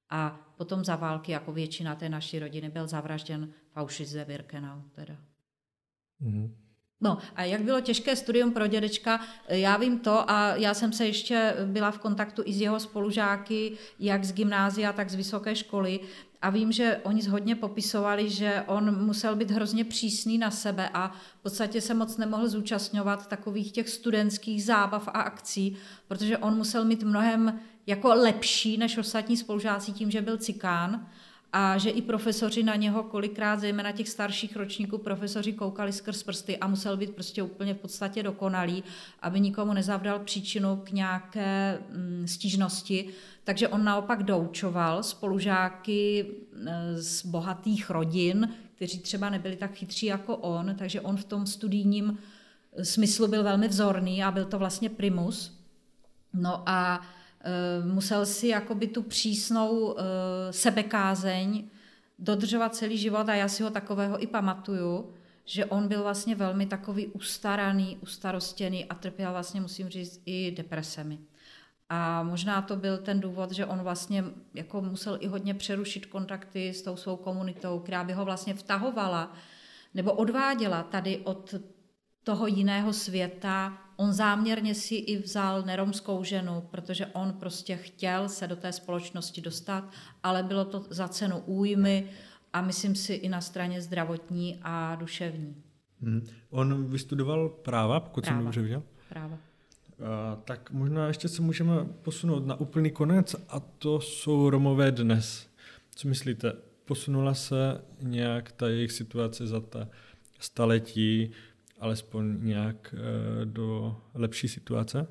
A 0.09 0.39
potom 0.57 0.86
za 0.86 0.95
války, 0.95 1.32
jako 1.32 1.53
většina 1.53 1.95
té 1.95 2.09
naší 2.09 2.39
rodiny, 2.39 2.69
byl 2.69 2.88
zavražděn 2.88 3.53
v 3.71 3.78
Auschwitz-Birkenau. 3.78 4.82
Teda. 4.95 5.15
Mm-hmm. 6.21 6.64
No 7.06 7.18
a 7.36 7.43
jak 7.43 7.62
bylo 7.62 7.82
těžké 7.82 8.16
studium 8.16 8.51
pro 8.51 8.68
dědečka, 8.68 9.20
já 9.47 9.78
vím 9.78 9.99
to 9.99 10.32
a 10.32 10.56
já 10.56 10.74
jsem 10.74 10.93
se 10.93 11.06
ještě 11.06 11.56
byla 11.66 11.91
v 11.91 11.99
kontaktu 11.99 12.41
i 12.45 12.53
s 12.53 12.62
jeho 12.62 12.80
spolužáky, 12.80 13.72
jak 13.99 14.24
z 14.24 14.34
gymnázia, 14.34 14.93
tak 14.93 15.10
z 15.10 15.16
vysoké 15.16 15.56
školy. 15.56 15.99
A 16.41 16.49
vím, 16.49 16.72
že 16.72 16.99
oni 17.03 17.28
hodně 17.28 17.56
popisovali, 17.56 18.30
že 18.30 18.64
on 18.68 19.06
musel 19.06 19.36
být 19.36 19.51
hrozně 19.51 19.86
přísný 19.86 20.38
na 20.38 20.51
sebe 20.51 20.89
a 20.93 21.08
v 21.39 21.43
podstatě 21.43 21.82
se 21.82 21.93
moc 21.93 22.18
nemohl 22.18 22.47
zúčastňovat 22.47 23.28
takových 23.28 23.72
těch 23.72 23.89
studentských 23.89 24.64
zábav 24.64 25.08
a 25.08 25.12
akcí, 25.12 25.78
protože 26.08 26.38
on 26.38 26.58
musel 26.58 26.86
mít 26.86 27.03
mnohem 27.03 27.60
jako 27.88 28.08
lepší 28.08 28.78
než 28.78 28.97
ostatní 28.97 29.38
spolužáci 29.38 29.91
tím, 29.91 30.12
že 30.12 30.22
byl 30.22 30.38
cikán 30.38 31.08
a 31.58 31.78
že 31.78 31.89
i 31.89 32.01
profesoři 32.01 32.64
na 32.64 32.76
něho 32.76 33.03
kolikrát, 33.03 33.60
zejména 33.60 33.91
těch 33.91 34.10
starších 34.10 34.56
ročníků, 34.56 34.97
profesoři 34.97 35.53
koukali 35.53 35.93
skrz 35.93 36.24
prsty 36.24 36.58
a 36.58 36.68
musel 36.68 36.97
být 36.97 37.16
prostě 37.16 37.43
úplně 37.43 37.74
v 37.74 37.78
podstatě 37.78 38.24
dokonalý, 38.24 38.84
aby 39.22 39.39
nikomu 39.39 39.74
nezavdal 39.74 40.20
příčinu 40.20 40.82
k 40.84 40.91
nějaké 40.91 41.80
mm, 41.89 42.28
stížnosti. 42.28 43.08
Takže 43.43 43.68
on 43.68 43.84
naopak 43.84 44.24
doučoval 44.24 45.03
spolužáky 45.03 46.26
e, 46.66 47.01
z 47.01 47.26
bohatých 47.26 47.89
rodin, 47.89 48.49
kteří 48.76 48.99
třeba 48.99 49.30
nebyli 49.30 49.56
tak 49.56 49.74
chytří 49.74 50.06
jako 50.06 50.38
on, 50.38 50.76
takže 50.78 51.01
on 51.01 51.18
v 51.18 51.26
tom 51.26 51.45
studijním 51.45 52.18
smyslu 52.84 53.28
byl 53.28 53.43
velmi 53.43 53.68
vzorný 53.68 54.24
a 54.24 54.32
byl 54.32 54.45
to 54.45 54.60
vlastně 54.60 54.89
primus. 54.89 55.60
No 56.34 56.70
a 56.70 57.01
musel 57.86 58.26
si 58.26 58.48
jakoby 58.48 58.88
tu 58.88 59.04
přísnou 59.04 59.96
eh, 59.98 60.04
sebekázeň 60.54 61.64
dodržovat 62.20 62.76
celý 62.76 62.98
život 62.98 63.30
a 63.30 63.36
já 63.36 63.48
si 63.48 63.64
ho 63.64 63.70
takového 63.70 64.24
i 64.24 64.28
pamatuju, 64.28 65.14
že 65.46 65.66
on 65.66 65.88
byl 65.88 66.04
vlastně 66.04 66.36
velmi 66.36 66.66
takový 66.66 67.08
ustaraný, 67.08 67.98
ustarostěný 68.02 68.86
a 68.86 68.96
trpěl 68.96 69.32
vlastně, 69.32 69.62
musím 69.62 69.89
říct, 69.89 70.22
i 70.26 70.52
depresemi. 70.52 71.20
A 71.89 72.24
možná 72.24 72.62
to 72.62 72.76
byl 72.76 72.98
ten 72.98 73.20
důvod, 73.20 73.52
že 73.52 73.66
on 73.66 73.80
vlastně 73.80 74.24
jako 74.54 74.82
musel 74.82 75.18
i 75.22 75.28
hodně 75.28 75.54
přerušit 75.54 76.06
kontakty 76.06 76.70
s 76.70 76.82
tou 76.82 76.96
svou 76.96 77.16
komunitou, 77.16 77.80
která 77.80 78.04
by 78.04 78.14
ho 78.14 78.26
vlastně 78.26 78.54
vtahovala 78.54 79.34
nebo 79.93 80.14
odváděla 80.14 80.84
tady 80.84 81.18
od 81.18 81.54
toho 82.24 82.48
jiného 82.48 82.93
světa 82.93 83.84
On 83.96 84.14
záměrně 84.14 84.76
si 84.76 84.96
i 84.96 85.18
vzal 85.18 85.62
neromskou 85.62 86.24
ženu, 86.24 86.64
protože 86.72 87.06
on 87.06 87.34
prostě 87.34 87.76
chtěl 87.76 88.30
se 88.30 88.48
do 88.48 88.56
té 88.56 88.72
společnosti 88.72 89.41
dostat, 89.41 89.91
ale 90.24 90.43
bylo 90.43 90.66
to 90.66 90.86
za 90.89 91.08
cenu 91.08 91.38
újmy 91.46 92.10
a 92.54 92.62
myslím 92.62 92.96
si 92.96 93.14
i 93.14 93.30
na 93.30 93.41
straně 93.41 93.82
zdravotní 93.82 94.60
a 94.62 94.96
duševní. 94.96 95.56
Hmm. 96.02 96.28
On 96.50 96.86
vystudoval 96.86 97.50
práva, 97.50 98.00
pokud 98.00 98.24
práva. 98.24 98.38
jsem 98.38 98.46
dobře 98.46 98.62
viděl? 98.62 98.84
Práva. 99.10 99.38
A, 100.06 100.36
tak 100.36 100.72
možná 100.72 101.08
ještě 101.08 101.28
se 101.28 101.41
můžeme 101.41 101.86
posunout 102.02 102.46
na 102.46 102.56
úplný 102.56 102.91
konec 102.91 103.36
a 103.50 103.60
to 103.60 104.02
jsou 104.02 104.50
Romové 104.50 104.91
dnes. 104.91 105.48
Co 105.96 106.08
myslíte? 106.08 106.54
Posunula 106.86 107.34
se 107.34 107.82
nějak 108.02 108.52
ta 108.52 108.68
jejich 108.68 108.91
situace 108.91 109.48
za 109.48 109.60
ta 109.60 109.88
staletí 110.39 111.32
alespoň 111.80 112.38
nějak 112.45 112.95
eh, 112.97 113.45
do 113.45 113.97
lepší 114.13 114.47
situace? 114.47 115.07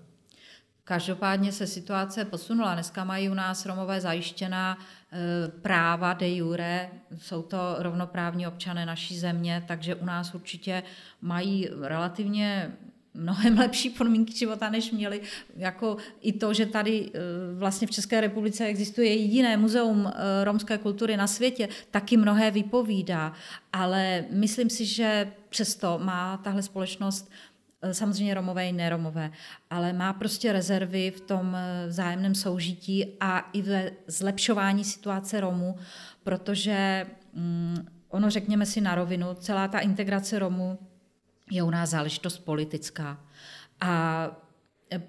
Každopádně 0.84 1.52
se 1.52 1.66
situace 1.66 2.24
posunula. 2.24 2.74
Dneska 2.74 3.04
mají 3.04 3.28
u 3.28 3.34
nás 3.34 3.66
Romové 3.66 4.00
zajištěná 4.00 4.78
eh, 4.78 5.48
práva 5.48 6.12
de 6.12 6.30
jure, 6.30 6.90
jsou 7.18 7.42
to 7.42 7.76
rovnoprávní 7.78 8.46
občané 8.46 8.86
naší 8.86 9.18
země, 9.18 9.64
takže 9.68 9.94
u 9.94 10.04
nás 10.04 10.34
určitě 10.34 10.82
mají 11.20 11.68
relativně 11.80 12.72
mnohem 13.14 13.58
lepší 13.58 13.90
podmínky 13.90 14.36
života, 14.36 14.70
než 14.70 14.90
měli. 14.90 15.20
Jako 15.56 15.96
i 16.20 16.32
to, 16.32 16.54
že 16.54 16.66
tady 16.66 17.10
eh, 17.14 17.18
vlastně 17.54 17.86
v 17.86 17.90
České 17.90 18.20
republice 18.20 18.64
existuje 18.64 19.12
jiné 19.12 19.56
muzeum 19.56 20.06
eh, 20.06 20.44
romské 20.44 20.78
kultury 20.78 21.16
na 21.16 21.26
světě, 21.26 21.68
taky 21.90 22.16
mnohé 22.16 22.50
vypovídá. 22.50 23.32
Ale 23.72 24.24
myslím 24.30 24.70
si, 24.70 24.86
že 24.86 25.32
přesto 25.48 26.00
má 26.02 26.36
tahle 26.36 26.62
společnost 26.62 27.30
eh, 27.82 27.94
samozřejmě 27.94 28.34
romové 28.34 28.68
i 28.68 28.72
neromové, 28.72 29.30
ale 29.70 29.92
má 29.92 30.12
prostě 30.12 30.52
rezervy 30.52 31.10
v 31.10 31.20
tom 31.20 31.56
vzájemném 31.88 32.34
soužití 32.34 33.06
a 33.20 33.38
i 33.52 33.62
ve 33.62 33.90
zlepšování 34.06 34.84
situace 34.84 35.40
Romů, 35.40 35.76
protože 36.22 37.06
mm, 37.32 37.86
ono, 38.08 38.30
řekněme 38.30 38.66
si 38.66 38.80
na 38.80 38.94
rovinu, 38.94 39.26
celá 39.34 39.68
ta 39.68 39.78
integrace 39.78 40.38
Romů 40.38 40.78
je 41.50 41.62
u 41.62 41.70
nás 41.70 41.90
záležitost 41.90 42.38
politická. 42.38 43.20
A 43.80 44.26
e, 44.92 45.02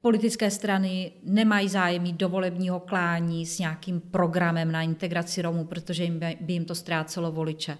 politické 0.00 0.50
strany 0.50 1.12
nemají 1.22 1.68
zájem 1.68 2.02
mít 2.02 2.16
dovolebního 2.16 2.80
klání 2.80 3.46
s 3.46 3.58
nějakým 3.58 4.00
programem 4.00 4.72
na 4.72 4.82
integraci 4.82 5.42
Romů, 5.42 5.64
protože 5.64 6.04
jim 6.04 6.18
by, 6.18 6.36
by 6.40 6.52
jim 6.52 6.64
to 6.64 6.74
ztrácelo 6.74 7.32
voliče. 7.32 7.78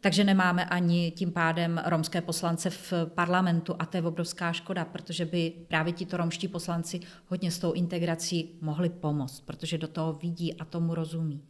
Takže 0.00 0.24
nemáme 0.24 0.64
ani 0.64 1.10
tím 1.10 1.32
pádem 1.32 1.82
romské 1.86 2.20
poslance 2.20 2.70
v 2.70 2.92
parlamentu 3.14 3.74
a 3.78 3.86
to 3.86 3.96
je 3.96 4.02
obrovská 4.02 4.52
škoda, 4.52 4.84
protože 4.84 5.24
by 5.24 5.52
právě 5.68 5.92
tito 5.92 6.16
romští 6.16 6.48
poslanci 6.48 7.00
hodně 7.26 7.50
s 7.50 7.58
tou 7.58 7.72
integrací 7.72 8.58
mohli 8.60 8.88
pomoct, 8.88 9.40
protože 9.40 9.78
do 9.78 9.88
toho 9.88 10.12
vidí 10.12 10.54
a 10.54 10.64
tomu 10.64 10.94
rozumí. 10.94 11.44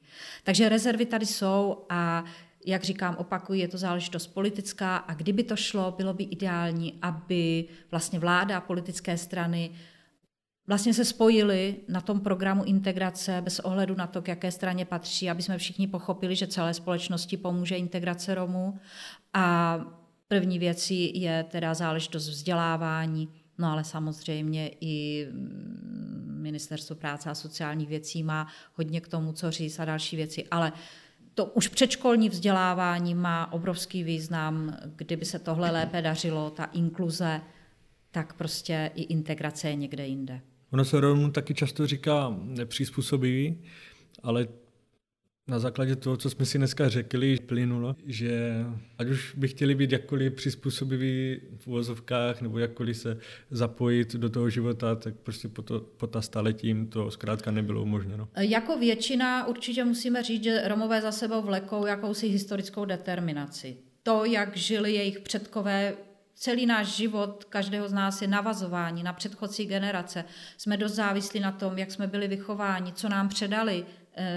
Takže 0.45 0.69
rezervy 0.69 1.07
tady 1.07 1.27
jsou 1.27 1.85
a 1.89 2.25
jak 2.67 2.85
říkám, 2.85 3.17
opakuji, 3.17 3.61
je 3.61 3.69
to 3.69 3.79
záležitost 3.79 4.27
politická 4.27 4.97
a 4.97 5.15
kdyby 5.15 5.45
to 5.45 5.57
šlo, 5.57 5.95
bylo 5.97 6.15
by 6.15 6.25
ideální, 6.25 6.99
aby 7.03 7.65
vlastně 7.91 8.19
vláda 8.19 8.57
a 8.57 8.61
politické 8.61 9.17
strany 9.19 9.71
vlastně 10.67 10.95
se 10.95 11.05
spojili 11.05 11.77
na 11.89 12.01
tom 12.01 12.21
programu 12.21 12.65
integrace 12.65 13.41
bez 13.41 13.61
ohledu 13.61 13.95
na 13.95 14.07
to, 14.07 14.23
k 14.23 14.29
jaké 14.29 14.53
straně 14.53 14.85
patří, 14.85 15.31
aby 15.31 15.43
jsme 15.43 15.59
všichni 15.59 15.87
pochopili, 15.87 16.37
že 16.37 16.47
celé 16.47 16.75
společnosti 16.75 17.37
pomůže 17.37 17.77
integrace 17.77 18.35
Romů. 18.35 18.79
A 19.33 19.79
první 20.29 20.59
věcí 20.59 21.21
je 21.21 21.45
teda 21.51 21.75
záležitost 21.75 22.29
vzdělávání, 22.29 23.29
no 23.59 23.73
ale 23.73 23.85
samozřejmě 23.85 24.71
i 24.81 25.27
Ministerstvo 26.27 26.97
práce 26.97 27.31
a 27.31 27.35
sociálních 27.35 27.89
věcí 27.89 28.23
má 28.23 28.47
hodně 28.75 29.01
k 29.01 29.09
tomu, 29.09 29.33
co 29.33 29.51
říct 29.51 29.79
a 29.79 29.85
další 29.85 30.17
věci, 30.17 30.45
ale 30.51 30.73
to 31.35 31.45
už 31.45 31.69
předškolní 31.69 32.29
vzdělávání 32.29 33.15
má 33.15 33.53
obrovský 33.53 34.05
význam. 34.05 34.77
Kdyby 34.97 35.25
se 35.25 35.39
tohle 35.39 35.71
lépe 35.71 36.03
dařilo, 36.03 36.51
ta 36.51 36.65
inkluze, 36.65 37.41
tak 38.11 38.35
prostě 38.35 38.91
i 38.95 39.03
integrace 39.03 39.69
je 39.69 39.75
někde 39.75 40.07
jinde. 40.07 40.41
Ono 40.73 40.85
se 40.85 41.01
rovnou 41.01 41.31
taky 41.31 41.55
často 41.55 41.87
říká 41.87 42.37
nepřizpůsobivý, 42.43 43.63
ale 44.23 44.49
na 45.51 45.59
základě 45.59 45.97
toho, 45.97 46.17
co 46.17 46.31
jsme 46.31 46.47
si 46.47 46.59
dneska 46.59 46.89
řekli, 46.89 47.39
plynulo, 47.47 47.97
že 48.07 48.65
ať 48.99 49.09
už 49.09 49.35
by 49.35 49.49
chtěli 49.49 49.75
být 49.75 49.93
jakkoliv 49.93 50.33
přizpůsobiví 50.33 51.41
v 51.59 51.67
uvozovkách 51.67 52.41
nebo 52.41 52.59
jakkoliv 52.59 52.97
se 52.97 53.19
zapojit 53.51 54.15
do 54.15 54.31
toho 54.31 54.51
života, 54.51 54.95
tak 54.95 55.15
prostě 55.15 55.49
po, 55.49 55.63
to, 55.63 55.81
po 55.81 56.07
ta 56.07 56.23
staletím 56.23 56.87
to 56.87 57.11
zkrátka 57.11 57.51
nebylo 57.51 57.83
umožněno. 57.83 58.29
Jako 58.39 58.79
většina 58.79 59.47
určitě 59.47 59.85
musíme 59.85 60.23
říct, 60.23 60.45
že 60.45 60.69
Romové 60.69 61.01
za 61.01 61.13
sebou 61.13 61.43
vlekou 61.43 61.87
jakousi 61.87 62.29
historickou 62.29 62.85
determinaci. 62.85 63.77
To, 64.03 64.25
jak 64.25 64.57
žili 64.57 64.95
jejich 64.95 65.21
předkové 65.21 65.95
celý 66.41 66.67
náš 66.67 66.87
život 66.87 67.45
každého 67.45 67.89
z 67.89 67.93
nás 67.93 68.23
je 68.23 68.29
navazování 68.29 69.03
na 69.03 69.13
předchozí 69.13 69.67
generace. 69.67 70.25
Jsme 70.57 70.77
dost 70.77 70.93
závislí 70.93 71.41
na 71.41 71.53
tom, 71.53 71.79
jak 71.79 71.91
jsme 71.91 72.07
byli 72.07 72.29
vychováni, 72.29 72.93
co 72.93 73.09
nám 73.09 73.29
předali 73.29 73.85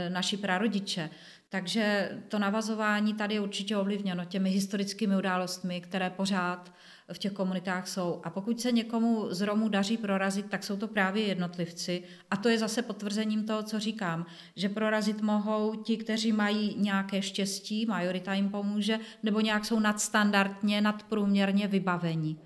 naši 0.10 0.38
prarodiče. 0.38 1.10
Takže 1.50 2.12
to 2.28 2.40
navazování 2.40 3.14
tady 3.14 3.34
je 3.34 3.40
určitě 3.40 3.78
ovlivněno 3.78 4.26
těmi 4.26 4.50
historickými 4.50 5.18
událostmi, 5.18 5.82
které 5.82 6.10
pořád 6.10 6.74
v 7.14 7.18
těch 7.18 7.32
komunitách 7.32 7.88
jsou. 7.88 8.22
A 8.24 8.30
pokud 8.30 8.62
se 8.62 8.72
někomu 8.72 9.28
z 9.30 9.42
Romů 9.42 9.70
daří 9.70 9.98
prorazit, 9.98 10.50
tak 10.50 10.64
jsou 10.64 10.78
to 10.78 10.88
právě 10.88 11.24
jednotlivci. 11.24 12.04
A 12.32 12.38
to 12.38 12.50
je 12.50 12.60
zase 12.60 12.82
potvrzením 12.82 13.46
toho, 13.46 13.64
co 13.64 13.80
říkám, 13.80 14.26
že 14.56 14.70
prorazit 14.70 15.22
mohou 15.22 15.76
ti, 15.76 15.98
kteří 15.98 16.32
mají 16.32 16.76
nějaké 16.78 17.22
štěstí, 17.22 17.86
majorita 17.86 18.34
jim 18.34 18.50
pomůže, 18.50 19.00
nebo 19.24 19.40
nějak 19.40 19.66
jsou 19.66 19.80
nadstandardně, 19.80 20.82
nadprůměrně 20.82 21.68
vybavení. 21.68 22.40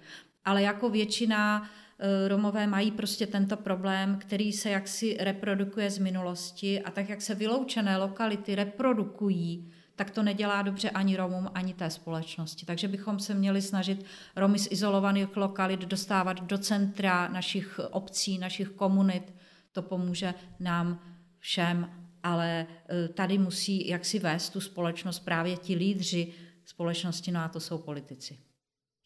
Ale 0.45 0.61
jako 0.61 0.89
většina 0.89 1.63
Eh, 1.63 1.86
Romové 2.27 2.67
mají 2.67 2.91
prostě 2.91 3.27
tento 3.27 3.57
problém, 3.57 4.17
který 4.19 4.53
se 4.53 4.69
jaksi 4.69 5.17
reprodukuje 5.19 5.89
z 5.89 5.97
minulosti 5.97 6.81
a 6.81 6.91
tak, 6.91 7.09
jak 7.09 7.21
se 7.21 7.35
vyloučené 7.35 7.97
lokality 7.97 8.55
reprodukují, 8.55 9.71
tak 9.97 10.11
to 10.11 10.23
nedělá 10.23 10.61
dobře 10.61 10.89
ani 10.89 11.17
Romům, 11.17 11.49
ani 11.53 11.73
té 11.73 11.89
společnosti. 11.89 12.65
Takže 12.65 12.87
bychom 12.87 13.19
se 13.19 13.33
měli 13.33 13.61
snažit 13.61 14.05
Romy 14.35 14.59
z 14.59 14.71
izolovaných 14.71 15.37
lokalit 15.37 15.79
dostávat 15.79 16.43
do 16.43 16.57
centra 16.57 17.27
našich 17.27 17.79
obcí, 17.91 18.37
našich 18.37 18.69
komunit. 18.69 19.33
To 19.71 19.81
pomůže 19.81 20.33
nám 20.59 21.01
všem, 21.39 21.89
ale 22.23 22.67
eh, 22.89 23.07
tady 23.07 23.37
musí 23.37 23.87
jaksi 23.87 24.19
vést 24.19 24.49
tu 24.49 24.61
společnost 24.61 25.19
právě 25.19 25.57
ti 25.57 25.75
lídři 25.75 26.33
společnosti, 26.65 27.31
no 27.31 27.39
a 27.39 27.47
to 27.47 27.59
jsou 27.59 27.77
politici. 27.77 28.37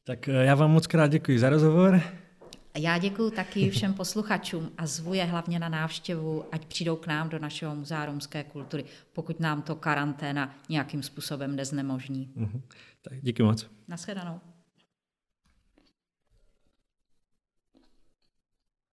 Tak 0.03 0.27
eh, 0.27 0.31
já 0.31 0.55
vám 0.55 0.71
moc 0.71 0.87
krát 0.87 1.07
děkuji 1.07 1.39
za 1.39 1.49
rozhovor. 1.49 2.01
A 2.73 2.79
já 2.79 2.97
děkuji 2.97 3.31
taky 3.31 3.69
všem 3.69 3.93
posluchačům 3.93 4.71
a 4.77 4.85
zvu 4.85 5.13
je 5.13 5.25
hlavně 5.25 5.59
na 5.59 5.69
návštěvu, 5.69 6.45
ať 6.51 6.65
přijdou 6.65 6.95
k 6.95 7.07
nám 7.07 7.29
do 7.29 7.39
našeho 7.39 7.75
muzea 7.75 8.05
romské 8.05 8.43
kultury, 8.43 8.85
pokud 9.13 9.39
nám 9.39 9.61
to 9.61 9.75
karanténa 9.75 10.55
nějakým 10.69 11.03
způsobem 11.03 11.55
neznemožní. 11.55 12.31
Uh-huh. 12.37 12.61
Tak 13.01 13.13
díky 13.21 13.43
moc. 13.43 13.67
Naschledanou. 13.87 14.39